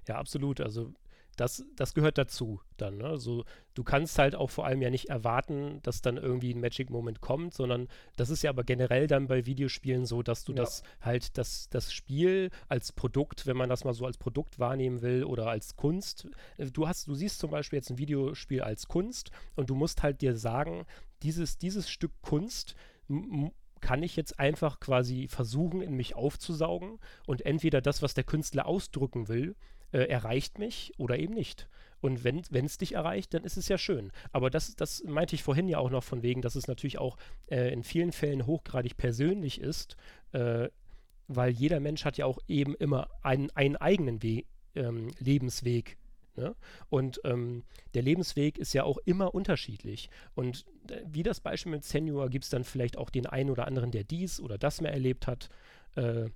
[0.07, 0.59] Ja, absolut.
[0.59, 0.93] Also
[1.39, 2.97] das, das gehört dazu dann.
[2.97, 3.05] Ne?
[3.05, 6.89] Also, du kannst halt auch vor allem ja nicht erwarten, dass dann irgendwie ein Magic
[6.89, 7.87] Moment kommt, sondern
[8.17, 10.57] das ist ja aber generell dann bei Videospielen so, dass du ja.
[10.63, 15.01] das halt, das, das Spiel als Produkt, wenn man das mal so als Produkt wahrnehmen
[15.01, 16.27] will oder als Kunst,
[16.57, 20.03] äh, du hast, du siehst zum Beispiel jetzt ein Videospiel als Kunst und du musst
[20.03, 20.85] halt dir sagen,
[21.21, 22.75] dieses, dieses Stück Kunst
[23.81, 28.65] kann ich jetzt einfach quasi versuchen, in mich aufzusaugen und entweder das, was der Künstler
[28.65, 29.55] ausdrücken will,
[29.91, 31.67] äh, erreicht mich oder eben nicht.
[32.01, 34.11] Und wenn es dich erreicht, dann ist es ja schön.
[34.31, 37.17] Aber das, das meinte ich vorhin ja auch noch von wegen, dass es natürlich auch
[37.47, 39.97] äh, in vielen Fällen hochgradig persönlich ist,
[40.31, 40.69] äh,
[41.27, 44.43] weil jeder Mensch hat ja auch eben immer einen, einen eigenen We
[44.75, 45.97] ähm, Lebensweg.
[46.35, 46.55] Ne?
[46.89, 47.63] Und ähm,
[47.93, 50.09] der Lebensweg ist ja auch immer unterschiedlich.
[50.35, 53.67] Und äh, wie das Beispiel mit Senior gibt es dann vielleicht auch den einen oder
[53.67, 55.49] anderen, der dies oder das mehr erlebt hat.
[55.95, 56.29] Äh,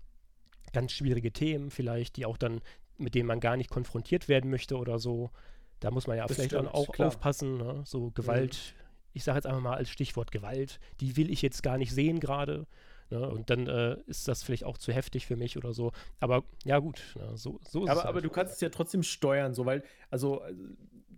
[0.74, 2.62] ganz schwierige Themen vielleicht, die auch dann,
[2.98, 5.32] mit denen man gar nicht konfrontiert werden möchte oder so.
[5.80, 7.08] Da muss man ja das vielleicht stimmt, dann auch klar.
[7.10, 7.58] aufpassen.
[7.58, 7.82] Ne?
[7.86, 8.84] So Gewalt, mhm.
[9.14, 12.20] ich sage jetzt einfach mal als Stichwort Gewalt, die will ich jetzt gar nicht sehen
[12.20, 12.68] gerade.
[13.10, 13.30] Ne?
[13.30, 15.92] Und dann äh, ist das vielleicht auch zu heftig für mich oder so.
[16.20, 17.36] Aber ja, gut, ne?
[17.36, 18.06] so, so ist aber, es.
[18.06, 18.08] Halt.
[18.08, 20.54] Aber du kannst es ja trotzdem steuern, so, weil, also äh,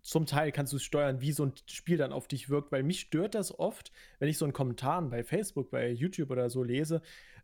[0.01, 2.84] zum Teil kannst du es steuern, wie so ein Spiel dann auf dich wirkt, weil
[2.84, 6.63] mich stört das oft, wenn ich so einen Kommentar bei Facebook, bei YouTube oder so
[6.63, 7.01] lese,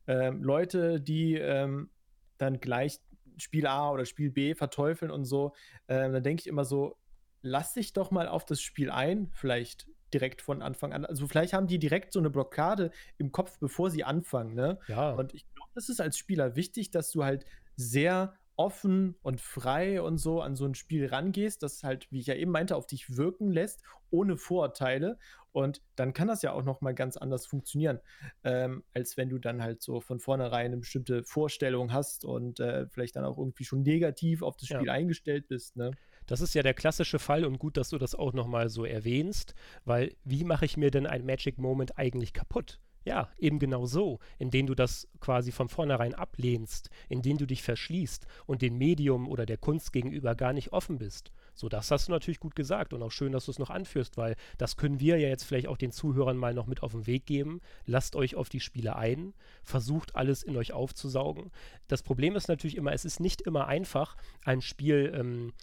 [0.07, 1.89] ähm, Leute, die ähm,
[2.37, 2.99] dann gleich
[3.37, 5.53] Spiel A oder Spiel B verteufeln und so,
[5.87, 6.97] ähm, dann denke ich immer so,
[7.41, 11.05] lass dich doch mal auf das Spiel ein, vielleicht direkt von Anfang an.
[11.05, 14.53] Also vielleicht haben die direkt so eine Blockade im Kopf, bevor sie anfangen.
[14.53, 14.79] Ne?
[14.87, 15.11] Ja.
[15.11, 20.01] Und ich glaube, das ist als Spieler wichtig, dass du halt sehr offen und frei
[20.01, 22.87] und so an so ein Spiel rangehst, das halt, wie ich ja eben meinte, auf
[22.87, 25.17] dich wirken lässt, ohne Vorurteile.
[25.51, 27.99] Und dann kann das ja auch noch mal ganz anders funktionieren,
[28.43, 32.87] ähm, als wenn du dann halt so von vornherein eine bestimmte Vorstellung hast und äh,
[32.87, 34.93] vielleicht dann auch irgendwie schon negativ auf das Spiel ja.
[34.93, 35.75] eingestellt bist.
[35.75, 35.91] Ne?
[36.25, 38.85] Das ist ja der klassische Fall und gut, dass du das auch noch mal so
[38.85, 42.79] erwähnst, weil wie mache ich mir denn ein Magic Moment eigentlich kaputt?
[43.03, 48.27] Ja, eben genau so, indem du das quasi von vornherein ablehnst, indem du dich verschließt
[48.45, 51.31] und dem Medium oder der Kunst gegenüber gar nicht offen bist.
[51.55, 54.17] So, das hast du natürlich gut gesagt und auch schön, dass du es noch anführst,
[54.17, 57.07] weil das können wir ja jetzt vielleicht auch den Zuhörern mal noch mit auf den
[57.07, 57.61] Weg geben.
[57.85, 59.33] Lasst euch auf die Spiele ein,
[59.63, 61.51] versucht alles in euch aufzusaugen.
[61.87, 65.53] Das Problem ist natürlich immer, es ist nicht immer einfach, ein Spiel ähm,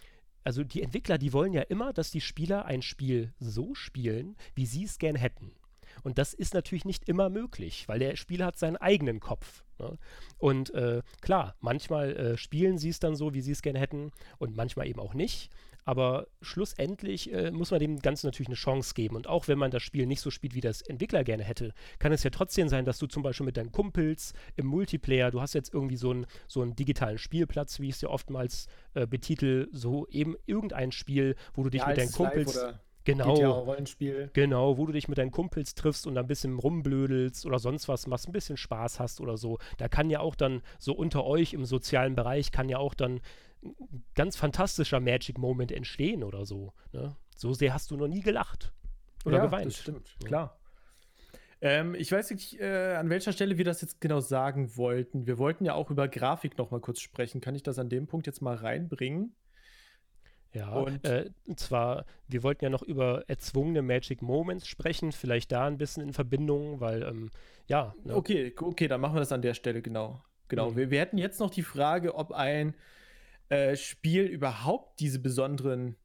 [0.43, 4.65] also die Entwickler, die wollen ja immer, dass die Spieler ein Spiel so spielen, wie
[4.65, 5.51] sie es gern hätten.
[6.03, 9.63] Und das ist natürlich nicht immer möglich, weil der Spieler hat seinen eigenen Kopf.
[9.79, 9.97] Ne?
[10.37, 14.11] Und äh, klar, manchmal äh, spielen sie es dann so, wie sie es gerne hätten
[14.37, 15.49] und manchmal eben auch nicht.
[15.85, 19.15] Aber schlussendlich äh, muss man dem Ganzen natürlich eine Chance geben.
[19.15, 22.11] Und auch wenn man das Spiel nicht so spielt, wie das Entwickler gerne hätte, kann
[22.11, 25.55] es ja trotzdem sein, dass du zum Beispiel mit deinen Kumpels im Multiplayer, du hast
[25.55, 29.67] jetzt irgendwie so einen, so einen digitalen Spielplatz, wie ich es ja oftmals äh, betitel,
[29.71, 32.59] so eben irgendein Spiel, wo du dich ja, mit deinen Kumpels.
[33.17, 33.59] Genau.
[33.61, 34.29] Rollenspiel.
[34.33, 38.07] Genau, wo du dich mit deinen Kumpels triffst und ein bisschen rumblödelst oder sonst was
[38.07, 39.57] machst, ein bisschen Spaß hast oder so.
[39.77, 43.21] Da kann ja auch dann so unter euch im sozialen Bereich kann ja auch dann
[43.63, 46.73] ein ganz fantastischer Magic Moment entstehen oder so.
[46.91, 47.15] Ne?
[47.35, 48.73] So sehr hast du noch nie gelacht
[49.25, 49.67] oder ja, geweint.
[49.67, 50.27] Das stimmt, ja.
[50.27, 50.59] klar.
[51.61, 55.27] Ähm, ich weiß nicht, äh, an welcher Stelle wir das jetzt genau sagen wollten.
[55.27, 57.41] Wir wollten ja auch über Grafik noch mal kurz sprechen.
[57.41, 59.35] Kann ich das an dem Punkt jetzt mal reinbringen?
[60.53, 65.51] Ja, und, äh, und zwar, wir wollten ja noch über erzwungene Magic Moments sprechen, vielleicht
[65.51, 67.29] da ein bisschen in Verbindung, weil, ähm,
[67.67, 67.93] ja.
[68.03, 68.15] Ne?
[68.15, 70.23] Okay, okay, dann machen wir das an der Stelle, genau.
[70.47, 70.71] Genau.
[70.71, 70.75] Mhm.
[70.75, 72.73] Wir, wir hätten jetzt noch die Frage, ob ein
[73.49, 75.95] äh, Spiel überhaupt diese besonderen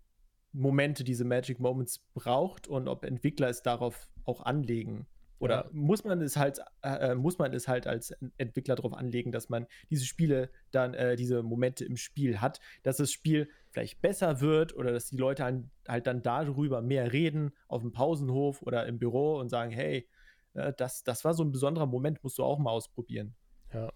[0.53, 5.07] Momente, diese Magic Moments braucht und ob Entwickler es darauf auch anlegen.
[5.39, 5.71] Oder ja.
[5.73, 9.49] muss man es halt, äh, äh muss man es halt als Entwickler darauf anlegen, dass
[9.49, 14.41] man diese Spiele dann, äh, diese Momente im Spiel hat, dass das Spiel vielleicht besser
[14.41, 18.87] wird oder dass die Leute halt, halt dann darüber mehr reden auf dem Pausenhof oder
[18.87, 20.09] im Büro und sagen, hey,
[20.55, 23.35] äh, das, das war so ein besonderer Moment, musst du auch mal ausprobieren.
[23.73, 23.91] Ja.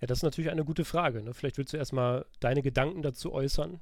[0.00, 1.22] Ja, das ist natürlich eine gute Frage.
[1.22, 1.34] Ne?
[1.34, 3.80] Vielleicht willst du erstmal deine Gedanken dazu äußern.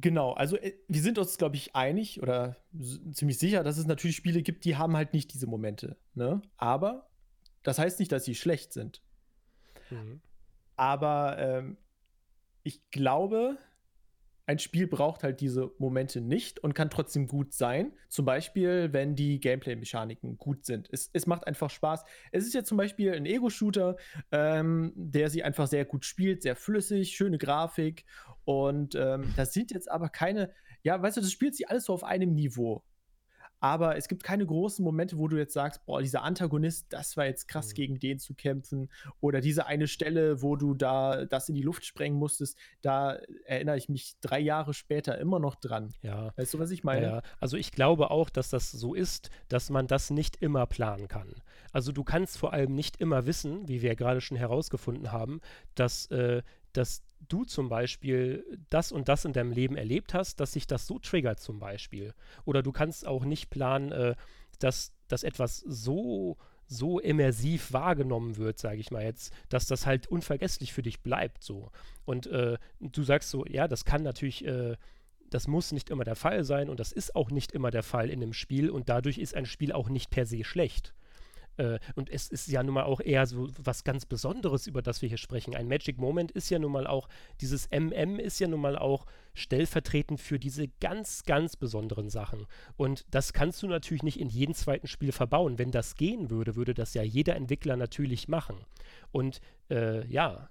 [0.00, 2.56] Genau, also äh, wir sind uns, glaube ich, einig oder
[3.12, 5.96] ziemlich sicher, dass es natürlich Spiele gibt, die haben halt nicht diese Momente.
[6.14, 6.40] Ne?
[6.56, 7.08] Aber
[7.62, 9.02] das heißt nicht, dass sie schlecht sind.
[9.90, 10.20] Mhm.
[10.76, 11.76] Aber ähm,
[12.62, 13.58] ich glaube,
[14.48, 17.92] ein Spiel braucht halt diese Momente nicht und kann trotzdem gut sein.
[18.08, 20.88] Zum Beispiel, wenn die Gameplay-Mechaniken gut sind.
[20.90, 22.02] Es, es macht einfach Spaß.
[22.32, 23.96] Es ist ja zum Beispiel ein Ego-Shooter,
[24.32, 28.06] ähm, der sie einfach sehr gut spielt, sehr flüssig, schöne Grafik.
[28.46, 30.50] Und ähm, das sind jetzt aber keine,
[30.82, 32.82] ja, weißt du, das spielt sie alles so auf einem Niveau
[33.60, 37.26] aber es gibt keine großen Momente, wo du jetzt sagst, boah, dieser Antagonist, das war
[37.26, 37.74] jetzt krass, mhm.
[37.74, 38.88] gegen den zu kämpfen.
[39.20, 43.76] Oder diese eine Stelle, wo du da das in die Luft sprengen musstest, da erinnere
[43.76, 45.94] ich mich drei Jahre später immer noch dran.
[46.02, 46.32] Ja.
[46.36, 47.06] Weißt du, was ich meine?
[47.06, 51.08] Ja, also ich glaube auch, dass das so ist, dass man das nicht immer planen
[51.08, 51.34] kann.
[51.72, 55.40] Also du kannst vor allem nicht immer wissen, wie wir ja gerade schon herausgefunden haben,
[55.74, 56.42] dass, äh,
[56.78, 60.86] dass du zum Beispiel das und das in deinem Leben erlebt hast, dass sich das
[60.86, 62.14] so triggert zum Beispiel.
[62.44, 64.14] Oder du kannst auch nicht planen, äh,
[64.58, 66.38] dass, dass etwas so
[66.70, 71.42] so immersiv wahrgenommen wird, sage ich mal jetzt, dass das halt unvergesslich für dich bleibt
[71.42, 71.70] so.
[72.04, 74.76] Und äh, du sagst so, ja, das kann natürlich, äh,
[75.30, 78.10] das muss nicht immer der Fall sein und das ist auch nicht immer der Fall
[78.10, 80.92] in einem Spiel und dadurch ist ein Spiel auch nicht per se schlecht.
[81.58, 85.02] Äh, und es ist ja nun mal auch eher so was ganz Besonderes, über das
[85.02, 85.54] wir hier sprechen.
[85.54, 87.08] Ein Magic Moment ist ja nun mal auch,
[87.40, 89.04] dieses MM ist ja nun mal auch
[89.34, 92.46] stellvertretend für diese ganz, ganz besonderen Sachen.
[92.76, 95.58] Und das kannst du natürlich nicht in jedem zweiten Spiel verbauen.
[95.58, 98.56] Wenn das gehen würde, würde das ja jeder Entwickler natürlich machen.
[99.12, 99.40] Und
[99.70, 100.48] äh, ja,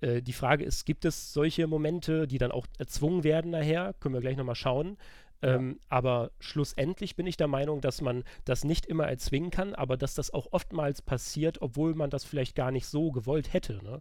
[0.00, 3.94] äh, die Frage ist, gibt es solche Momente, die dann auch erzwungen werden nachher?
[4.00, 4.96] Können wir gleich nochmal schauen.
[5.40, 9.96] Ähm, aber schlussendlich bin ich der Meinung, dass man das nicht immer erzwingen kann, aber
[9.96, 13.82] dass das auch oftmals passiert, obwohl man das vielleicht gar nicht so gewollt hätte.
[13.84, 14.00] Ne?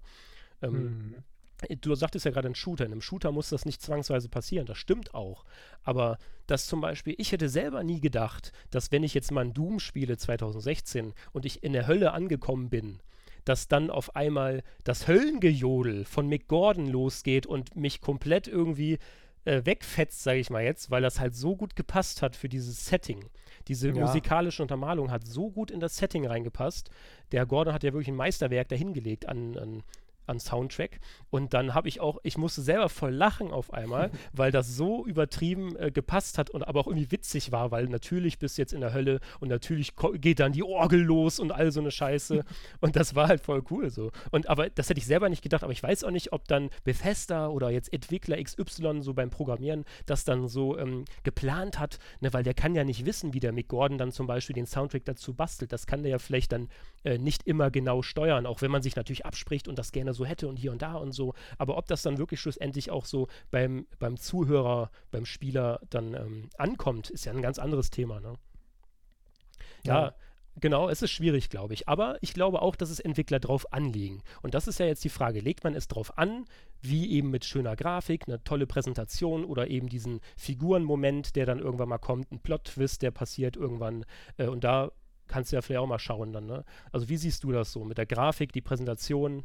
[0.62, 1.16] Ähm, mhm.
[1.82, 2.86] Du sagtest ja gerade ein Shooter.
[2.86, 4.68] In einem Shooter muss das nicht zwangsweise passieren.
[4.68, 5.44] Das stimmt auch.
[5.84, 9.54] Aber dass zum Beispiel, ich hätte selber nie gedacht, dass wenn ich jetzt mal ein
[9.54, 13.00] Doom spiele 2016 und ich in der Hölle angekommen bin,
[13.44, 19.00] dass dann auf einmal das Höllengejodel von Mick Gordon losgeht und mich komplett irgendwie
[19.48, 22.86] äh, wegfetzt, sage ich mal jetzt, weil das halt so gut gepasst hat für dieses
[22.86, 23.26] Setting.
[23.68, 24.06] Diese ja.
[24.06, 26.90] musikalische Untermalung hat so gut in das Setting reingepasst.
[27.32, 29.84] Der Gordon hat ja wirklich ein Meisterwerk dahingelegt an, an
[30.28, 31.00] an Soundtrack.
[31.30, 35.06] Und dann habe ich auch, ich musste selber voll lachen auf einmal, weil das so
[35.06, 38.74] übertrieben äh, gepasst hat und aber auch irgendwie witzig war, weil natürlich bist du jetzt
[38.74, 42.44] in der Hölle und natürlich geht dann die Orgel los und all so eine Scheiße.
[42.80, 44.12] und das war halt voll cool so.
[44.32, 46.70] Und aber das hätte ich selber nicht gedacht, aber ich weiß auch nicht, ob dann
[46.84, 52.34] Bethesda oder jetzt Entwickler XY so beim Programmieren das dann so ähm, geplant hat, ne,
[52.34, 55.06] weil der kann ja nicht wissen, wie der Mick Gordon dann zum Beispiel den Soundtrack
[55.06, 55.72] dazu bastelt.
[55.72, 56.70] Das kann der ja vielleicht dann
[57.04, 60.26] äh, nicht immer genau steuern, auch wenn man sich natürlich abspricht und das gerne so
[60.26, 61.34] hätte und hier und da und so.
[61.58, 66.50] Aber ob das dann wirklich schlussendlich auch so beim, beim Zuhörer, beim Spieler dann ähm,
[66.58, 68.20] ankommt, ist ja ein ganz anderes Thema.
[68.20, 68.34] Ne?
[69.84, 70.06] ja.
[70.06, 70.16] ja.
[70.60, 71.88] Genau, es ist schwierig, glaube ich.
[71.88, 74.24] Aber ich glaube auch, dass es Entwickler drauf anlegen.
[74.42, 76.46] Und das ist ja jetzt die Frage, legt man es drauf an,
[76.82, 81.90] wie eben mit schöner Grafik, eine tolle Präsentation oder eben diesen Figurenmoment, der dann irgendwann
[81.90, 84.04] mal kommt, ein Plot-Twist, der passiert irgendwann.
[84.38, 84.92] Äh, und da
[85.28, 86.48] kannst du ja vielleicht auch mal schauen dann.
[86.48, 86.66] Ne?
[86.92, 89.44] Also wie siehst du das so mit der Grafik, die Präsentation?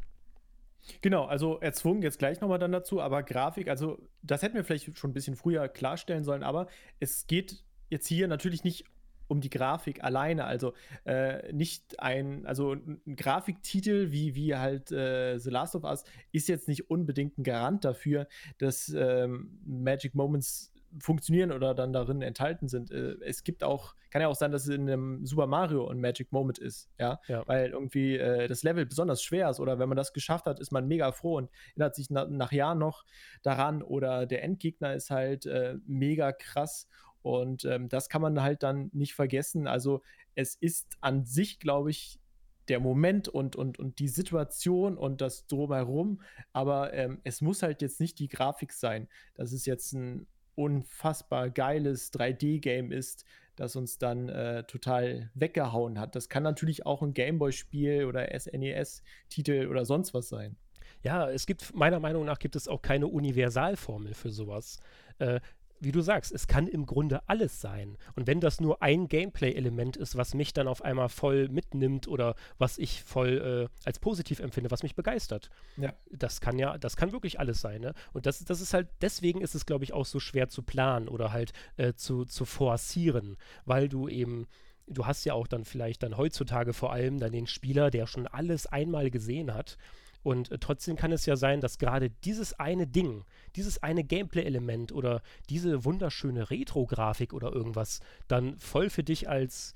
[1.01, 4.97] Genau, also erzwungen jetzt gleich nochmal dann dazu, aber Grafik, also das hätten wir vielleicht
[4.97, 6.67] schon ein bisschen früher klarstellen sollen, aber
[6.99, 8.85] es geht jetzt hier natürlich nicht
[9.27, 10.45] um die Grafik alleine.
[10.45, 10.73] Also
[11.05, 16.47] äh, nicht ein, also ein Grafiktitel wie, wie halt äh, The Last of Us ist
[16.47, 18.27] jetzt nicht unbedingt ein Garant dafür,
[18.57, 22.91] dass ähm, Magic Moments funktionieren oder dann darin enthalten sind.
[22.91, 25.99] Äh, es gibt auch, kann ja auch sein, dass es in einem Super Mario ein
[25.99, 27.43] Magic Moment ist, ja, ja.
[27.47, 30.71] weil irgendwie äh, das Level besonders schwer ist oder wenn man das geschafft hat, ist
[30.71, 33.05] man mega froh und erinnert sich na nach Jahren noch
[33.41, 36.87] daran oder der Endgegner ist halt äh, mega krass
[37.21, 39.65] und ähm, das kann man halt dann nicht vergessen.
[39.65, 40.01] Also
[40.35, 42.19] es ist an sich, glaube ich,
[42.67, 46.21] der Moment und, und, und die Situation und das drumherum,
[46.53, 49.09] aber ähm, es muss halt jetzt nicht die Grafik sein.
[49.35, 53.25] Das ist jetzt ein unfassbar geiles 3D-Game ist,
[53.55, 56.15] das uns dann äh, total weggehauen hat.
[56.15, 60.55] Das kann natürlich auch ein Gameboy-Spiel oder SNES-Titel oder sonst was sein.
[61.03, 64.79] Ja, es gibt, meiner Meinung nach, gibt es auch keine Universalformel für sowas.
[65.19, 65.41] Äh,
[65.79, 67.97] wie du sagst, es kann im Grunde alles sein.
[68.15, 72.35] Und wenn das nur ein Gameplay-Element ist, was mich dann auf einmal voll mitnimmt oder
[72.57, 75.93] was ich voll äh, als positiv empfinde, was mich begeistert, ja.
[76.09, 77.81] das kann ja, das kann wirklich alles sein.
[77.81, 77.93] Ne?
[78.13, 81.07] Und das, das ist halt, deswegen ist es, glaube ich, auch so schwer zu planen
[81.07, 84.47] oder halt äh, zu, zu forcieren, weil du eben
[84.85, 88.27] du hast ja auch dann vielleicht dann heutzutage vor allem dann den Spieler, der schon
[88.27, 89.77] alles einmal gesehen hat
[90.23, 94.91] und äh, trotzdem kann es ja sein, dass gerade dieses eine Ding, dieses eine Gameplay-Element
[94.91, 99.73] oder diese wunderschöne Retro-Grafik oder irgendwas dann voll für dich als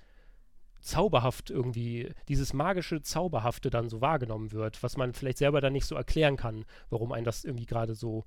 [0.79, 5.85] zauberhaft irgendwie, dieses magische Zauberhafte dann so wahrgenommen wird, was man vielleicht selber dann nicht
[5.85, 8.25] so erklären kann, warum ein das irgendwie gerade so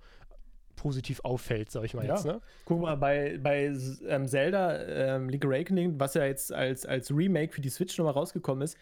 [0.76, 2.14] positiv auffällt, sag ich mal ja.
[2.14, 2.24] jetzt.
[2.24, 2.40] Ne?
[2.64, 3.72] Guck mal, bei, bei
[4.08, 4.78] ähm, Zelda
[5.16, 8.76] ähm, Link Awakening, was ja jetzt als, als Remake für die Switch nochmal rausgekommen ist,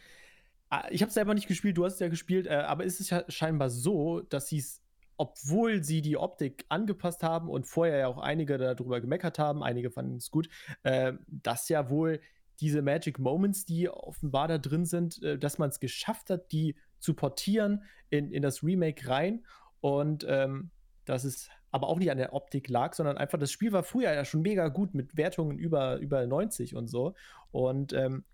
[0.90, 3.24] ich habe selber nicht gespielt, du hast es ja gespielt, äh, aber ist es ja
[3.28, 4.82] scheinbar so, dass sie es,
[5.16, 9.90] obwohl sie die Optik angepasst haben und vorher ja auch einige darüber gemeckert haben, einige
[9.90, 10.48] fanden es gut,
[10.82, 12.20] äh, dass ja wohl
[12.60, 16.76] diese Magic Moments, die offenbar da drin sind, äh, dass man es geschafft hat, die
[16.98, 19.44] zu portieren in, in das Remake rein
[19.80, 20.70] und ähm,
[21.04, 24.12] dass es aber auch nicht an der Optik lag, sondern einfach das Spiel war früher
[24.12, 27.14] ja schon mega gut mit Wertungen über, über 90 und so.
[27.50, 28.24] Und ähm,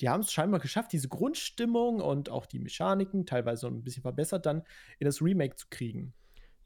[0.00, 4.46] die haben es scheinbar geschafft, diese Grundstimmung und auch die Mechaniken, teilweise ein bisschen verbessert,
[4.46, 4.62] dann
[4.98, 6.14] in das Remake zu kriegen.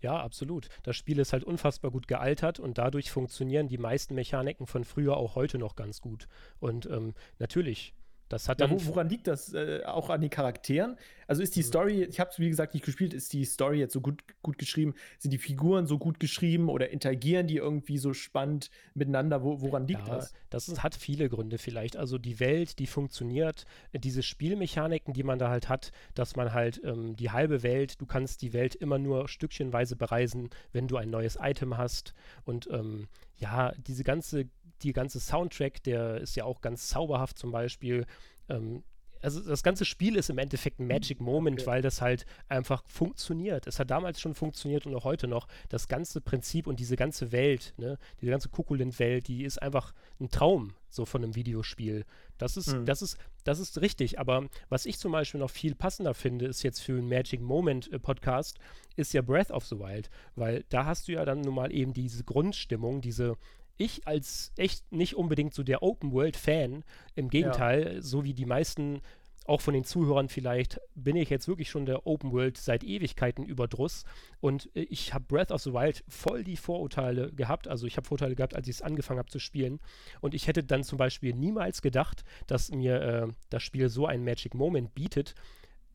[0.01, 0.68] Ja, absolut.
[0.85, 5.16] Das Spiel ist halt unfassbar gut gealtert und dadurch funktionieren die meisten Mechaniken von früher
[5.16, 6.29] auch heute noch ganz gut.
[6.61, 7.95] Und ähm, natürlich,
[8.29, 9.53] Das hat ja, wo, woran liegt das?
[9.55, 10.97] Äh, auch an den Charakteren?
[11.26, 11.66] Also ist die mhm.
[11.66, 14.59] Story, ich habe es wie gesagt nicht gespielt, ist die Story jetzt so gut, gut
[14.59, 14.95] geschrieben?
[15.18, 19.43] Sind die Figuren so gut geschrieben oder interagieren die irgendwie so spannend miteinander?
[19.43, 20.33] Wo, woran liegt ja, das?
[20.51, 21.97] Das ist, hat viele Gründe vielleicht.
[21.97, 26.83] Also die Welt, die funktioniert, diese Spielmechaniken, die man da halt hat, dass man halt
[26.85, 31.11] ähm, die halbe Welt, du kannst die Welt immer nur stückchenweise bereisen, wenn du ein
[31.11, 32.14] neues Item hast.
[32.45, 33.09] Und ähm,
[33.39, 34.49] ja, diese ganze
[34.83, 38.07] die ganze Soundtrack, der ist ja auch ganz zauberhaft zum Beispiel.
[38.49, 38.83] Ähm,
[39.22, 41.66] also das ganze Spiel ist im Endeffekt ein Magic Moment, okay.
[41.66, 43.66] weil das halt einfach funktioniert.
[43.66, 45.49] Es hat damals schon funktioniert und auch heute noch.
[45.68, 50.31] Das ganze Prinzip und diese ganze Welt, ne, diese ganze Kukulent-Welt, die ist einfach ein
[50.31, 52.05] Traum so von einem Videospiel.
[52.39, 52.87] Das ist, mhm.
[52.87, 54.18] das ist, das ist richtig.
[54.18, 57.93] Aber was ich zum Beispiel noch viel passender finde, ist jetzt für einen Magic Moment
[57.93, 58.59] äh, Podcast,
[58.97, 61.93] ist ja Breath of the Wild, weil da hast du ja dann nun mal eben
[61.93, 63.37] diese Grundstimmung, diese
[63.79, 68.03] ich als echt nicht unbedingt so der Open-World-Fan, im Gegenteil, ja.
[68.03, 69.01] so wie die meisten
[69.49, 73.47] auch von den Zuhörern vielleicht, bin ich jetzt wirklich schon der Open World seit Ewigkeiten
[73.47, 74.05] überdruss.
[74.41, 77.66] Und äh, ich habe Breath of the Wild voll die Vorurteile gehabt.
[77.66, 79.81] Also ich habe Vorurteile gehabt, als ich es angefangen habe zu spielen.
[80.20, 84.22] Und ich hätte dann zum Beispiel niemals gedacht, dass mir äh, das Spiel so einen
[84.22, 85.35] Magic Moment bietet,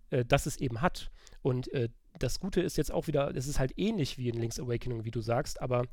[0.10, 1.12] äh, dass es eben hat.
[1.44, 4.60] Und äh, das Gute ist jetzt auch wieder, es ist halt ähnlich wie in Link's
[4.60, 5.84] Awakening, wie du sagst, aber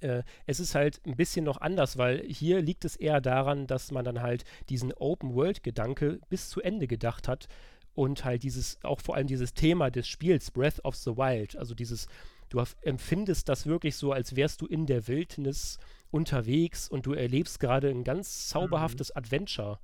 [0.00, 3.90] äh, es ist halt ein bisschen noch anders, weil hier liegt es eher daran, dass
[3.90, 7.48] man dann halt diesen Open-World-Gedanke bis zu Ende gedacht hat
[7.94, 11.74] und halt dieses, auch vor allem dieses Thema des Spiels, Breath of the Wild, also
[11.74, 12.06] dieses,
[12.48, 15.78] du empfindest das wirklich so, als wärst du in der Wildnis
[16.10, 19.18] unterwegs und du erlebst gerade ein ganz zauberhaftes mhm.
[19.18, 19.78] Adventure.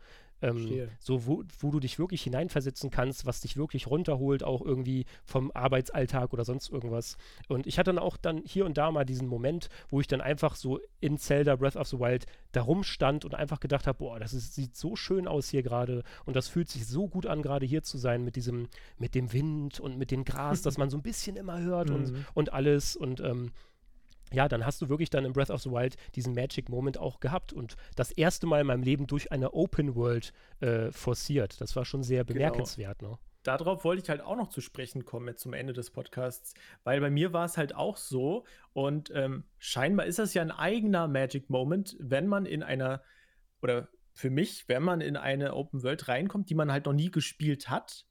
[0.45, 5.07] Ähm, so, wo, wo du dich wirklich hineinversetzen kannst, was dich wirklich runterholt, auch irgendwie
[5.25, 7.17] vom Arbeitsalltag oder sonst irgendwas.
[7.49, 10.21] Und ich hatte dann auch dann hier und da mal diesen Moment, wo ich dann
[10.21, 14.19] einfach so in Zelda Breath of the Wild da rumstand und einfach gedacht habe, boah,
[14.19, 17.43] das ist, sieht so schön aus hier gerade und das fühlt sich so gut an,
[17.43, 18.69] gerade hier zu sein mit diesem,
[18.99, 22.13] mit dem Wind und mit dem Gras, das man so ein bisschen immer hört und,
[22.13, 22.27] mhm.
[22.35, 23.53] und alles und ähm,
[24.33, 27.20] ja, dann hast du wirklich dann in Breath of the Wild diesen Magic Moment auch
[27.20, 31.61] gehabt und das erste Mal in meinem Leben durch eine Open World äh, forciert.
[31.61, 32.39] Das war schon sehr genau.
[32.39, 32.99] bemerkenswert.
[32.99, 33.12] Genau.
[33.12, 33.18] Ne?
[33.45, 37.01] Darauf wollte ich halt auch noch zu sprechen kommen jetzt zum Ende des Podcasts, weil
[37.01, 41.09] bei mir war es halt auch so und ähm, scheinbar ist das ja ein eigener
[41.09, 43.03] Magic Moment, wenn man in einer
[43.61, 47.11] oder für mich, wenn man in eine Open World reinkommt, die man halt noch nie
[47.11, 48.07] gespielt hat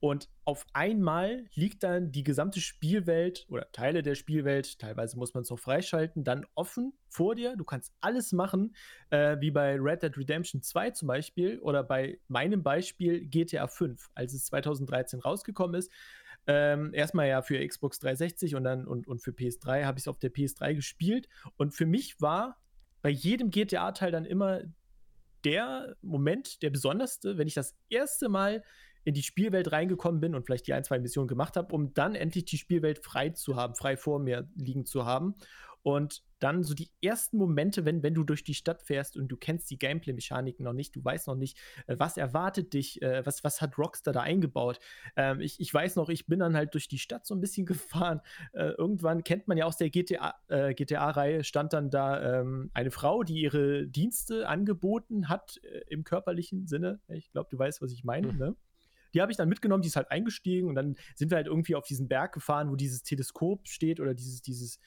[0.00, 5.42] und auf einmal liegt dann die gesamte Spielwelt oder Teile der Spielwelt, teilweise muss man
[5.42, 7.56] es noch freischalten, dann offen vor dir.
[7.56, 8.76] Du kannst alles machen,
[9.10, 14.10] äh, wie bei Red Dead Redemption 2 zum Beispiel oder bei meinem Beispiel GTA 5,
[14.14, 15.90] als es 2013 rausgekommen ist.
[16.46, 20.08] Ähm, erstmal ja für Xbox 360 und dann und, und für PS3 habe ich es
[20.08, 21.28] auf der PS3 gespielt.
[21.56, 22.60] Und für mich war
[23.02, 24.60] bei jedem GTA-Teil dann immer
[25.44, 28.62] der Moment, der besonderste, wenn ich das erste Mal
[29.06, 32.16] in die Spielwelt reingekommen bin und vielleicht die ein, zwei Missionen gemacht habe, um dann
[32.16, 35.36] endlich die Spielwelt frei zu haben, frei vor mir liegen zu haben.
[35.82, 39.36] Und dann so die ersten Momente, wenn, wenn du durch die Stadt fährst und du
[39.36, 43.44] kennst die Gameplay-Mechaniken noch nicht, du weißt noch nicht, äh, was erwartet dich, äh, was,
[43.44, 44.80] was hat Rockstar da eingebaut.
[45.14, 47.64] Ähm, ich, ich weiß noch, ich bin dann halt durch die Stadt so ein bisschen
[47.66, 48.20] gefahren.
[48.54, 53.22] Äh, irgendwann kennt man ja aus der GTA-Reihe, GTA stand dann da ähm, eine Frau,
[53.22, 56.98] die ihre Dienste angeboten hat äh, im körperlichen Sinne.
[57.06, 58.38] Ich glaube, du weißt, was ich meine, mhm.
[58.38, 58.56] ne?
[59.16, 61.74] Die habe ich dann mitgenommen, die ist halt eingestiegen und dann sind wir halt irgendwie
[61.74, 64.78] auf diesen Berg gefahren, wo dieses Teleskop steht oder dieses, dieses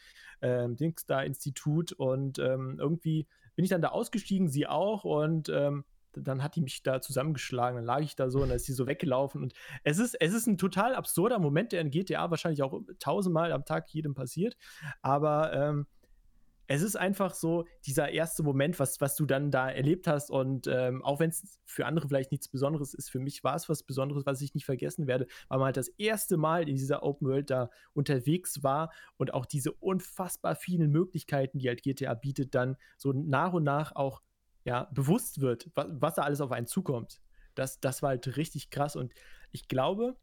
[0.43, 5.49] ähm, Dings da Institut und ähm, irgendwie bin ich dann da ausgestiegen, sie auch und
[5.49, 8.65] ähm, dann hat die mich da zusammengeschlagen, dann lag ich da so und dann ist
[8.65, 9.53] sie so weggelaufen und
[9.84, 13.65] es ist, es ist ein total absurder Moment, der in GTA wahrscheinlich auch tausendmal am
[13.65, 14.55] Tag jedem passiert,
[15.01, 15.88] aber ähm,
[16.72, 20.30] es ist einfach so dieser erste Moment, was, was du dann da erlebt hast.
[20.30, 23.67] Und ähm, auch wenn es für andere vielleicht nichts Besonderes ist, für mich war es
[23.70, 27.01] was Besonderes, was ich nicht vergessen werde, weil man halt das erste Mal in dieser
[27.01, 32.53] Open World da unterwegs war und auch diese unfassbar vielen Möglichkeiten, die halt GTA bietet,
[32.53, 34.22] dann so nach und nach auch
[34.63, 37.20] ja, bewusst wird, was, was da alles auf einen zukommt.
[37.55, 38.95] Das, das war halt richtig krass.
[38.95, 39.15] Und
[39.51, 40.17] ich glaube,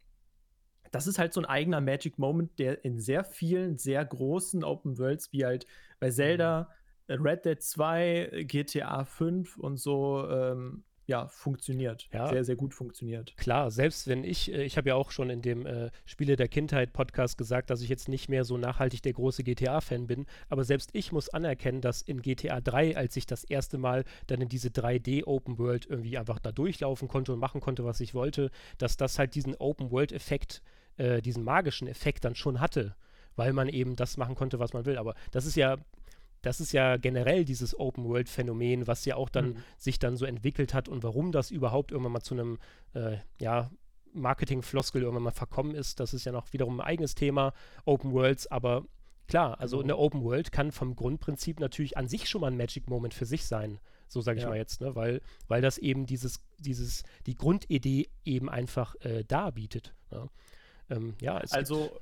[0.90, 4.98] das ist halt so ein eigener Magic Moment, der in sehr vielen, sehr großen Open
[4.98, 5.66] Worlds, wie halt
[6.00, 6.70] bei Zelda,
[7.08, 7.22] mhm.
[7.22, 12.08] Red Dead 2, GTA 5 und so, ähm, ja, funktioniert.
[12.12, 13.36] Ja, sehr, sehr gut funktioniert.
[13.36, 16.48] Klar, selbst wenn ich, äh, ich habe ja auch schon in dem äh, Spiele der
[16.48, 20.64] Kindheit Podcast gesagt, dass ich jetzt nicht mehr so nachhaltig der große GTA-Fan bin, aber
[20.64, 24.48] selbst ich muss anerkennen, dass in GTA 3, als ich das erste Mal dann in
[24.48, 28.50] diese 3D Open World irgendwie einfach da durchlaufen konnte und machen konnte, was ich wollte,
[28.78, 30.62] dass das halt diesen Open World-Effekt
[30.96, 32.96] äh, diesen magischen Effekt dann schon hatte,
[33.36, 34.98] weil man eben das machen konnte, was man will.
[34.98, 35.76] Aber das ist ja
[36.46, 39.56] das ist ja generell dieses Open-World-Phänomen, was ja auch dann Mhm.
[39.76, 42.58] sich dann so entwickelt hat und warum das überhaupt irgendwann mal zu einem,
[42.94, 43.70] äh, ja,
[44.12, 46.00] Marketing-Floskel irgendwann mal verkommen ist.
[46.00, 47.52] Das ist ja noch wiederum ein eigenes Thema,
[47.84, 48.84] Open Worlds, aber
[49.28, 49.84] klar, also Genau.
[49.84, 53.26] eine Open World kann vom Grundprinzip natürlich an sich schon mal ein Magic Moment für
[53.26, 53.78] sich sein.
[54.08, 54.48] So sage ich Ja.
[54.50, 54.94] mal jetzt, ne?
[54.94, 59.94] weil, weil das eben dieses, dieses, die Grundidee eben einfach äh, darbietet.
[60.10, 60.28] Ne?
[60.88, 62.00] Ähm, ja, Also,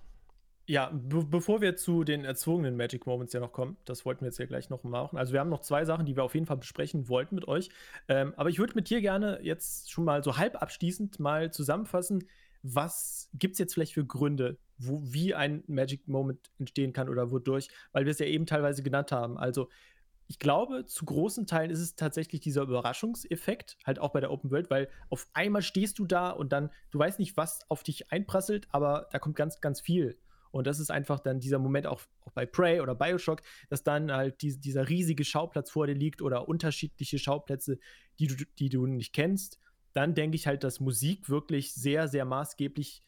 [0.66, 4.28] ja, be bevor wir zu den erzwungenen Magic Moments ja noch kommen, das wollten wir
[4.28, 5.18] jetzt ja gleich noch machen.
[5.18, 7.68] Also, wir haben noch zwei Sachen, die wir auf jeden Fall besprechen wollten mit euch.
[8.08, 12.24] Ähm, aber ich würde mit dir gerne jetzt schon mal so halb abschließend mal zusammenfassen,
[12.62, 17.30] was gibt es jetzt vielleicht für Gründe, wo, wie ein Magic Moment entstehen kann oder
[17.30, 19.36] wodurch, weil wir es ja eben teilweise genannt haben.
[19.36, 19.68] Also,
[20.26, 24.50] ich glaube, zu großen Teilen ist es tatsächlich dieser Überraschungseffekt, halt auch bei der Open
[24.50, 28.10] World, weil auf einmal stehst du da und dann, du weißt nicht, was auf dich
[28.10, 30.18] einprasselt, aber da kommt ganz, ganz viel.
[30.54, 34.12] Und das ist einfach dann dieser Moment auch, auch bei Prey oder Bioshock, dass dann
[34.12, 37.80] halt die, dieser riesige Schauplatz vor dir liegt oder unterschiedliche Schauplätze,
[38.20, 39.58] die du, die du nicht kennst.
[39.94, 43.02] Dann denke ich halt, dass Musik wirklich sehr, sehr maßgeblich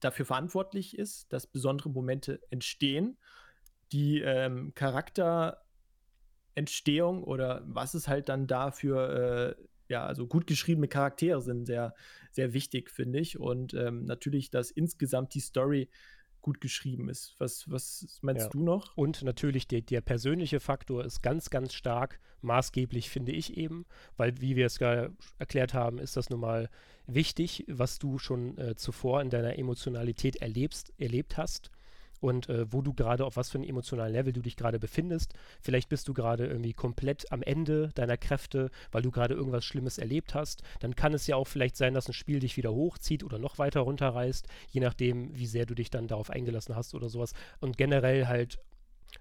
[0.00, 3.18] dafür verantwortlich ist, dass besondere Momente entstehen.
[3.92, 10.88] Die ähm, Charakterentstehung oder was es halt dann da für, äh, ja, also gut geschriebene
[10.88, 11.94] Charaktere sind, sehr,
[12.30, 13.38] sehr wichtig, finde ich.
[13.38, 15.90] Und ähm, natürlich, dass insgesamt die Story
[16.46, 17.34] gut geschrieben ist.
[17.38, 18.50] Was, was meinst Ja.
[18.50, 18.96] du noch?
[18.96, 23.84] Und natürlich der, der persönliche Faktor ist ganz, ganz stark maßgeblich, finde ich eben,
[24.16, 26.70] weil, wie wir es gerade erklärt haben, ist das nun mal
[27.08, 31.72] wichtig, was du schon äh, zuvor in deiner Emotionalität erlebst, erlebt hast
[32.20, 35.34] und äh, wo du gerade, auf was für einem emotionalen Level du dich gerade befindest.
[35.60, 39.98] Vielleicht bist du gerade irgendwie komplett am Ende deiner Kräfte, weil du gerade irgendwas Schlimmes
[39.98, 40.62] erlebt hast.
[40.80, 43.58] Dann kann es ja auch vielleicht sein, dass ein Spiel dich wieder hochzieht oder noch
[43.58, 47.32] weiter runterreißt, je nachdem, wie sehr du dich dann darauf eingelassen hast oder sowas.
[47.60, 48.58] Und generell halt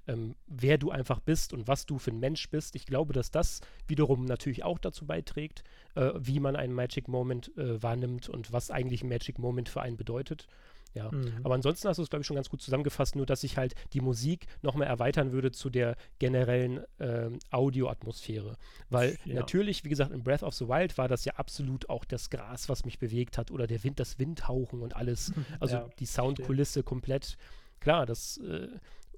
[0.07, 2.75] ähm, wer du einfach bist und was du für ein Mensch bist.
[2.75, 5.63] Ich glaube, dass das wiederum natürlich auch dazu beiträgt,
[5.95, 9.81] äh, wie man einen Magic Moment äh, wahrnimmt und was eigentlich ein Magic Moment für
[9.81, 10.47] einen bedeutet.
[10.95, 11.41] Ja, Mhm.
[11.43, 13.75] aber ansonsten hast du es, glaube ich, schon ganz gut zusammengefasst, nur dass ich halt
[13.93, 18.55] die Musik noch mehr erweitern würde zu der generellen ähm, Audioatmosphäre.
[18.89, 19.35] Weil Ja.
[19.35, 22.69] natürlich, wie gesagt, in Breath of the Wild war das ja absolut auch das Gras,
[22.69, 25.31] was mich bewegt hat oder der Wind, das Windhauchen und alles.
[25.59, 27.37] Also Ja, die Soundkulisse komplett.
[27.81, 28.67] Klar, das äh,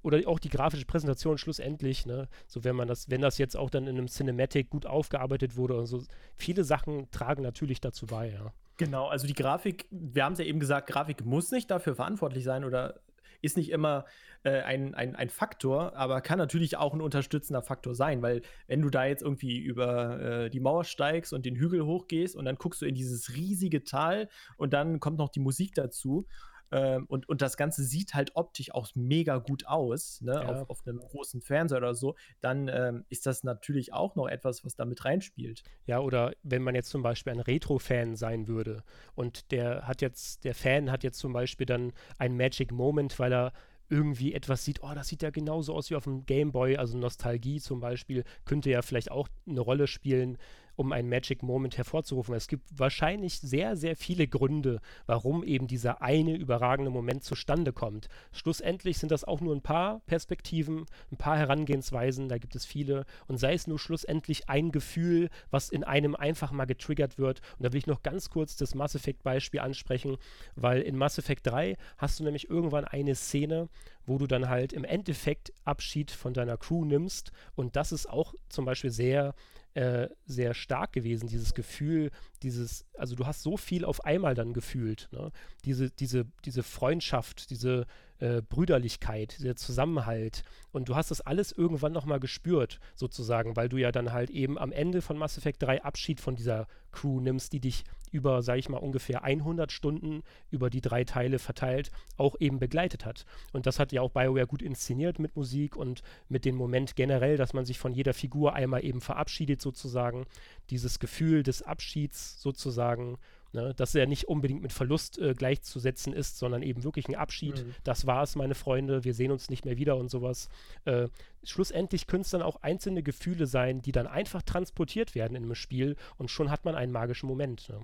[0.01, 2.27] oder auch die grafische Präsentation schlussendlich, ne?
[2.47, 5.75] So wenn man das, wenn das jetzt auch dann in einem Cinematic gut aufgearbeitet wurde
[5.77, 6.03] und so,
[6.35, 8.53] viele Sachen tragen natürlich dazu bei, ja.
[8.77, 12.43] Genau, also die Grafik, wir haben es ja eben gesagt, Grafik muss nicht dafür verantwortlich
[12.43, 13.01] sein oder
[13.41, 14.05] ist nicht immer
[14.43, 18.81] äh, ein, ein, ein Faktor, aber kann natürlich auch ein unterstützender Faktor sein, weil wenn
[18.81, 22.55] du da jetzt irgendwie über äh, die Mauer steigst und den Hügel hochgehst und dann
[22.55, 26.27] guckst du in dieses riesige Tal und dann kommt noch die Musik dazu.
[26.71, 30.33] Ähm, und, und das Ganze sieht halt optisch auch mega gut aus, ne?
[30.33, 30.45] Ja.
[30.45, 34.65] auf, auf einem großen Fernseher oder so, dann ähm, ist das natürlich auch noch etwas,
[34.65, 35.63] was da mit reinspielt.
[35.85, 38.83] Ja, oder wenn man jetzt zum Beispiel ein Retro-Fan sein würde
[39.15, 43.33] und der hat jetzt, der Fan hat jetzt zum Beispiel dann einen Magic Moment, weil
[43.33, 43.53] er
[43.89, 46.97] irgendwie etwas sieht, oh, das sieht ja genauso aus wie auf dem Game Boy, also
[46.97, 50.37] Nostalgie zum Beispiel, könnte ja vielleicht auch eine Rolle spielen,
[50.77, 52.35] um einen Magic Moment hervorzurufen.
[52.35, 58.07] Es gibt wahrscheinlich sehr, sehr viele Gründe, warum eben dieser eine überragende Moment zustande kommt.
[58.31, 63.05] Schlussendlich sind das auch nur ein paar Perspektiven, ein paar Herangehensweisen, da gibt es viele.
[63.27, 67.41] Und sei es nur schlussendlich ein Gefühl, was in einem einfach mal getriggert wird.
[67.57, 70.17] Und da will ich noch ganz kurz das Mass Effect-Beispiel ansprechen,
[70.55, 73.67] weil in Mass Effect 3 hast du nämlich irgendwann eine Szene,
[74.05, 77.31] wo du dann halt im Endeffekt Abschied von deiner Crew nimmst.
[77.55, 79.33] Und das ist auch zum Beispiel sehr
[79.77, 82.09] äh, sehr stark gewesen, dieses Gefühl,
[82.41, 85.31] dieses, also du hast so viel auf einmal dann gefühlt, ne?
[85.65, 87.85] Diese, diese, diese Freundschaft, diese
[88.17, 90.41] äh, Brüderlichkeit, dieser Zusammenhalt.
[90.71, 94.57] Und du hast das alles irgendwann nochmal gespürt, sozusagen, weil du ja dann halt eben
[94.57, 98.57] am Ende von Mass Effect 3 Abschied von dieser Crew nimmst, die dich über, sag
[98.57, 103.25] ich mal, ungefähr 100 Stunden über die drei Teile verteilt auch eben begleitet hat.
[103.53, 107.37] Und das hat ja auch BioWare gut inszeniert mit Musik und mit dem Moment generell,
[107.37, 110.25] dass man sich von jeder Figur einmal eben verabschiedet sozusagen.
[110.69, 113.17] Dieses Gefühl des Abschieds sozusagen,
[113.53, 117.65] ne, dass er nicht unbedingt mit Verlust äh, gleichzusetzen ist, sondern eben wirklich ein Abschied.
[117.65, 117.75] Mhm.
[117.83, 120.49] Das war es, meine Freunde, wir sehen uns nicht mehr wieder und sowas.
[120.85, 121.07] Äh,
[121.43, 125.55] schlussendlich können es dann auch einzelne Gefühle sein, die dann einfach transportiert werden in einem
[125.55, 127.69] Spiel und schon hat man einen magischen Moment.
[127.69, 127.79] Ne?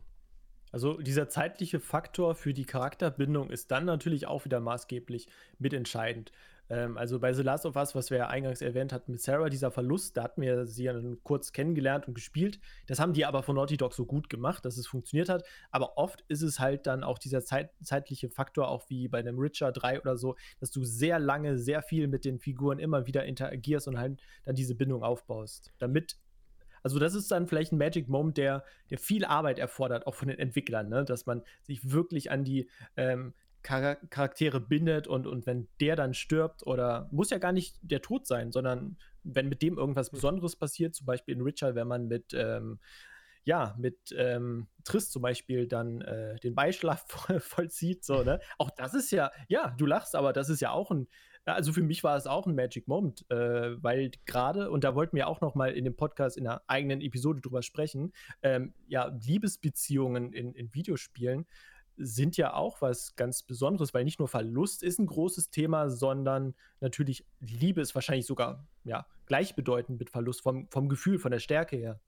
[0.73, 5.27] Also dieser zeitliche Faktor für die Charakterbindung ist dann natürlich auch wieder maßgeblich
[5.59, 6.31] mitentscheidend.
[6.67, 9.49] Ähm, also bei The Last of Us, was wir ja eingangs erwähnt hatten mit Sarah,
[9.49, 12.59] dieser Verlust, da hatten wir sie ja kurz kennengelernt und gespielt.
[12.87, 15.45] Das haben die aber von Naughty Dog so gut gemacht, dass es funktioniert hat.
[15.69, 19.37] Aber oft ist es halt dann auch dieser Zeit, zeitliche Faktor, auch wie bei einem
[19.37, 23.25] Richer 3 oder so, dass du sehr lange, sehr viel mit den Figuren immer wieder
[23.25, 25.71] interagierst und halt dann diese Bindung aufbaust.
[25.77, 26.17] Damit
[26.83, 30.27] also das ist dann vielleicht ein Magic Moment, der, der viel Arbeit erfordert, auch von
[30.27, 31.05] den Entwicklern, ne?
[31.05, 36.67] dass man sich wirklich an die ähm, Charaktere bindet und, und wenn der dann stirbt
[36.67, 40.15] oder muss ja gar nicht der Tod sein, sondern wenn mit dem irgendwas hm.
[40.15, 42.79] Besonderes passiert, zum Beispiel in Richard, wenn man mit ähm,
[43.45, 47.05] ja, mit ähm, Triss zum Beispiel dann äh, den Beischlaf
[47.39, 48.39] vollzieht, so, ne?
[48.57, 51.07] Auch das ist ja, ja, du lachst, aber das ist ja auch ein,
[51.45, 55.15] also für mich war es auch ein Magic Moment, äh, weil gerade, und da wollten
[55.15, 59.07] wir auch noch mal in dem Podcast in einer eigenen Episode drüber sprechen, ähm, ja,
[59.07, 61.45] Liebesbeziehungen in, in Videospielen
[61.97, 66.55] sind ja auch was ganz Besonderes, weil nicht nur Verlust ist ein großes Thema, sondern
[66.79, 71.75] natürlich Liebe ist wahrscheinlich sogar ja, gleichbedeutend mit Verlust vom, vom Gefühl, von der Stärke
[71.75, 71.99] her.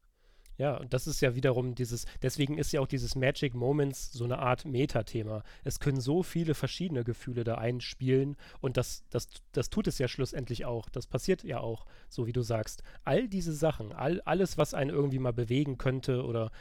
[0.58, 4.24] Ja, und das ist ja wiederum dieses, deswegen ist ja auch dieses Magic Moments so
[4.24, 5.44] eine Art Metathema.
[5.64, 10.08] Es können so viele verschiedene Gefühle da einspielen und das, das, das tut es ja
[10.08, 10.88] schlussendlich auch.
[10.90, 12.84] Das passiert ja auch, so wie du sagst.
[13.04, 16.52] All diese Sachen, all, alles, was einen irgendwie mal bewegen könnte oder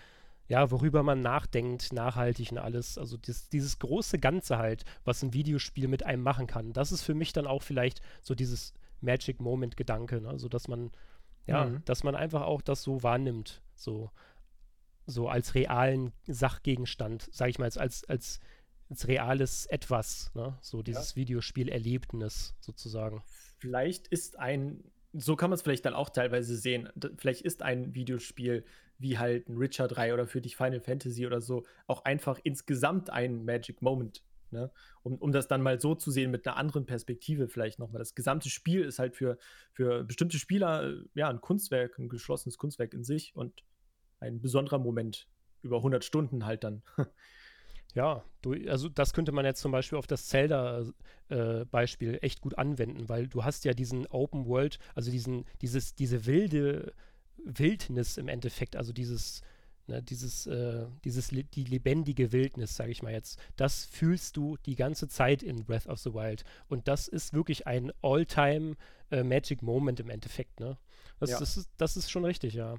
[0.46, 2.98] ja, worüber man nachdenkt, nachhaltig und alles.
[2.98, 6.72] Also das, dieses große Ganze halt, was ein Videospiel mit einem machen kann.
[6.72, 10.28] Das ist für mich dann auch vielleicht so dieses Magic Moment Gedanke, ne?
[10.28, 10.90] also dass man
[11.46, 11.84] ja, mhm.
[11.84, 14.10] dass man einfach auch das so wahrnimmt, so
[15.06, 18.40] so als realen Sachgegenstand, sage ich mal, als als als,
[18.88, 20.56] als reales etwas, ne?
[20.60, 21.16] so dieses ja.
[21.16, 23.22] Videospielerlebnis sozusagen.
[23.58, 24.84] Vielleicht ist ein
[25.16, 26.88] so kann man es vielleicht dann auch teilweise sehen.
[27.18, 28.64] Vielleicht ist ein Videospiel
[28.98, 33.10] wie halt ein Richard 3 oder für dich Final Fantasy oder so auch einfach insgesamt
[33.10, 34.22] ein Magic Moment.
[34.54, 34.70] Ne?
[35.02, 37.98] Um, um das dann mal so zu sehen mit einer anderen Perspektive vielleicht nochmal.
[37.98, 39.36] Das gesamte Spiel ist halt für,
[39.72, 43.64] für bestimmte Spieler äh, ja ein Kunstwerk, ein geschlossenes Kunstwerk in sich und
[44.20, 45.28] ein besonderer Moment
[45.62, 46.82] über 100 Stunden halt dann.
[47.94, 52.58] Ja, du, also das könnte man jetzt zum Beispiel auf das Zelda-Beispiel äh, echt gut
[52.58, 56.92] anwenden, weil du hast ja diesen Open World, also diesen, dieses, diese wilde
[57.36, 59.42] Wildnis im Endeffekt, also dieses,
[59.86, 64.76] ne, dieses, äh, dieses, die lebendige Wildnis, sage ich mal jetzt, das fühlst du die
[64.76, 66.44] ganze Zeit in Breath of the Wild.
[66.68, 68.76] Und das ist wirklich ein All-Time
[69.10, 70.78] äh, Magic Moment im Endeffekt, ne?
[71.20, 71.38] Das, ja.
[71.38, 72.76] das, ist, das ist schon richtig, ja.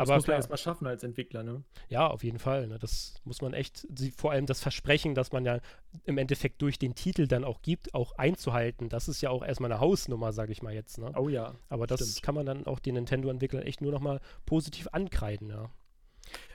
[0.00, 1.62] Aber das muss man erstmal schaffen als Entwickler, ne?
[1.88, 2.66] Ja, auf jeden Fall.
[2.66, 2.78] Ne?
[2.78, 3.86] Das muss man echt,
[4.16, 5.60] vor allem das Versprechen, das man ja
[6.04, 8.88] im Endeffekt durch den Titel dann auch gibt, auch einzuhalten.
[8.88, 10.98] Das ist ja auch erstmal eine Hausnummer, sage ich mal jetzt.
[10.98, 11.12] Ne?
[11.16, 11.54] Oh ja.
[11.68, 12.22] Aber das stimmt.
[12.22, 15.70] kann man dann auch den Nintendo-Entwicklern echt nur nochmal positiv ankreiden, ja.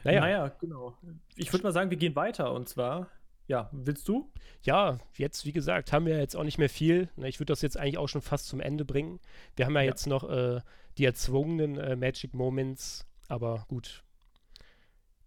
[0.03, 0.21] Naja.
[0.21, 0.97] naja, genau.
[1.35, 3.09] Ich würde mal sagen, wir gehen weiter und zwar
[3.47, 4.31] ja, willst du?
[4.63, 7.09] Ja, jetzt, wie gesagt, haben wir jetzt auch nicht mehr viel.
[7.17, 9.19] Ich würde das jetzt eigentlich auch schon fast zum Ende bringen.
[9.55, 9.89] Wir haben ja, ja.
[9.89, 10.61] jetzt noch äh,
[10.97, 14.03] die erzwungenen äh, Magic Moments aber gut.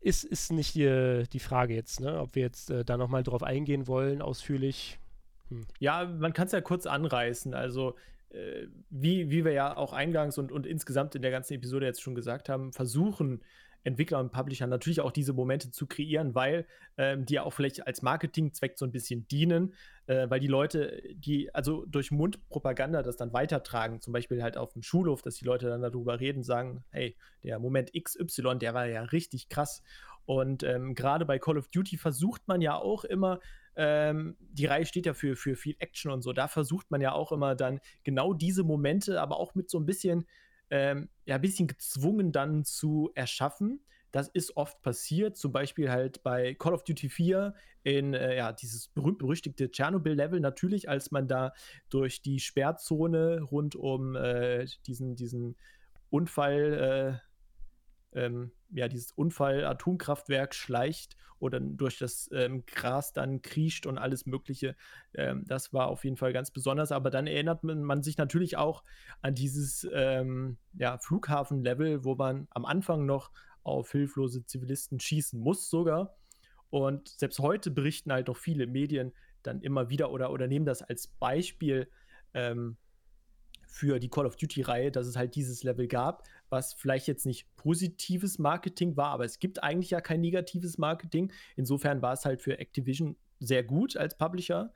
[0.00, 2.20] Ist, ist nicht die, die Frage jetzt, ne?
[2.20, 4.98] ob wir jetzt äh, da nochmal drauf eingehen wollen, ausführlich.
[5.48, 5.66] Hm.
[5.80, 7.52] Ja, man kann es ja kurz anreißen.
[7.52, 7.96] Also,
[8.30, 12.00] äh, wie, wie wir ja auch eingangs und, und insgesamt in der ganzen Episode jetzt
[12.00, 13.42] schon gesagt haben, versuchen
[13.88, 16.66] Entwickler und Publisher natürlich auch diese Momente zu kreieren, weil
[16.96, 19.74] ähm, die ja auch vielleicht als Marketingzweck so ein bisschen dienen,
[20.06, 24.72] äh, weil die Leute, die also durch Mundpropaganda das dann weitertragen, zum Beispiel halt auf
[24.72, 28.86] dem Schulhof, dass die Leute dann darüber reden, sagen, hey, der Moment XY, der war
[28.86, 29.82] ja richtig krass.
[30.24, 33.40] Und ähm, gerade bei Call of Duty versucht man ja auch immer,
[33.76, 37.12] ähm, die Reihe steht ja für, für viel Action und so, da versucht man ja
[37.12, 40.26] auch immer dann genau diese Momente, aber auch mit so ein bisschen
[40.70, 43.80] ähm, ja, ein bisschen gezwungen dann zu erschaffen.
[44.10, 48.52] Das ist oft passiert, zum Beispiel halt bei Call of Duty 4 in äh, ja,
[48.52, 51.52] dieses berühmt-berüchtigte Tschernobyl-Level natürlich, als man da
[51.90, 55.56] durch die Sperrzone rund um äh, diesen, diesen
[56.08, 57.20] Unfall,
[58.14, 64.26] äh, ähm, ja, dieses Unfall-Atomkraftwerk schleicht oder durch das ähm, Gras dann kriecht und alles
[64.26, 64.76] Mögliche.
[65.14, 66.92] Ähm, das war auf jeden Fall ganz besonders.
[66.92, 68.82] Aber dann erinnert man, man sich natürlich auch
[69.22, 73.30] an dieses ähm, ja, Flughafen-Level, wo man am Anfang noch
[73.62, 76.16] auf hilflose Zivilisten schießen muss sogar.
[76.70, 79.12] Und selbst heute berichten halt noch viele Medien
[79.42, 81.88] dann immer wieder oder, oder nehmen das als Beispiel
[82.34, 82.76] ähm,
[83.68, 87.46] für die Call of Duty-Reihe, dass es halt dieses Level gab, was vielleicht jetzt nicht
[87.56, 91.32] positives Marketing war, aber es gibt eigentlich ja kein negatives Marketing.
[91.56, 94.72] Insofern war es halt für Activision sehr gut als Publisher.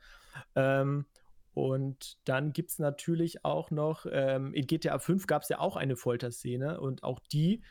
[0.55, 1.05] Ähm,
[1.53, 5.75] und dann gibt es natürlich auch noch, ähm, in GTA 5 gab es ja auch
[5.75, 7.61] eine Folterszene und auch die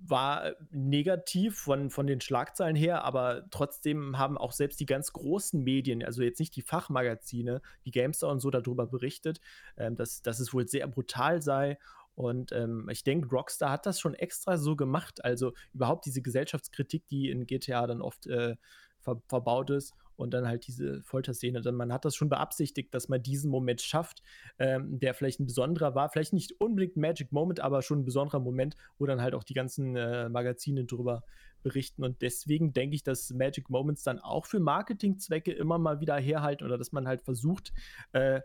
[0.00, 5.62] war negativ von, von den Schlagzeilen her, aber trotzdem haben auch selbst die ganz großen
[5.62, 9.40] Medien, also jetzt nicht die Fachmagazine, wie GameStar und so darüber berichtet,
[9.76, 11.78] ähm, dass, dass es wohl sehr brutal sei.
[12.14, 15.24] Und ähm, ich denke, Rockstar hat das schon extra so gemacht.
[15.24, 18.56] Also überhaupt diese Gesellschaftskritik, die in GTA dann oft äh,
[18.98, 21.60] ver verbaut ist und dann halt diese Folterszene.
[21.62, 24.22] Dann man hat das schon beabsichtigt, dass man diesen Moment schafft,
[24.58, 28.40] ähm, der vielleicht ein besonderer war, vielleicht nicht unbedingt Magic Moment, aber schon ein besonderer
[28.40, 31.22] Moment, wo dann halt auch die ganzen äh, Magazine drüber
[31.62, 32.02] berichten.
[32.02, 36.64] Und deswegen denke ich, dass Magic Moments dann auch für Marketingzwecke immer mal wieder herhalten
[36.64, 37.72] oder dass man halt versucht,
[38.12, 38.42] äh, äh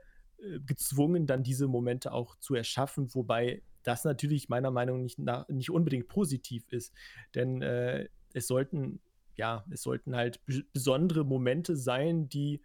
[0.65, 5.71] gezwungen, dann diese Momente auch zu erschaffen, wobei das natürlich meiner Meinung nach nicht, nicht
[5.71, 6.93] unbedingt positiv ist.
[7.33, 9.01] Denn äh, es sollten
[9.35, 10.41] ja, es sollten halt
[10.73, 12.61] besondere Momente sein, die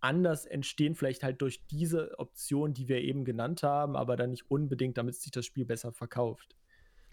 [0.00, 4.50] anders entstehen, vielleicht halt durch diese Option, die wir eben genannt haben, aber dann nicht
[4.50, 6.54] unbedingt, damit sich das Spiel besser verkauft.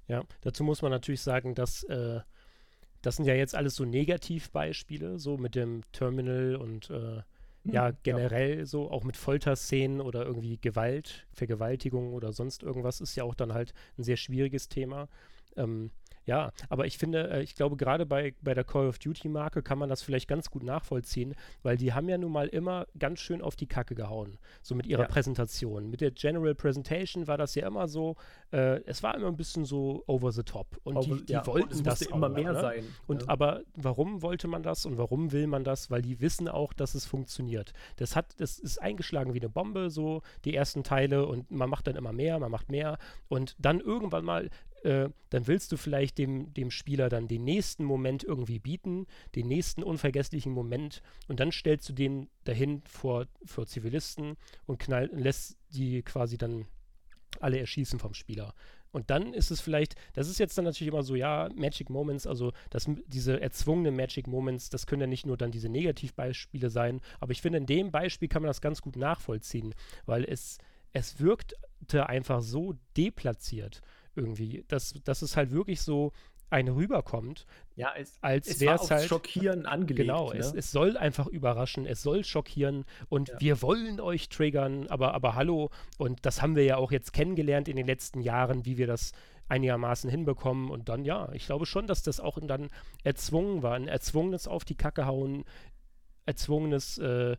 [0.08, 2.20] Ja, dazu muss man natürlich sagen, dass äh,
[3.02, 7.22] das sind ja jetzt alles so Negativbeispiele, so mit dem Terminal und äh,
[7.66, 8.66] ja, hm, generell ja.
[8.66, 13.54] so, auch mit Folterszenen oder irgendwie Gewalt, Vergewaltigung oder sonst irgendwas ist ja auch dann
[13.54, 15.10] halt ein sehr schwieriges Thema.
[15.56, 15.92] Ähm,
[16.26, 19.78] ja, aber ich finde, äh, ich glaube, gerade bei, bei der Call of Duty-Marke kann
[19.78, 23.42] man das vielleicht ganz gut nachvollziehen, weil die haben ja nun mal immer ganz schön
[23.42, 25.08] auf die Kacke gehauen, so mit ihrer ja.
[25.08, 25.90] Präsentation.
[25.90, 28.16] Mit der General Presentation war das ja immer so,
[28.52, 30.80] äh, es war immer ein bisschen so over the top.
[30.84, 32.62] Und over, die, die ja, wollten und das immer auch, mehr ne?
[32.62, 32.86] sein.
[33.08, 33.30] Und ja.
[33.30, 35.92] aber warum wollte man das und warum will man das?
[35.92, 37.74] Weil die wissen auch, dass es funktioniert.
[37.98, 41.88] Das hat, das ist eingeschlagen wie eine Bombe, so die ersten Teile und man macht
[41.88, 42.98] dann immer mehr, man macht mehr
[43.28, 44.50] und dann irgendwann mal
[44.84, 49.48] äh, dann willst du vielleicht dem, dem Spieler dann den nächsten Moment irgendwie bieten, den
[49.48, 51.02] nächsten unvergesslichen Moment.
[51.28, 56.66] Und dann stellst du den dahin vor, vor Zivilisten und knall, lässt die quasi dann
[57.40, 58.54] alle erschießen vom Spieler.
[58.92, 62.28] Und dann ist es vielleicht, das ist jetzt dann natürlich immer so, ja, Magic Moments,
[62.28, 67.02] also das, diese erzwungenen Magic Moments, das können ja nicht nur dann diese Negativbeispiele sein,
[67.20, 69.74] aber ich finde, in dem Beispiel kann man das ganz gut nachvollziehen,
[70.06, 70.60] weil es,
[70.92, 71.56] es wirkte
[72.08, 73.82] einfach so deplatziert
[74.16, 74.64] irgendwie.
[74.68, 76.12] Dass, dass es halt wirklich so
[76.54, 77.48] ein rüberkommt.
[77.76, 80.08] Ja, es, als wäre es halt schockieren angelegt.
[80.08, 80.40] Genau, ne?
[80.40, 83.40] es, es soll einfach überraschen, es soll schockieren und ja.
[83.40, 85.72] wir wollen euch triggern, aber, aber hallo.
[85.98, 89.14] Und das haben wir ja auch jetzt kennengelernt in den letzten Jahren, wie wir das
[89.50, 90.70] einigermaßen hinbekommen.
[90.70, 92.70] Und dann, ja, ich glaube schon, dass das auch dann
[93.04, 93.74] erzwungen war.
[93.74, 95.46] Ein erzwungenes auf die Kacke hauen,
[96.28, 97.36] erzwungenes äh,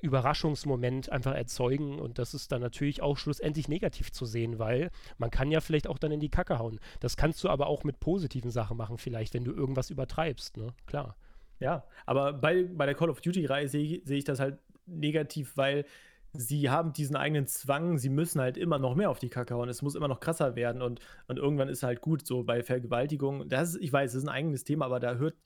[0.00, 5.30] Überraschungsmoment einfach erzeugen und das ist dann natürlich auch schlussendlich negativ zu sehen, weil man
[5.30, 6.80] kann ja vielleicht auch dann in die Kacke hauen.
[7.00, 10.74] Das kannst du aber auch mit positiven Sachen machen, vielleicht, wenn du irgendwas übertreibst, ne?
[10.86, 11.16] Klar.
[11.60, 15.84] Ja, aber bei, bei der Call of Duty-Reihe sehe seh ich das halt negativ, weil
[16.32, 19.68] sie haben diesen eigenen Zwang, sie müssen halt immer noch mehr auf die Kacke hauen.
[19.68, 23.48] Es muss immer noch krasser werden und, und irgendwann ist halt gut, so bei Vergewaltigung.
[23.48, 25.36] Das ist, ich weiß, das ist ein eigenes Thema, aber da hört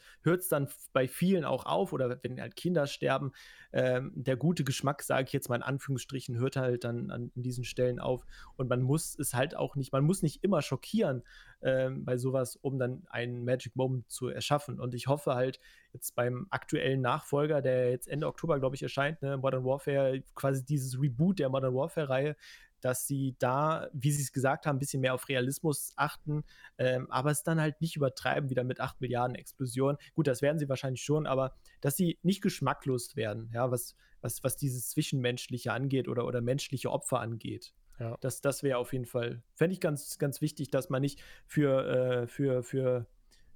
[0.41, 3.33] es dann bei vielen auch auf oder wenn halt Kinder sterben,
[3.73, 7.43] ähm, der gute Geschmack, sage ich jetzt mal in Anführungsstrichen, hört halt dann an, an,
[7.43, 8.25] diesen Stellen auf.
[8.57, 11.23] Und man muss es halt auch nicht, man muss nicht immer schockieren
[11.63, 14.81] ähm, bei sowas, um dann einen Magic Moment zu erschaffen.
[14.81, 15.61] Und ich hoffe halt,
[15.93, 20.65] jetzt beim aktuellen Nachfolger, der jetzt Ende Oktober, glaube ich, erscheint, ne, Modern Warfare, quasi
[20.65, 22.37] dieses Reboot der Modern Warfare-Reihe,
[22.83, 26.45] dass sie da, wie sie es gesagt haben, ein bisschen mehr auf Realismus achten,
[26.79, 29.97] ähm, aber es dann halt nicht übertreiben, wieder mit 8 Milliarden Explosionen.
[30.15, 34.43] Gut, das werden sie wahrscheinlich schon, aber dass sie nicht geschmacklos werden, ja, was, was,
[34.45, 37.73] was dieses Zwischenmenschliche angeht oder, oder menschliche Opfer angeht.
[37.99, 38.17] Ja.
[38.21, 42.23] Das, das wäre auf jeden Fall, fände ich ganz, ganz wichtig, dass man nicht für,
[42.23, 43.07] äh, für, für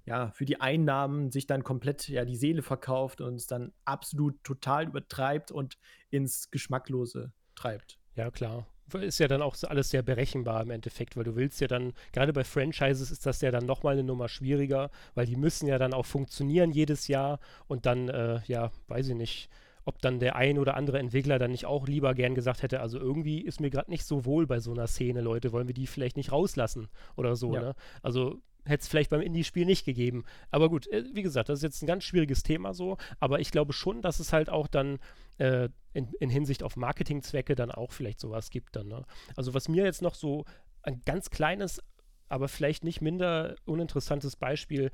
[0.07, 4.43] ja, für die Einnahmen sich dann komplett ja die Seele verkauft und es dann absolut
[4.45, 5.79] total übertreibt und
[6.11, 7.99] ins Geschmacklose treibt.
[8.15, 8.67] Ja, klar.
[8.93, 12.33] Ist ja dann auch alles sehr berechenbar im Endeffekt, weil du willst ja dann, gerade
[12.33, 15.93] bei Franchises ist das ja dann nochmal eine Nummer schwieriger, weil die müssen ja dann
[15.93, 19.51] auch funktionieren jedes Jahr und dann, äh, ja, weiß ich nicht,
[19.85, 22.99] ob dann der ein oder andere Entwickler dann nicht auch lieber gern gesagt hätte, also
[22.99, 25.87] irgendwie ist mir gerade nicht so wohl bei so einer Szene, Leute, wollen wir die
[25.87, 27.61] vielleicht nicht rauslassen oder so, ja.
[27.61, 27.75] ne?
[28.03, 30.25] Also hätte es vielleicht beim Indie-Spiel nicht gegeben.
[30.51, 33.51] Aber gut, äh, wie gesagt, das ist jetzt ein ganz schwieriges Thema so, aber ich
[33.51, 34.99] glaube schon, dass es halt auch dann
[35.39, 38.89] äh, in, in, Hinsicht auf Marketingzwecke dann auch vielleicht sowas gibt dann.
[38.89, 39.05] Ne?
[39.37, 40.45] Also was mir jetzt noch so
[40.83, 41.83] ein ganz kleines,
[42.29, 44.91] aber vielleicht nicht minder uninteressantes Beispiel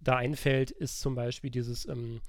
[0.00, 2.20] da einfällt, ist zum Beispiel dieses ähm,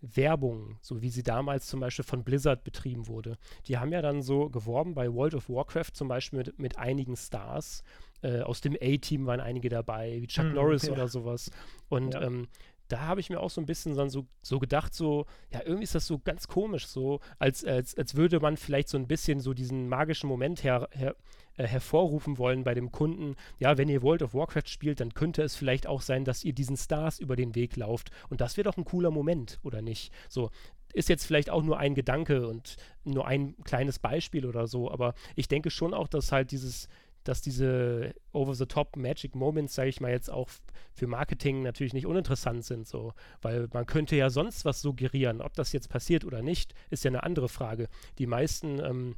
[0.00, 3.36] Werbung, so wie sie damals zum Beispiel von Blizzard betrieben wurde.
[3.66, 7.16] Die haben ja dann so geworben bei World of Warcraft zum Beispiel mit, mit einigen
[7.16, 7.82] Stars.
[8.22, 10.92] Äh, aus dem A-Team waren einige dabei, wie Chuck mm, Norris ja.
[10.92, 11.50] oder sowas.
[11.88, 12.22] Und ja.
[12.22, 12.48] ähm,
[12.88, 15.84] da habe ich mir auch so ein bisschen dann so, so gedacht, so, ja, irgendwie
[15.84, 19.40] ist das so ganz komisch, so, als, als, als würde man vielleicht so ein bisschen
[19.40, 21.14] so diesen magischen Moment her, her,
[21.56, 23.36] äh, hervorrufen wollen bei dem Kunden.
[23.58, 26.54] Ja, wenn ihr World of Warcraft spielt, dann könnte es vielleicht auch sein, dass ihr
[26.54, 28.10] diesen Stars über den Weg lauft.
[28.30, 30.12] Und das wäre doch ein cooler Moment, oder nicht?
[30.28, 30.50] So,
[30.92, 35.14] ist jetzt vielleicht auch nur ein Gedanke und nur ein kleines Beispiel oder so, aber
[35.36, 36.88] ich denke schon auch, dass halt dieses,
[37.28, 40.48] dass diese over-the-top Magic Moments, sage ich mal jetzt auch
[40.94, 45.42] für Marketing natürlich nicht uninteressant sind, so, weil man könnte ja sonst was suggerieren.
[45.42, 47.88] Ob das jetzt passiert oder nicht, ist ja eine andere Frage.
[48.16, 49.16] Die meisten ähm,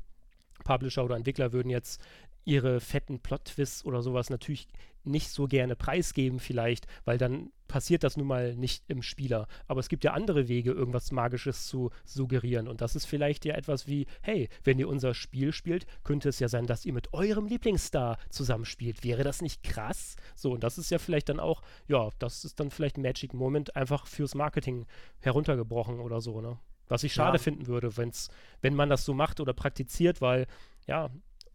[0.64, 2.02] Publisher oder Entwickler würden jetzt
[2.44, 4.66] ihre fetten Plot-Twists oder sowas natürlich
[5.04, 9.47] nicht so gerne preisgeben vielleicht, weil dann passiert das nun mal nicht im Spieler.
[9.68, 12.66] Aber es gibt ja andere Wege, irgendwas Magisches zu suggerieren.
[12.66, 16.40] Und das ist vielleicht ja etwas wie, hey, wenn ihr unser Spiel spielt, könnte es
[16.40, 19.05] ja sein, dass ihr mit eurem Lieblingsstar zusammenspielt.
[19.05, 20.16] Wäre das nicht krass?
[20.34, 23.34] So, und das ist ja vielleicht dann auch, ja, das ist dann vielleicht ein Magic
[23.34, 24.86] Moment einfach fürs Marketing
[25.20, 26.59] heruntergebrochen oder so, ne?
[26.88, 27.42] Was ich schade ja.
[27.42, 28.30] finden würde, wenn's,
[28.62, 30.48] wenn man das so macht oder praktiziert, weil,
[30.88, 31.09] ja,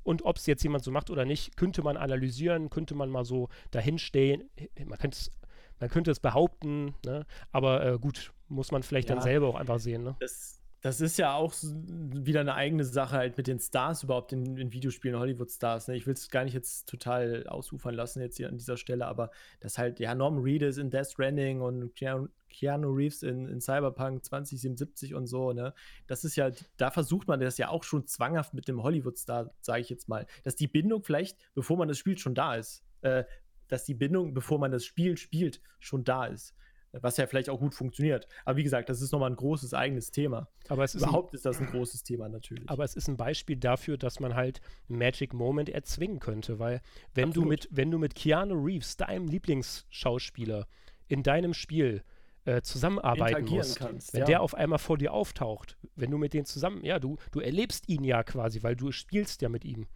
[0.03, 3.25] und ob es jetzt jemand so macht oder nicht, könnte man analysieren, könnte man mal
[3.25, 4.49] so dahinstehen.
[4.85, 5.31] Man könnte es,
[5.79, 7.25] man könnte es behaupten, ne?
[7.51, 10.03] aber äh, gut, muss man vielleicht ja, dann selber auch einfach sehen.
[10.03, 10.15] Ne?
[10.19, 14.55] Das, das ist ja auch wieder eine eigene Sache halt mit den Stars überhaupt in,
[14.55, 15.87] in Videospielen, Hollywood-Stars.
[15.87, 15.95] Ne?
[15.95, 19.31] Ich will es gar nicht jetzt total ausufern lassen jetzt hier an dieser Stelle, aber
[19.61, 25.15] das halt, ja, Norman Reedus in Death Stranding und Keanu, Reeves in, in, Cyberpunk 2077
[25.15, 25.73] und so, ne?
[26.05, 29.81] Das ist ja, da versucht man das ja auch schon zwanghaft mit dem Hollywood-Star, sage
[29.81, 32.83] ich jetzt mal, dass die Bindung vielleicht, bevor man das spielt, schon da ist.
[33.01, 33.23] Äh,
[33.67, 36.55] dass die Bindung, bevor man das Spiel spielt, schon da ist
[37.01, 38.27] was ja vielleicht auch gut funktioniert.
[38.45, 40.47] Aber wie gesagt, das ist nochmal ein großes eigenes Thema.
[40.69, 42.69] Aber es ist Überhaupt ein, ist das ein großes Thema natürlich.
[42.69, 46.81] Aber es ist ein Beispiel dafür, dass man halt Magic Moment erzwingen könnte, weil
[47.13, 47.45] wenn Absolut.
[47.45, 50.67] du mit, wenn du mit Keanu Reeves, deinem Lieblingsschauspieler,
[51.07, 52.03] in deinem Spiel
[52.45, 54.25] äh, zusammenarbeiten musst, kannst, wenn ja.
[54.25, 57.89] der auf einmal vor dir auftaucht, wenn du mit denen zusammen, ja, du, du erlebst
[57.89, 59.87] ihn ja quasi, weil du spielst ja mit ihm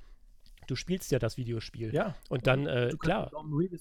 [0.70, 1.94] du spielst ja das Videospiel.
[1.94, 2.16] Ja.
[2.30, 3.32] Und dann, äh, klar.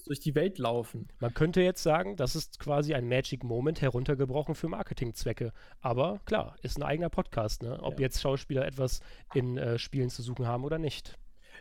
[0.05, 1.07] durch die Welt laufen.
[1.19, 5.53] Man könnte jetzt sagen, das ist quasi ein Magic Moment heruntergebrochen für Marketingzwecke.
[5.81, 7.79] Aber klar, ist ein eigener Podcast, ne?
[7.81, 8.05] Ob ja.
[8.05, 9.01] jetzt Schauspieler etwas
[9.33, 11.17] in äh, Spielen zu suchen haben oder nicht.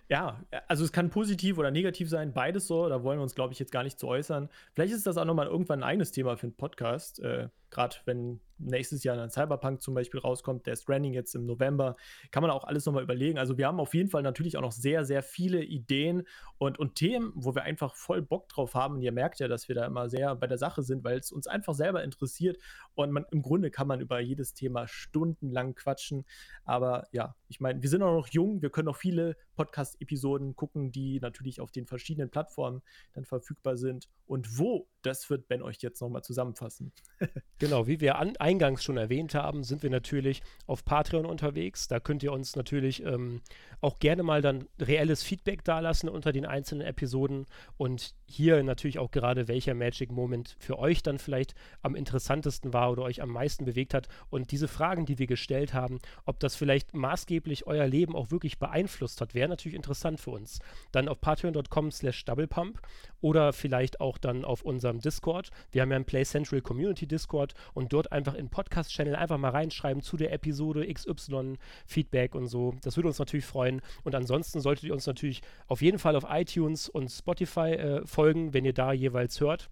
[0.08, 2.88] Ja, also es kann positiv oder negativ sein, beides so.
[2.88, 4.48] Da wollen wir uns, glaube ich, jetzt gar nicht zu äußern.
[4.72, 7.20] Vielleicht ist das auch nochmal irgendwann ein eigenes Thema für einen Podcast.
[7.20, 11.96] Äh, Gerade wenn nächstes Jahr ein Cyberpunk zum Beispiel rauskommt, der Stranding jetzt im November,
[12.30, 13.38] kann man auch alles nochmal überlegen.
[13.38, 16.26] Also wir haben auf jeden Fall natürlich auch noch sehr, sehr viele Ideen
[16.58, 18.96] und, und Themen, wo wir einfach voll Bock drauf haben.
[18.96, 21.32] Und ihr merkt ja, dass wir da immer sehr bei der Sache sind, weil es
[21.32, 22.58] uns einfach selber interessiert.
[22.94, 26.24] Und man, im Grunde kann man über jedes Thema stundenlang quatschen.
[26.64, 30.92] Aber ja, ich meine, wir sind auch noch jung, wir können noch viele Podcast-Episoden gucken,
[30.92, 32.82] die natürlich auf den verschiedenen Plattformen
[33.14, 34.08] dann verfügbar sind.
[34.26, 36.92] Und wo, das wird Ben euch jetzt nochmal zusammenfassen.
[37.58, 41.88] genau, wie wir an, eingangs schon erwähnt haben, sind wir natürlich auf Patreon unterwegs.
[41.88, 43.40] Da könnt ihr uns natürlich ähm,
[43.80, 47.46] auch gerne mal dann reelles Feedback dalassen unter den einzelnen Episoden
[47.78, 52.92] und hier natürlich auch gerade, welcher Magic Moment für euch dann vielleicht am interessantesten war
[52.92, 56.54] oder euch am meisten bewegt hat und diese Fragen, die wir gestellt haben, ob das
[56.54, 56.94] vielleicht
[57.38, 60.58] maßgeblich euer Leben auch wirklich beeinflusst hat, wäre natürlich interessant für uns.
[60.90, 62.80] Dann auf patreon.com slash doublepump
[63.20, 65.50] oder vielleicht auch dann auf unserem Discord.
[65.70, 69.50] Wir haben ja einen Play Central Community Discord und dort einfach in Podcast-Channel einfach mal
[69.50, 72.74] reinschreiben zu der Episode XY, Feedback und so.
[72.82, 73.80] Das würde uns natürlich freuen.
[74.02, 78.52] Und ansonsten solltet ihr uns natürlich auf jeden Fall auf iTunes und Spotify äh, folgen,
[78.52, 79.70] wenn ihr da jeweils hört.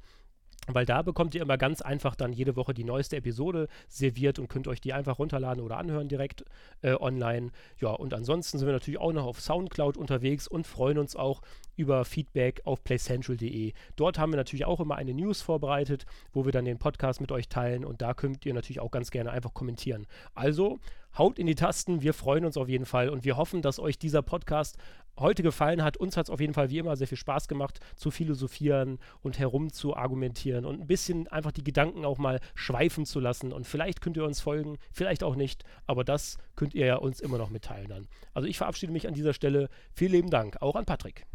[0.67, 4.49] Weil da bekommt ihr immer ganz einfach dann jede Woche die neueste Episode serviert und
[4.49, 6.45] könnt euch die einfach runterladen oder anhören direkt
[6.83, 7.51] äh, online.
[7.81, 11.43] Ja, und ansonsten sind wir natürlich auch noch auf Soundcloud unterwegs und freuen uns auch
[11.77, 13.73] über Feedback auf playcentral.de.
[13.97, 17.31] Dort haben wir natürlich auch immer eine News vorbereitet, wo wir dann den Podcast mit
[17.31, 20.07] euch teilen und da könnt ihr natürlich auch ganz gerne einfach kommentieren.
[20.35, 20.81] Also
[21.19, 23.99] haut in die Tasten, wir freuen uns auf jeden Fall und wir hoffen, dass euch
[23.99, 24.77] dieser Podcast
[25.19, 25.97] heute gefallen hat.
[25.97, 29.39] Uns hat es auf jeden Fall wie immer sehr viel Spaß gemacht, zu philosophieren und
[29.39, 33.53] herum zu argumentieren und ein bisschen einfach die Gedanken auch mal schweifen zu lassen.
[33.53, 37.21] Und vielleicht könnt ihr uns folgen, vielleicht auch nicht, aber das könnt ihr ja uns
[37.21, 38.09] immer noch mitteilen dann.
[38.35, 39.69] Also ich verabschiede mich an dieser Stelle.
[39.93, 41.27] Vielen lieben Dank, auch an Patrick.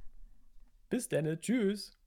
[0.90, 2.01] Bis dann, tschüss.